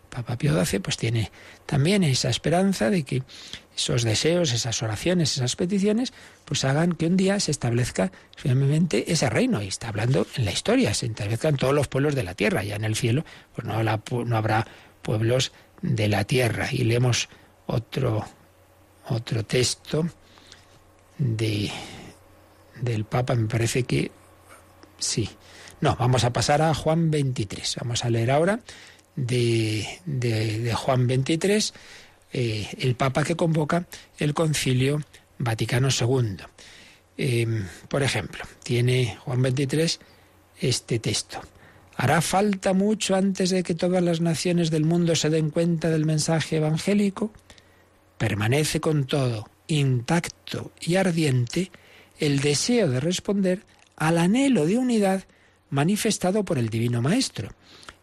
Papa 0.09 0.39
Pío 0.39 0.64
XII 0.64 0.81
pues 0.81 0.97
tiene 0.97 1.31
también 1.66 2.03
esa 2.03 2.31
esperanza 2.31 2.89
de 2.89 3.03
que 3.03 3.22
esos 3.76 4.02
deseos, 4.02 4.52
esas 4.52 4.82
oraciones, 4.82 5.36
esas 5.36 5.56
peticiones, 5.56 6.12
pues 6.44 6.64
hagan 6.64 6.92
que 6.92 7.06
un 7.06 7.16
día 7.16 7.40
se 7.40 7.50
establezca 7.50 8.12
firmemente 8.36 9.12
ese 9.12 9.30
reino. 9.30 9.62
Y 9.62 9.68
está 9.68 9.88
hablando 9.88 10.26
en 10.36 10.44
la 10.44 10.52
historia, 10.52 10.92
se 10.94 11.06
establezcan 11.06 11.56
todos 11.56 11.74
los 11.74 11.88
pueblos 11.88 12.14
de 12.14 12.24
la 12.24 12.34
tierra. 12.34 12.62
Ya 12.62 12.76
en 12.76 12.84
el 12.84 12.96
cielo, 12.96 13.24
pues 13.54 13.66
no, 13.66 13.82
no 13.82 14.36
habrá 14.36 14.66
pueblos 15.02 15.52
de 15.82 16.08
la 16.08 16.24
tierra. 16.24 16.68
Y 16.70 16.84
leemos 16.84 17.28
otro, 17.66 18.26
otro 19.08 19.44
texto 19.44 20.06
de, 21.18 21.70
del 22.80 23.04
Papa, 23.04 23.34
me 23.34 23.48
parece 23.48 23.84
que 23.84 24.10
sí. 24.98 25.28
No, 25.80 25.96
vamos 25.96 26.24
a 26.24 26.32
pasar 26.32 26.62
a 26.62 26.74
Juan 26.74 27.10
23. 27.10 27.76
Vamos 27.80 28.04
a 28.04 28.10
leer 28.10 28.30
ahora 28.30 28.60
de, 29.16 30.00
de, 30.04 30.74
Juan 30.74 31.06
23, 31.06 31.74
eh, 32.33 32.68
el 32.78 32.95
Papa 32.95 33.24
que 33.24 33.37
convoca 33.37 33.87
el 34.18 34.35
concilio 34.35 35.01
Vaticano 35.39 35.89
II. 35.89 36.37
Em, 37.16 37.66
por 37.89 38.03
ejemplo, 38.03 38.45
tiene 38.62 39.16
Juan 39.24 39.43
23 39.43 40.01
este 40.61 40.99
texto. 40.99 41.41
¿Hará 41.97 42.22
falta 42.22 42.72
mucho 42.72 43.14
antes 43.14 43.51
de 43.51 43.62
que 43.62 43.74
todas 43.74 44.03
las 44.03 44.20
naciones 44.20 44.70
del 44.70 44.85
mundo 44.85 45.14
se 45.14 45.28
den 45.28 45.51
cuenta 45.51 45.91
del 45.91 46.07
mensaje 46.07 46.57
evangélico? 46.57 47.33
Permanece 48.16 48.81
con 48.81 49.05
todo, 49.05 49.51
intacto 49.66 50.72
y 50.81 50.97
ardiente, 50.97 51.70
el 52.18 52.41
deseo 52.41 52.89
de 52.89 53.01
responder 53.01 53.64
al 53.97 54.18
anhelo 54.18 54.66
de 54.66 54.78
unidad 54.78 55.24
manifestado 55.68 56.45
por 56.45 56.59
el 56.59 56.68
Divino 56.68 57.03
Maestro, 57.03 57.51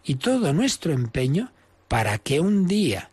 y 0.04 0.16
todo 0.16 0.54
nuestro 0.54 0.94
empeño 0.94 1.52
para 1.88 2.18
que 2.18 2.40
un 2.40 2.68
día 2.68 3.10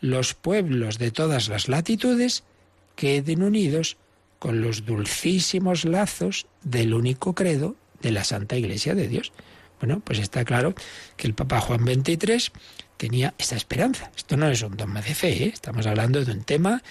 los 0.00 0.34
pueblos 0.34 0.98
de 0.98 1.10
todas 1.10 1.48
las 1.48 1.68
latitudes 1.68 2.44
queden 2.96 3.42
unidos 3.42 3.96
con 4.38 4.60
los 4.60 4.84
dulcísimos 4.86 5.84
lazos 5.84 6.46
del 6.62 6.94
único 6.94 7.34
credo 7.34 7.76
de 8.00 8.12
la 8.12 8.24
Santa 8.24 8.56
Iglesia 8.56 8.94
de 8.94 9.08
Dios. 9.08 9.32
Bueno, 9.80 10.00
pues 10.00 10.18
está 10.18 10.44
claro 10.44 10.74
que 11.16 11.26
el 11.26 11.34
Papa 11.34 11.60
Juan 11.60 11.84
XXIII 11.84 12.52
tenía 12.96 13.34
esa 13.38 13.56
esperanza. 13.56 14.10
Esto 14.16 14.36
no 14.36 14.48
es 14.48 14.62
un 14.62 14.76
dogma 14.76 15.02
de 15.02 15.14
fe, 15.14 15.44
¿eh? 15.44 15.50
estamos 15.52 15.86
hablando 15.86 16.24
de 16.24 16.32
un 16.32 16.42
tema 16.42 16.82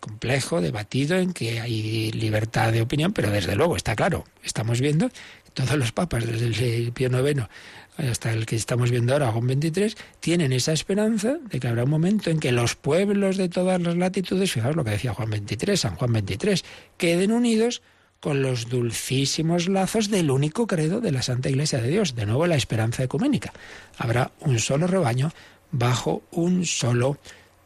complejo, 0.00 0.60
debatido, 0.60 1.16
en 1.18 1.32
que 1.32 1.60
hay 1.60 2.12
libertad 2.12 2.72
de 2.72 2.82
opinión, 2.82 3.12
pero 3.12 3.30
desde 3.30 3.56
luego 3.56 3.76
está 3.76 3.96
claro, 3.96 4.24
estamos 4.44 4.80
viendo 4.80 5.10
todos 5.54 5.76
los 5.76 5.90
papas, 5.90 6.26
desde 6.26 6.76
el 6.76 6.92
Pío 6.92 7.08
IX 7.08 7.48
hasta 7.96 8.32
el 8.32 8.46
que 8.46 8.56
estamos 8.56 8.90
viendo 8.90 9.12
ahora, 9.12 9.32
Juan 9.32 9.48
XXIII, 9.48 9.94
tienen 10.20 10.52
esa 10.52 10.72
esperanza 10.72 11.38
de 11.50 11.60
que 11.60 11.68
habrá 11.68 11.84
un 11.84 11.90
momento 11.90 12.30
en 12.30 12.40
que 12.40 12.52
los 12.52 12.74
pueblos 12.74 13.36
de 13.36 13.48
todas 13.48 13.80
las 13.80 13.96
latitudes, 13.96 14.52
fijaos 14.52 14.76
lo 14.76 14.84
que 14.84 14.90
decía 14.90 15.14
Juan 15.14 15.30
XXIII, 15.30 15.76
San 15.76 15.96
Juan 15.96 16.12
XXIII, 16.12 16.62
queden 16.96 17.32
unidos 17.32 17.82
con 18.20 18.42
los 18.42 18.68
dulcísimos 18.68 19.68
lazos 19.68 20.10
del 20.10 20.30
único 20.30 20.66
credo 20.66 21.00
de 21.00 21.12
la 21.12 21.22
Santa 21.22 21.48
Iglesia 21.48 21.80
de 21.80 21.88
Dios. 21.88 22.14
De 22.14 22.26
nuevo, 22.26 22.46
la 22.46 22.56
esperanza 22.56 23.02
ecuménica. 23.02 23.52
Habrá 23.98 24.32
un 24.40 24.58
solo 24.58 24.86
rebaño 24.86 25.32
bajo 25.70 26.22
un 26.32 26.64
solo 26.64 27.18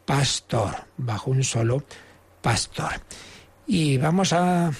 pastor, 0.05 0.75
bajo 0.97 1.31
un 1.31 1.43
solo 1.43 1.83
pastor. 2.41 2.91
Y 3.65 3.97
vamos 3.97 4.33
a 4.33 4.71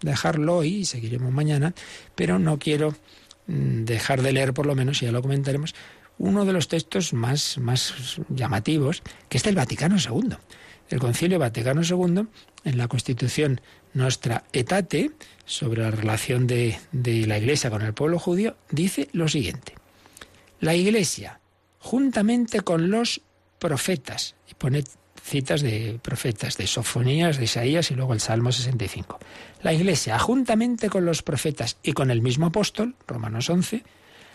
dejarlo 0.00 0.58
hoy 0.58 0.76
y 0.76 0.84
seguiremos 0.84 1.32
mañana, 1.32 1.74
pero 2.14 2.38
no 2.38 2.58
quiero 2.58 2.94
dejar 3.52 4.22
de 4.22 4.32
leer 4.32 4.54
por 4.54 4.66
lo 4.66 4.74
menos, 4.74 5.02
y 5.02 5.06
ya 5.06 5.12
lo 5.12 5.22
comentaremos, 5.22 5.74
uno 6.18 6.44
de 6.44 6.52
los 6.52 6.68
textos 6.68 7.12
más, 7.12 7.58
más 7.58 8.20
llamativos, 8.28 9.02
que 9.28 9.38
es 9.38 9.44
del 9.44 9.56
Vaticano 9.56 9.96
II. 9.96 10.36
El 10.88 10.98
Concilio 10.98 11.38
Vaticano 11.38 11.82
II, 11.82 12.26
en 12.64 12.78
la 12.78 12.88
Constitución 12.88 13.60
Nostra 13.94 14.44
Etate, 14.52 15.10
sobre 15.44 15.82
la 15.82 15.90
relación 15.90 16.46
de, 16.46 16.78
de 16.92 17.26
la 17.26 17.38
Iglesia 17.38 17.70
con 17.70 17.82
el 17.82 17.94
pueblo 17.94 18.18
judío, 18.18 18.56
dice 18.70 19.08
lo 19.12 19.28
siguiente. 19.28 19.74
La 20.60 20.74
Iglesia, 20.74 21.40
juntamente 21.78 22.60
con 22.60 22.90
los 22.90 23.22
profetas, 23.58 24.34
y 24.50 24.54
pone 24.54 24.84
citas 25.22 25.62
de 25.62 25.98
profetas, 26.02 26.56
de 26.56 26.66
Sofonías, 26.66 27.38
de 27.38 27.44
Isaías 27.44 27.90
y 27.90 27.94
luego 27.94 28.12
el 28.12 28.20
Salmo 28.20 28.52
65. 28.52 29.18
La 29.62 29.72
Iglesia, 29.72 30.18
juntamente 30.18 30.90
con 30.90 31.04
los 31.04 31.22
profetas 31.22 31.76
y 31.82 31.92
con 31.92 32.10
el 32.10 32.22
mismo 32.22 32.46
apóstol, 32.46 32.94
Romanos 33.06 33.48
11, 33.48 33.84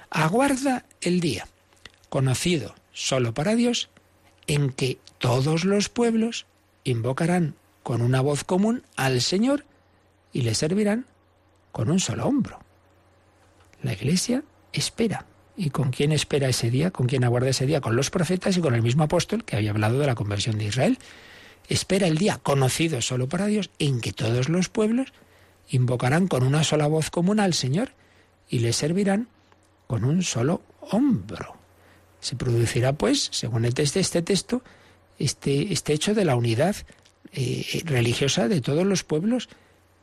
aguarda 0.09 0.85
el 1.01 1.19
día, 1.19 1.47
conocido 2.09 2.73
solo 2.93 3.33
para 3.33 3.55
Dios, 3.55 3.89
en 4.47 4.71
que 4.71 4.97
todos 5.17 5.65
los 5.65 5.89
pueblos 5.89 6.45
invocarán 6.83 7.55
con 7.83 8.01
una 8.01 8.21
voz 8.21 8.43
común 8.43 8.83
al 8.95 9.21
Señor 9.21 9.65
y 10.31 10.41
le 10.41 10.55
servirán 10.55 11.05
con 11.71 11.91
un 11.91 11.99
solo 11.99 12.25
hombro. 12.25 12.59
La 13.83 13.93
Iglesia 13.93 14.43
espera. 14.73 15.25
¿Y 15.57 15.71
con 15.71 15.89
quién 15.89 16.11
espera 16.11 16.47
ese 16.47 16.69
día? 16.69 16.91
¿Con 16.91 17.07
quién 17.07 17.23
aguarda 17.23 17.49
ese 17.49 17.65
día? 17.65 17.81
Con 17.81 17.95
los 17.95 18.11
profetas 18.11 18.55
y 18.55 18.61
con 18.61 18.75
el 18.75 18.83
mismo 18.83 19.03
apóstol 19.03 19.43
que 19.43 19.55
había 19.55 19.71
hablado 19.71 19.97
de 19.97 20.05
la 20.05 20.13
conversión 20.13 20.59
de 20.59 20.65
Israel. 20.65 20.99
Espera 21.67 22.05
el 22.05 22.19
día 22.19 22.39
conocido 22.41 23.01
solo 23.01 23.27
para 23.27 23.47
Dios 23.47 23.71
en 23.79 23.99
que 23.99 24.13
todos 24.13 24.49
los 24.49 24.69
pueblos 24.69 25.11
invocarán 25.69 26.27
con 26.27 26.43
una 26.43 26.63
sola 26.63 26.85
voz 26.85 27.09
común 27.09 27.39
al 27.39 27.55
Señor 27.55 27.89
y 28.47 28.59
le 28.59 28.71
servirán 28.71 29.27
con 29.87 30.03
un 30.03 30.21
solo 30.21 30.61
hombro. 30.79 31.55
Se 32.19 32.35
producirá, 32.35 32.93
pues, 32.93 33.29
según 33.31 33.65
este, 33.65 33.81
este 33.83 34.21
texto, 34.21 34.61
este, 35.17 35.73
este 35.73 35.93
hecho 35.93 36.13
de 36.13 36.25
la 36.25 36.35
unidad 36.35 36.75
eh, 37.33 37.81
religiosa 37.85 38.47
de 38.47 38.61
todos 38.61 38.85
los 38.85 39.03
pueblos 39.03 39.49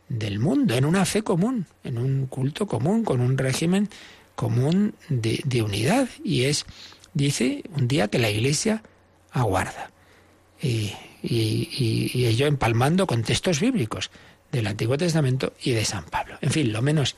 del 0.08 0.38
mundo, 0.38 0.74
en 0.74 0.84
una 0.84 1.04
fe 1.04 1.22
común, 1.22 1.66
en 1.84 1.98
un 1.98 2.26
culto 2.26 2.66
común, 2.66 3.04
con 3.04 3.20
un 3.20 3.38
régimen 3.38 3.88
común 4.34 4.94
de, 5.08 5.62
unidad. 5.62 6.08
Y 6.22 6.44
es, 6.44 6.66
dice, 7.12 7.62
un 7.76 7.88
día 7.88 8.08
que 8.08 8.18
la 8.18 8.30
Iglesia 8.30 8.82
aguarda. 9.30 9.90
y, 10.60 10.94
y, 11.22 12.26
ello 12.26 12.46
empalmando 12.46 13.06
con 13.06 13.22
textos 13.22 13.60
bíblicos 13.60 14.10
del 14.52 14.66
Antiguo 14.66 14.96
Testamento 14.96 15.52
y 15.62 15.72
de 15.72 15.84
San 15.84 16.04
Pablo. 16.04 16.36
En 16.40 16.50
fin, 16.50 16.72
lo 16.72 16.82
menos 16.82 17.16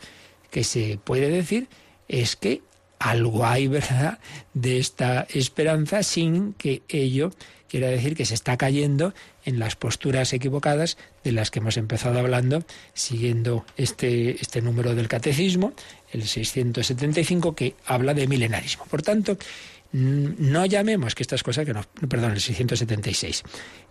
que 0.50 0.64
se 0.64 0.98
puede 1.02 1.28
decir 1.28 1.68
es 2.08 2.36
que 2.36 2.62
algo 2.98 3.46
hay, 3.46 3.68
¿verdad?, 3.68 4.18
de 4.54 4.78
esta 4.78 5.26
esperanza 5.30 6.02
sin 6.02 6.54
que 6.54 6.82
ello 6.88 7.32
quiera 7.68 7.88
decir 7.88 8.16
que 8.16 8.24
se 8.24 8.34
está 8.34 8.56
cayendo 8.56 9.12
en 9.44 9.58
las 9.58 9.76
posturas 9.76 10.32
equivocadas 10.32 10.96
de 11.24 11.32
las 11.32 11.50
que 11.50 11.58
hemos 11.58 11.76
empezado 11.76 12.18
hablando 12.18 12.64
siguiendo 12.94 13.66
este, 13.76 14.40
este 14.40 14.62
número 14.62 14.94
del 14.94 15.08
catecismo, 15.08 15.72
el 16.16 16.26
675, 16.26 17.54
que 17.54 17.74
habla 17.86 18.14
de 18.14 18.26
milenarismo. 18.26 18.84
Por 18.86 19.02
tanto, 19.02 19.38
no 19.92 20.66
llamemos 20.66 21.14
que 21.14 21.22
estas 21.22 21.42
cosas 21.42 21.64
que 21.64 21.72
no, 21.72 21.82
perdón, 22.08 22.32
el 22.32 22.40
676, 22.40 23.42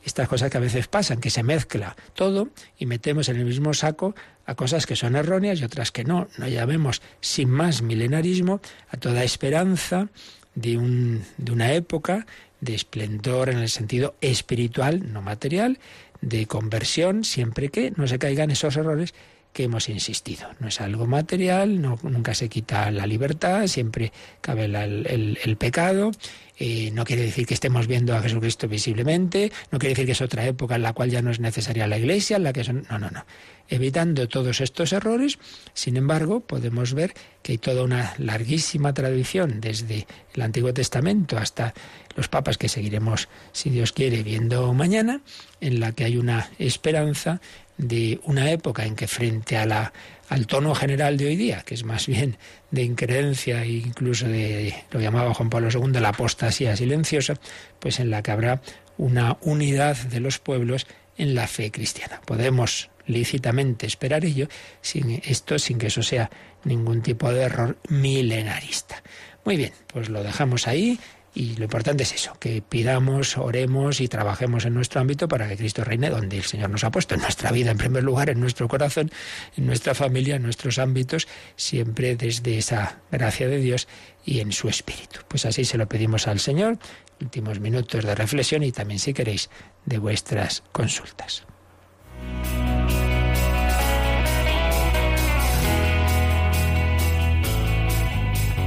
estas 0.03 0.27
cosas 0.27 0.51
que 0.51 0.57
a 0.57 0.61
veces 0.61 0.87
pasan, 0.87 1.19
que 1.19 1.29
se 1.29 1.41
mezcla 1.41 1.95
todo 2.13 2.49
y 2.77 2.85
metemos 2.85 3.29
en 3.29 3.37
el 3.37 3.45
mismo 3.45 3.73
saco 3.73 4.15
a 4.45 4.55
cosas 4.55 4.85
que 4.85 4.95
son 4.95 5.15
erróneas 5.15 5.59
y 5.59 5.63
otras 5.63 5.91
que 5.91 6.03
no. 6.03 6.27
No 6.37 6.47
llamemos 6.47 7.01
sin 7.21 7.49
más 7.49 7.81
milenarismo 7.81 8.61
a 8.89 8.97
toda 8.97 9.23
esperanza 9.23 10.09
de, 10.53 10.77
un, 10.77 11.23
de 11.37 11.51
una 11.51 11.73
época 11.73 12.27
de 12.61 12.75
esplendor 12.75 13.49
en 13.49 13.59
el 13.59 13.69
sentido 13.69 14.15
espiritual, 14.21 15.11
no 15.11 15.21
material, 15.21 15.79
de 16.21 16.47
conversión, 16.47 17.23
siempre 17.23 17.69
que 17.69 17.91
no 17.95 18.07
se 18.07 18.19
caigan 18.19 18.51
esos 18.51 18.75
errores 18.77 19.13
que 19.55 19.63
hemos 19.63 19.87
insistido. 19.87 20.49
No 20.59 20.67
es 20.67 20.81
algo 20.81 21.07
material, 21.07 21.81
no, 21.81 21.97
nunca 22.03 22.35
se 22.35 22.49
quita 22.49 22.91
la 22.91 23.07
libertad, 23.07 23.65
siempre 23.67 24.11
cabe 24.41 24.65
el, 24.65 25.57
pecado. 25.57 26.11
Eh, 26.57 26.91
no 26.93 27.03
quiere 27.03 27.23
decir 27.23 27.45
que 27.45 27.53
estemos 27.53 27.87
viendo 27.87 28.15
a 28.15 28.21
Jesucristo 28.21 28.67
visiblemente, 28.67 29.51
no 29.71 29.79
quiere 29.79 29.93
decir 29.93 30.05
que 30.05 30.13
es 30.13 30.21
otra 30.21 30.45
época 30.45 30.75
en 30.75 30.83
la 30.83 30.93
cual 30.93 31.09
ya 31.09 31.21
no 31.21 31.31
es 31.31 31.39
necesaria 31.39 31.87
la 31.87 31.97
iglesia, 31.97 32.37
en 32.37 32.43
la 32.43 32.53
que 32.53 32.63
son. 32.63 32.85
No, 32.89 32.97
no, 32.97 33.09
no. 33.11 33.25
Evitando 33.67 34.27
todos 34.27 34.61
estos 34.61 34.93
errores, 34.93 35.39
sin 35.73 35.97
embargo, 35.97 36.41
podemos 36.41 36.93
ver 36.93 37.13
que 37.41 37.53
hay 37.53 37.57
toda 37.57 37.83
una 37.83 38.13
larguísima 38.19 38.93
tradición 38.93 39.59
desde 39.59 40.05
el 40.33 40.41
Antiguo 40.43 40.73
Testamento 40.73 41.37
hasta 41.37 41.73
los 42.15 42.27
papas 42.27 42.57
que 42.57 42.69
seguiremos, 42.69 43.27
si 43.51 43.71
Dios 43.71 43.91
quiere, 43.91 44.23
viendo 44.23 44.71
mañana, 44.73 45.21
en 45.61 45.79
la 45.79 45.93
que 45.93 46.05
hay 46.05 46.17
una 46.17 46.51
esperanza 46.59 47.41
de 47.77 48.19
una 48.23 48.51
época 48.51 48.85
en 48.85 48.95
que 48.95 49.07
frente 49.07 49.57
a 49.57 49.65
la, 49.65 49.93
al 50.29 50.47
tono 50.47 50.73
general 50.75 51.17
de 51.17 51.27
hoy 51.27 51.35
día, 51.35 51.63
que 51.65 51.75
es 51.75 51.83
más 51.83 52.07
bien 52.07 52.37
de 52.71 52.83
increencia 52.83 53.63
e 53.63 53.71
incluso 53.71 54.27
de 54.27 54.73
lo 54.91 54.99
llamaba 54.99 55.33
Juan 55.33 55.49
Pablo 55.49 55.69
II 55.71 55.99
la 55.99 56.09
apostasía 56.09 56.75
silenciosa, 56.75 57.35
pues 57.79 57.99
en 57.99 58.09
la 58.09 58.23
que 58.23 58.31
habrá 58.31 58.61
una 58.97 59.37
unidad 59.41 59.97
de 59.97 60.19
los 60.19 60.39
pueblos 60.39 60.87
en 61.17 61.35
la 61.35 61.47
fe 61.47 61.71
cristiana. 61.71 62.21
Podemos 62.25 62.89
lícitamente 63.07 63.85
esperar 63.85 64.25
ello 64.25 64.47
sin 64.81 65.21
esto, 65.25 65.59
sin 65.59 65.77
que 65.77 65.87
eso 65.87 66.01
sea 66.01 66.29
ningún 66.63 67.01
tipo 67.01 67.31
de 67.31 67.43
error 67.43 67.77
milenarista. 67.87 69.03
Muy 69.43 69.57
bien, 69.57 69.73
pues 69.87 70.09
lo 70.09 70.23
dejamos 70.23 70.67
ahí 70.67 70.99
Y 71.35 71.55
lo 71.57 71.65
importante 71.65 72.03
es 72.03 72.13
eso, 72.13 72.37
que 72.39 72.61
pidamos, 72.61 73.37
oremos 73.37 73.99
y 73.99 74.07
trabajemos 74.07 74.63
en 74.63 74.73
nuestro 74.73 75.01
ámbito 75.01 75.27
para 75.27 75.49
que 75.49 75.57
Cristo 75.57 75.83
reine 75.83 76.09
donde 76.09 76.37
el 76.37 76.43
Señor 76.43 76.69
nos 76.69 76.85
ha 76.85 76.91
puesto, 76.91 77.13
en 77.13 77.21
nuestra 77.21 77.51
vida 77.51 77.71
en 77.71 77.77
primer 77.77 78.03
lugar, 78.03 78.29
en 78.29 78.39
nuestro 78.39 78.69
corazón, 78.69 79.11
en 79.57 79.65
nuestra 79.65 79.93
familia, 79.93 80.37
en 80.37 80.43
nuestros 80.43 80.79
ámbitos, 80.79 81.27
siempre 81.57 82.15
desde 82.15 82.57
esa 82.57 83.01
gracia 83.11 83.49
de 83.49 83.59
Dios 83.59 83.89
y 84.23 84.39
en 84.39 84.53
su 84.53 84.69
espíritu. 84.69 85.19
Pues 85.27 85.45
así 85.45 85.65
se 85.65 85.77
lo 85.77 85.89
pedimos 85.89 86.27
al 86.27 86.39
Señor, 86.39 86.79
últimos 87.19 87.59
minutos 87.59 88.05
de 88.05 88.15
reflexión 88.15 88.63
y 88.63 88.71
también 88.71 88.99
si 88.99 89.13
queréis 89.13 89.49
de 89.85 89.97
vuestras 89.97 90.63
consultas. 90.71 91.45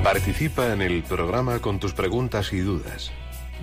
Participa 0.02 0.72
en 0.72 0.80
el 0.80 1.02
programa 1.02 1.58
con 1.58 1.80
tus 1.80 1.92
preguntas 1.92 2.52
y 2.52 2.60
dudas. 2.60 3.10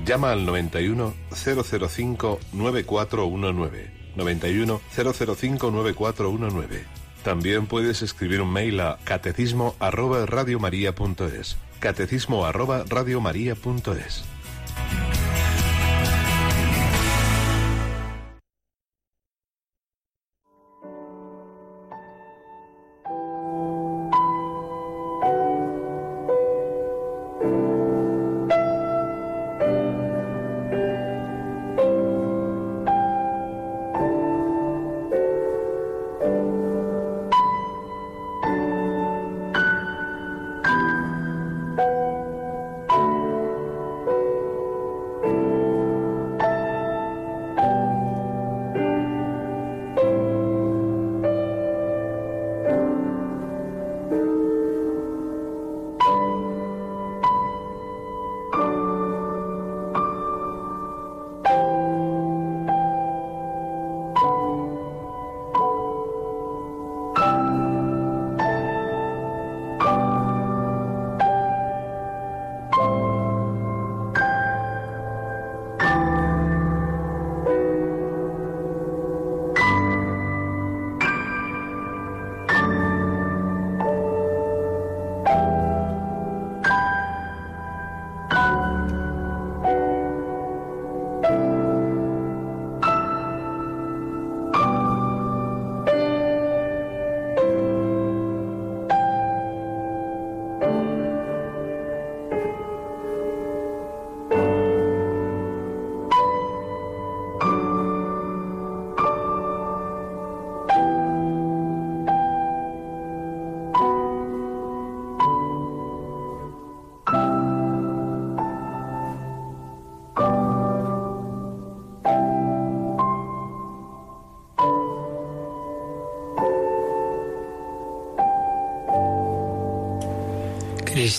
Llama 0.05 0.31
al 0.31 0.45
91 0.45 1.13
005 1.31 2.39
9419. 2.53 3.91
91 4.15 4.81
005 4.95 5.71
9419. 5.71 6.83
También 7.23 7.65
puedes 7.65 8.01
escribir 8.03 8.41
un 8.41 8.51
mail 8.51 8.79
a 8.81 8.99
catecismo 9.03 9.75
arroba 9.79 10.25
radiomaria.es. 10.25 11.57
Catecismo 11.79 12.45
arroba 12.45 12.83
radiomaria.es. 12.87 14.25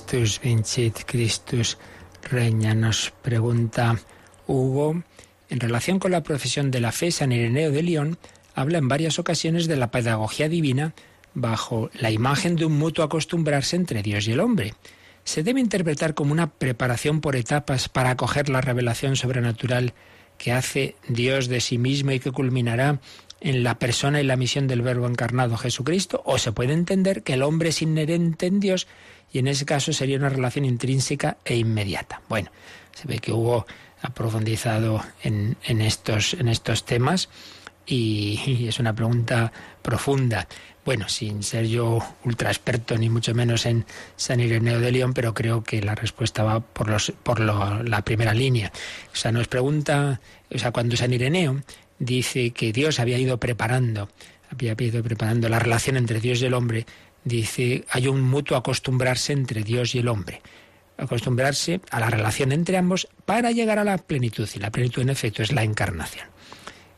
Christus 0.06 0.40
vincit, 0.40 0.98
Christus 1.04 1.78
reña, 2.22 2.74
nos 2.74 3.12
pregunta 3.22 3.98
Hugo. 4.46 5.02
En 5.50 5.58
relación 5.58 5.98
con 5.98 6.12
la 6.12 6.22
profesión 6.22 6.70
de 6.70 6.78
la 6.78 6.92
fe, 6.92 7.10
San 7.10 7.32
Ireneo 7.32 7.72
de 7.72 7.82
León 7.82 8.16
habla 8.54 8.78
en 8.78 8.86
varias 8.86 9.18
ocasiones 9.18 9.66
de 9.66 9.74
la 9.74 9.90
pedagogía 9.90 10.48
divina 10.48 10.94
bajo 11.34 11.90
la 11.92 12.12
imagen 12.12 12.54
de 12.54 12.66
un 12.66 12.78
mutuo 12.78 13.04
acostumbrarse 13.04 13.74
entre 13.74 14.04
Dios 14.04 14.28
y 14.28 14.32
el 14.32 14.40
hombre. 14.40 14.74
Se 15.24 15.42
debe 15.42 15.58
interpretar 15.58 16.14
como 16.14 16.30
una 16.30 16.52
preparación 16.52 17.20
por 17.20 17.34
etapas 17.34 17.88
para 17.88 18.10
acoger 18.10 18.48
la 18.48 18.60
revelación 18.60 19.16
sobrenatural 19.16 19.92
que 20.38 20.52
hace 20.52 20.94
Dios 21.08 21.48
de 21.48 21.60
sí 21.60 21.78
mismo 21.78 22.12
y 22.12 22.20
que 22.20 22.30
culminará 22.30 23.00
en 23.40 23.64
la 23.64 23.78
persona 23.78 24.20
y 24.20 24.24
la 24.24 24.36
misión 24.36 24.68
del 24.68 24.82
Verbo 24.82 25.08
encarnado 25.08 25.56
Jesucristo, 25.56 26.22
o 26.24 26.38
se 26.38 26.52
puede 26.52 26.72
entender 26.72 27.22
que 27.22 27.34
el 27.34 27.42
hombre 27.42 27.70
es 27.70 27.82
inherente 27.82 28.46
en 28.46 28.60
Dios 28.60 28.86
y 29.32 29.38
en 29.38 29.48
ese 29.48 29.64
caso 29.64 29.92
sería 29.92 30.18
una 30.18 30.28
relación 30.28 30.64
intrínseca 30.64 31.36
e 31.44 31.56
inmediata. 31.56 32.20
Bueno, 32.28 32.50
se 32.94 33.06
ve 33.06 33.18
que 33.18 33.32
Hugo 33.32 33.66
ha 34.02 34.10
profundizado 34.10 35.02
en, 35.22 35.56
estos, 35.80 36.34
en 36.34 36.48
estos 36.48 36.84
temas 36.84 37.28
y, 37.86 38.66
es 38.68 38.78
una 38.78 38.94
pregunta 38.94 39.52
profunda. 39.82 40.46
Bueno, 40.84 41.08
sin 41.08 41.42
ser 41.42 41.66
yo 41.66 41.98
ultra 42.24 42.50
experto 42.50 42.96
ni 42.96 43.10
mucho 43.10 43.34
menos 43.34 43.66
en 43.66 43.84
San 44.14 44.38
Ireneo 44.38 44.78
de 44.78 44.92
León, 44.92 45.14
pero 45.14 45.34
creo 45.34 45.64
que 45.64 45.82
la 45.82 45.96
respuesta 45.96 46.44
va 46.44 46.60
por, 46.60 46.88
los, 46.88 47.12
por 47.24 47.40
la 47.40 48.02
primera 48.02 48.34
línea. 48.34 48.70
O 49.12 49.16
sea, 49.16 49.32
nos 49.32 49.48
pregunta, 49.48 50.20
o 50.54 50.58
sea, 50.58 50.70
cuando 50.70 50.96
San 50.96 51.12
Ireneo 51.12 51.60
dice 51.98 52.50
que 52.50 52.72
Dios 52.72 53.00
había 53.00 53.18
ido 53.18 53.38
preparando, 53.38 54.08
había 54.50 54.76
ido 54.78 55.02
preparando 55.02 55.48
la 55.48 55.58
relación 55.58 55.96
entre 55.96 56.20
Dios 56.20 56.40
y 56.40 56.46
el 56.46 56.54
hombre, 56.54 56.86
dice, 57.26 57.84
hay 57.90 58.06
un 58.06 58.22
mutuo 58.22 58.56
acostumbrarse 58.56 59.32
entre 59.32 59.62
Dios 59.62 59.94
y 59.94 59.98
el 59.98 60.08
hombre. 60.08 60.40
Acostumbrarse 60.96 61.80
a 61.90 62.00
la 62.00 62.08
relación 62.08 62.52
entre 62.52 62.78
ambos 62.78 63.08
para 63.26 63.50
llegar 63.50 63.78
a 63.78 63.84
la 63.84 63.98
plenitud. 63.98 64.48
Y 64.54 64.60
la 64.60 64.70
plenitud, 64.70 65.02
en 65.02 65.10
efecto, 65.10 65.42
es 65.42 65.52
la 65.52 65.64
encarnación. 65.64 66.28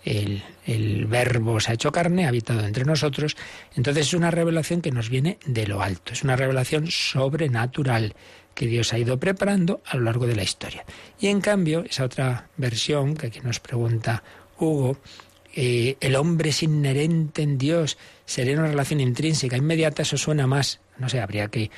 El, 0.05 0.43
el, 0.67 1.07
verbo 1.07 1.59
se 1.61 1.71
ha 1.71 1.75
hecho 1.75 1.91
carne, 1.91 2.27
ha 2.27 2.29
habitado 2.29 2.65
entre 2.65 2.85
nosotros. 2.85 3.37
Entonces 3.75 4.09
es 4.09 4.15
una 4.15 4.31
revelación 4.31 4.83
que 4.83 4.93
nos 4.93 5.09
viene 5.09 5.39
de 5.47 5.67
lo 5.67 5.83
alto. 5.83 6.13
Es 6.13 6.23
una 6.23 6.37
revelación 6.37 6.89
sobrenatural 6.89 8.15
que 8.55 8.67
Dios 8.67 8.93
ha 8.93 8.99
ido 8.99 9.19
preparando 9.19 9.81
a 9.87 9.97
lo 9.97 10.05
largo 10.05 10.27
de 10.27 10.37
la 10.37 10.43
historia. 10.43 10.85
Y 11.19 11.29
en 11.29 11.41
cambio, 11.41 11.85
esa 11.89 12.05
otra 12.05 12.49
versión 12.57 13.17
que 13.17 13.29
aquí 13.29 13.41
nos 13.41 13.61
pregunta 13.61 14.23
Hugo, 14.59 14.99
eh, 15.61 15.97
el 15.99 16.15
hombre 16.15 16.51
es 16.51 16.63
inherente 16.63 17.43
en 17.43 17.59
Dios, 17.59 17.99
sería 18.25 18.57
una 18.57 18.69
relación 18.69 19.01
intrínseca, 19.01 19.57
inmediata, 19.57 20.03
eso 20.03 20.17
suena 20.17 20.47
más, 20.47 20.79
no 20.99 21.09
sé, 21.09 21.21
habría 21.21 21.49
que, 21.49 21.69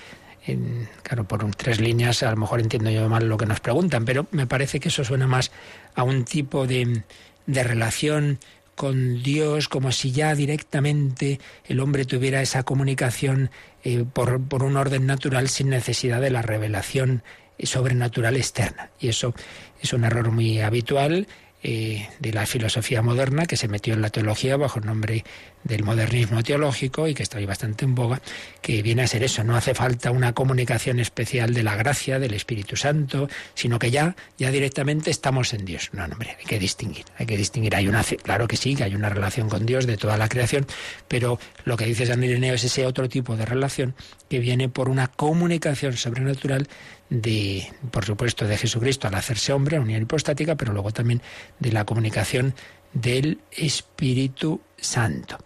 claro, 1.03 1.25
por 1.25 1.55
tres 1.55 1.81
líneas 1.81 2.23
a 2.23 2.31
lo 2.31 2.37
mejor 2.37 2.61
entiendo 2.61 2.91
yo 2.91 3.09
mal 3.09 3.27
lo 3.27 3.39
que 3.39 3.47
nos 3.47 3.61
preguntan, 3.61 4.05
pero 4.05 4.27
me 4.33 4.47
parece 4.47 4.81
que 4.81 4.89
eso 4.91 5.03
suena 5.03 5.27
más 5.27 5.51
a 5.95 6.03
un 6.03 6.27
tipo 6.27 6.67
de, 6.67 7.05
de 7.47 7.65
relación 7.65 8.39
con 8.75 9.23
Dios, 9.23 9.67
como 9.71 9.93
si 9.93 10.13
ya 10.13 10.35
directamente 10.35 11.41
el 11.65 11.81
hombre 11.81 12.05
tuviera 12.05 12.43
esa 12.43 12.65
comunicación 12.65 13.51
eh, 13.83 14.05
por, 14.13 14.43
por 14.43 14.63
un 14.63 14.77
orden 14.77 15.07
natural 15.07 15.49
sin 15.49 15.71
necesidad 15.71 16.21
de 16.21 16.29
la 16.29 16.43
revelación 16.43 17.23
sobrenatural 17.59 18.37
externa. 18.37 18.91
Y 19.01 19.09
eso 19.09 19.35
es 19.81 19.95
un 19.95 20.05
error 20.05 20.31
muy 20.33 20.61
habitual 20.61 21.29
eh, 21.63 22.09
de 22.19 22.33
la 22.33 22.47
filosofía 22.47 23.03
moderna 23.03 23.47
que 23.47 23.57
se 23.57 23.69
metió 23.69 23.95
en 23.95 24.03
la 24.03 24.11
teología 24.11 24.57
bajo 24.57 24.79
el 24.79 24.87
nombre 24.87 25.25
del 25.65 25.85
modernismo 25.85 26.43
teológico 26.43 27.07
y 27.07 27.15
que 27.15 27.23
está 27.23 27.39
ahí 27.39 27.47
bastante 27.47 27.85
en 27.85 27.95
boga, 27.95 28.21
que 28.63 28.83
viene 28.83 29.03
a 29.03 29.07
ser 29.07 29.23
eso, 29.23 29.45
no 29.45 29.57
hace 29.57 29.75
falta 29.75 30.11
una 30.11 30.33
comunicación 30.33 31.01
especial 31.01 31.53
de 31.55 31.63
la 31.63 31.77
gracia, 31.77 32.19
del 32.19 32.35
Espíritu 32.35 32.77
Santo, 32.77 33.29
sino 33.55 33.79
que 33.79 33.91
ya, 33.91 34.17
ya 34.39 34.51
directamente 34.51 35.11
estamos 35.11 35.53
en 35.53 35.65
Dios. 35.65 35.91
No, 35.93 36.05
hombre, 36.05 36.37
hay 36.39 36.45
que 36.45 36.59
distinguir, 36.59 37.05
hay 37.19 37.27
que 37.27 37.37
distinguir. 37.37 37.75
Hay 37.75 37.89
una, 37.89 38.03
claro 38.03 38.49
que 38.49 38.57
sí, 38.57 38.75
que 38.75 38.85
hay 38.85 38.95
una 38.95 39.09
relación 39.09 39.49
con 39.49 39.67
Dios 39.67 39.87
de 39.87 39.97
toda 39.97 40.17
la 40.17 40.29
creación, 40.29 40.67
pero 41.09 41.39
lo 41.65 41.77
que 41.77 41.87
dice 41.87 42.07
San 42.07 42.23
Ireneo 42.23 42.55
es 42.55 42.65
ese 42.65 42.87
otro 42.87 43.09
tipo 43.09 43.37
de 43.37 43.45
relación 43.45 43.95
que 44.29 44.39
viene 44.39 44.69
por 44.69 44.89
una 44.89 45.09
comunicación 45.09 45.97
sobrenatural 45.97 46.69
de, 47.11 47.71
por 47.91 48.05
supuesto, 48.05 48.47
de 48.47 48.57
Jesucristo 48.57 49.09
al 49.09 49.15
hacerse 49.17 49.53
hombre, 49.53 49.79
unión 49.79 50.03
hipostática, 50.03 50.55
pero 50.55 50.73
luego 50.73 50.93
también 50.93 51.21
de 51.59 51.73
la 51.73 51.85
comunicación 51.85 52.55
del 52.93 53.41
Espíritu 53.51 54.61
Santo. 54.77 55.39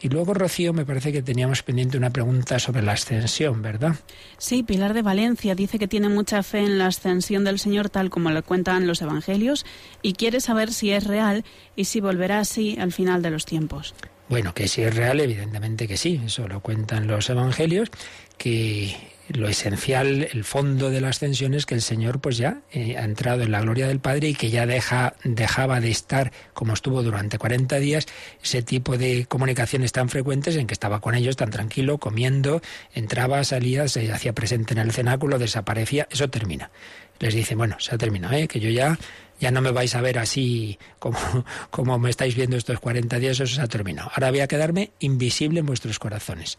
Y 0.00 0.08
luego, 0.08 0.32
Rocío, 0.32 0.72
me 0.72 0.86
parece 0.86 1.12
que 1.12 1.22
teníamos 1.22 1.64
pendiente 1.64 1.96
una 1.96 2.10
pregunta 2.10 2.60
sobre 2.60 2.82
la 2.82 2.92
ascensión, 2.92 3.62
¿verdad? 3.62 3.96
Sí, 4.36 4.62
Pilar 4.62 4.94
de 4.94 5.02
Valencia 5.02 5.56
dice 5.56 5.78
que 5.78 5.88
tiene 5.88 6.08
mucha 6.08 6.42
fe 6.44 6.60
en 6.60 6.78
la 6.78 6.86
ascensión 6.86 7.42
del 7.42 7.58
Señor 7.58 7.90
tal 7.90 8.08
como 8.08 8.30
lo 8.30 8.44
cuentan 8.44 8.86
los 8.86 9.02
Evangelios 9.02 9.66
y 10.00 10.12
quiere 10.12 10.40
saber 10.40 10.72
si 10.72 10.92
es 10.92 11.04
real 11.04 11.44
y 11.74 11.86
si 11.86 12.00
volverá 12.00 12.38
así 12.38 12.76
al 12.78 12.92
final 12.92 13.22
de 13.22 13.30
los 13.30 13.44
tiempos. 13.44 13.94
Bueno, 14.28 14.54
que 14.54 14.68
si 14.68 14.82
es 14.82 14.94
real, 14.94 15.18
evidentemente 15.20 15.88
que 15.88 15.96
sí, 15.96 16.20
eso 16.24 16.46
lo 16.46 16.60
cuentan 16.60 17.08
los 17.08 17.28
Evangelios, 17.28 17.90
que 18.36 18.94
lo 19.28 19.48
esencial, 19.48 20.28
el 20.32 20.44
fondo 20.44 20.90
de 20.90 21.00
la 21.00 21.08
ascensión 21.08 21.54
es 21.54 21.66
que 21.66 21.74
el 21.74 21.82
Señor 21.82 22.20
pues 22.20 22.38
ya 22.38 22.62
eh, 22.72 22.96
ha 22.96 23.04
entrado 23.04 23.42
en 23.42 23.52
la 23.52 23.60
gloria 23.60 23.86
del 23.86 24.00
Padre 24.00 24.28
y 24.28 24.34
que 24.34 24.50
ya 24.50 24.66
deja, 24.66 25.14
dejaba 25.24 25.80
de 25.80 25.90
estar 25.90 26.32
como 26.54 26.72
estuvo 26.72 27.02
durante 27.02 27.38
40 27.38 27.78
días, 27.78 28.06
ese 28.42 28.62
tipo 28.62 28.96
de 28.96 29.26
comunicaciones 29.26 29.92
tan 29.92 30.08
frecuentes 30.08 30.56
en 30.56 30.66
que 30.66 30.74
estaba 30.74 31.00
con 31.00 31.14
ellos 31.14 31.36
tan 31.36 31.50
tranquilo, 31.50 31.98
comiendo, 31.98 32.62
entraba, 32.94 33.44
salía, 33.44 33.88
se 33.88 34.10
hacía 34.10 34.32
presente 34.32 34.72
en 34.74 34.78
el 34.78 34.92
cenáculo, 34.92 35.38
desaparecía, 35.38 36.08
eso 36.10 36.28
termina. 36.30 36.70
Les 37.18 37.34
dice, 37.34 37.54
bueno, 37.54 37.76
se 37.80 37.94
ha 37.94 37.98
terminado, 37.98 38.34
¿eh? 38.34 38.48
que 38.48 38.60
yo 38.60 38.70
ya 38.70 38.98
ya 39.40 39.50
no 39.50 39.60
me 39.60 39.70
vais 39.70 39.94
a 39.94 40.00
ver 40.00 40.18
así 40.18 40.78
como, 40.98 41.18
como 41.70 41.98
me 41.98 42.10
estáis 42.10 42.34
viendo 42.34 42.56
estos 42.56 42.80
40 42.80 43.18
días, 43.18 43.40
eso 43.40 43.54
se 43.54 43.60
ha 43.60 43.68
terminado. 43.68 44.10
Ahora 44.14 44.30
voy 44.30 44.40
a 44.40 44.48
quedarme 44.48 44.90
invisible 45.00 45.60
en 45.60 45.66
vuestros 45.66 45.98
corazones. 45.98 46.58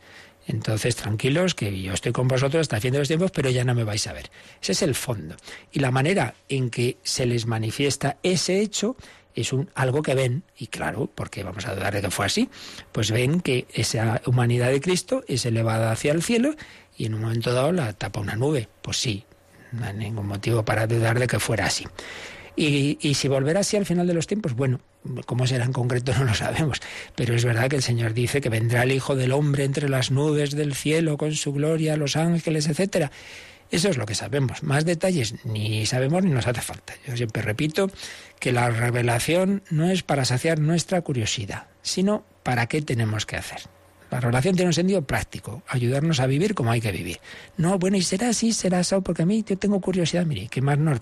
Entonces, 0.50 0.96
tranquilos, 0.96 1.54
que 1.54 1.80
yo 1.80 1.94
estoy 1.94 2.12
con 2.12 2.28
vosotros 2.28 2.62
hasta 2.62 2.78
el 2.78 2.82
fin 2.82 2.92
de 2.92 2.98
los 2.98 3.08
tiempos, 3.08 3.30
pero 3.30 3.52
ya 3.52 3.64
no 3.64 3.76
me 3.76 3.84
vais 3.84 4.08
a 4.08 4.14
ver. 4.14 4.32
Ese 4.60 4.72
es 4.72 4.82
el 4.82 4.96
fondo. 4.96 5.36
Y 5.72 5.80
la 5.80 5.92
manera 5.92 6.34
en 6.50 6.72
que 6.72 6.98
se 7.04 7.28
les 7.28 7.46
manifiesta 7.46 8.18
ese 8.24 8.60
hecho 8.60 8.98
es 9.36 9.54
un, 9.54 9.70
algo 9.76 10.02
que 10.02 10.16
ven, 10.16 10.42
y 10.58 10.66
claro, 10.66 11.08
porque 11.14 11.44
vamos 11.44 11.68
a 11.68 11.76
dudar 11.76 11.94
de 11.94 12.02
que 12.02 12.10
fue 12.10 12.26
así, 12.26 12.50
pues 12.92 13.12
ven 13.12 13.42
que 13.42 13.68
esa 13.76 14.24
humanidad 14.26 14.72
de 14.72 14.82
Cristo 14.82 15.24
es 15.28 15.46
elevada 15.46 15.92
hacia 15.92 16.14
el 16.14 16.24
cielo 16.24 16.56
y 16.98 17.06
en 17.06 17.14
un 17.14 17.22
momento 17.22 17.54
dado 17.54 17.72
la 17.72 17.94
tapa 17.94 18.20
una 18.20 18.36
nube. 18.36 18.68
Pues 18.82 18.98
sí, 18.98 19.26
no 19.72 19.86
hay 19.86 19.94
ningún 19.94 20.26
motivo 20.26 20.66
para 20.66 20.88
dudar 20.88 21.20
de 21.20 21.28
que 21.28 21.40
fuera 21.40 21.68
así. 21.68 21.86
Y, 22.60 22.98
y, 23.00 23.14
si 23.14 23.30
volverá 23.30 23.62
así 23.62 23.78
al 23.78 23.86
final 23.86 24.06
de 24.06 24.14
los 24.14 24.28
tiempos, 24.28 24.54
bueno, 24.54 24.82
cómo 25.26 25.48
será 25.48 25.64
en 25.64 25.72
concreto 25.72 26.14
no 26.20 26.26
lo 26.26 26.34
sabemos, 26.34 26.82
pero 27.16 27.34
es 27.34 27.46
verdad 27.46 27.70
que 27.70 27.78
el 27.78 27.82
Señor 27.82 28.14
dice 28.14 28.42
que 28.42 28.50
vendrá 28.50 28.84
el 28.84 28.92
Hijo 28.92 29.16
del 29.16 29.32
Hombre 29.32 29.64
entre 29.64 29.88
las 29.88 30.12
nubes 30.12 30.52
del 30.52 30.76
cielo 30.76 31.18
con 31.18 31.34
su 31.36 31.54
gloria, 31.54 31.96
los 31.96 32.18
ángeles, 32.18 32.68
etcétera. 32.68 33.12
Eso 33.72 33.88
es 33.88 33.96
lo 33.96 34.06
que 34.06 34.14
sabemos. 34.14 34.62
Más 34.62 34.84
detalles 34.84 35.36
ni 35.46 35.86
sabemos 35.86 36.22
ni 36.24 36.32
nos 36.32 36.48
hace 36.48 36.60
falta. 36.60 36.96
Yo 37.08 37.16
siempre 37.16 37.44
repito 37.44 37.90
que 38.40 38.52
la 38.52 38.70
revelación 38.70 39.64
no 39.70 39.90
es 39.90 40.04
para 40.04 40.26
saciar 40.26 40.60
nuestra 40.60 41.02
curiosidad, 41.02 41.68
sino 41.82 42.26
para 42.44 42.68
qué 42.68 42.82
tenemos 42.82 43.26
que 43.26 43.38
hacer. 43.38 43.62
La 44.12 44.20
relación 44.20 44.56
tiene 44.56 44.70
un 44.70 44.74
sentido 44.74 45.02
práctico, 45.02 45.64
ayudarnos 45.68 46.20
a 46.20 46.28
vivir 46.28 46.54
como 46.54 46.72
hay 46.72 46.82
que 46.82 46.92
vivir. 46.92 47.20
No, 47.58 47.80
bueno, 47.80 47.98
y 47.98 48.02
será 48.02 48.30
así, 48.30 48.54
será 48.54 48.80
así, 48.80 48.96
porque 49.04 49.24
a 49.24 49.26
mí 49.26 49.44
yo 49.48 49.58
tengo 49.58 49.80
curiosidad, 49.82 50.26
mire, 50.26 50.48
¿qué 50.50 50.62
más 50.62 50.78
nos? 50.78 51.00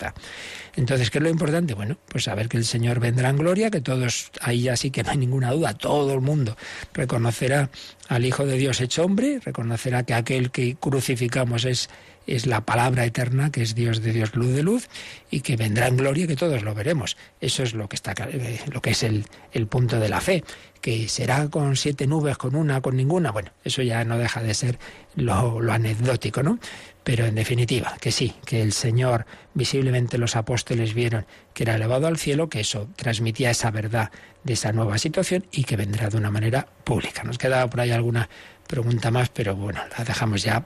Entonces, 0.76 1.10
¿qué 1.10 1.18
es 1.18 1.24
lo 1.24 1.30
importante? 1.30 1.74
Bueno, 1.74 1.98
pues 2.08 2.26
saber 2.26 2.50
que 2.50 2.58
el 2.58 2.66
Señor 2.66 3.00
vendrá 3.00 3.30
en 3.30 3.38
gloria, 3.38 3.72
que 3.72 3.82
todos, 3.82 4.32
ahí 4.42 4.64
ya 4.64 4.76
sí 4.76 4.92
que 4.92 5.04
no 5.04 5.12
hay 5.12 5.18
ninguna 5.18 5.52
duda, 5.52 5.74
todo 5.74 6.14
el 6.14 6.22
mundo 6.22 6.56
reconocerá 6.94 7.70
al 8.10 8.26
Hijo 8.26 8.46
de 8.46 8.58
Dios 8.58 8.82
hecho 8.82 9.04
hombre, 9.04 9.40
reconocerá 9.44 10.04
que 10.04 10.14
aquel 10.14 10.52
que 10.52 10.76
crucificamos 10.76 11.66
es 11.66 11.90
es 12.28 12.46
la 12.46 12.62
palabra 12.62 13.06
eterna, 13.06 13.52
que 13.52 13.64
es 13.64 13.74
Dios 13.74 14.02
de 14.02 14.12
Dios, 14.12 14.36
luz 14.36 14.54
de 14.54 14.62
luz, 14.62 14.90
y 15.32 15.42
que 15.42 15.56
vendrá 15.56 15.88
en 15.88 15.98
gloria, 15.98 16.28
que 16.28 16.36
todos 16.36 16.62
lo 16.62 16.76
veremos. 16.76 17.18
Eso 17.42 17.64
es 17.64 17.74
lo 17.74 17.88
que, 17.88 17.96
está, 17.96 18.14
eh, 18.30 18.60
lo 18.72 18.82
que 18.82 18.92
es 18.92 19.04
el, 19.04 19.26
el 19.54 19.68
punto 19.68 20.00
de 20.00 20.10
la 20.10 20.22
fe, 20.22 20.44
que 20.82 21.08
será 21.08 21.48
con 21.50 21.76
siete 21.76 22.06
nubes, 22.06 22.38
con 22.38 22.56
una, 22.56 22.82
con 22.82 22.96
ninguna. 22.96 23.32
Bueno, 23.32 23.52
eso 23.64 23.82
ya 23.82 24.04
no 24.04 24.18
deja 24.18 24.44
de 24.44 24.54
ser 24.54 24.78
lo, 25.16 25.62
lo 25.62 25.74
anecdótico, 25.74 26.44
¿no? 26.44 26.60
Pero 27.04 27.26
en 27.26 27.36
definitiva, 27.36 27.96
que 28.02 28.12
sí, 28.12 28.36
que 28.46 28.62
el 28.62 28.74
Señor, 28.74 29.26
visiblemente 29.54 30.18
los 30.18 30.36
apóstoles 30.36 30.94
vieron 30.94 31.26
que 31.54 31.64
era 31.64 31.76
elevado 31.76 32.08
al 32.08 32.18
cielo, 32.18 32.50
que 32.50 32.60
eso 32.60 32.90
transmitía 32.98 33.50
esa 33.50 33.72
verdad 33.72 34.12
de 34.44 34.54
esa 34.54 34.74
nueva 34.74 34.98
situación 34.98 35.46
y 35.52 35.64
que 35.64 35.78
vendrá 35.78 36.10
de 36.10 36.18
una 36.18 36.32
manera 36.32 36.68
pública. 36.84 37.24
Nos 37.24 37.38
quedaba 37.38 37.70
por 37.70 37.80
ahí 37.80 37.92
alguna 37.92 38.30
pregunta 38.68 39.10
más, 39.10 39.30
pero 39.30 39.56
bueno, 39.56 39.80
la 39.98 40.04
dejamos 40.04 40.44
ya 40.44 40.66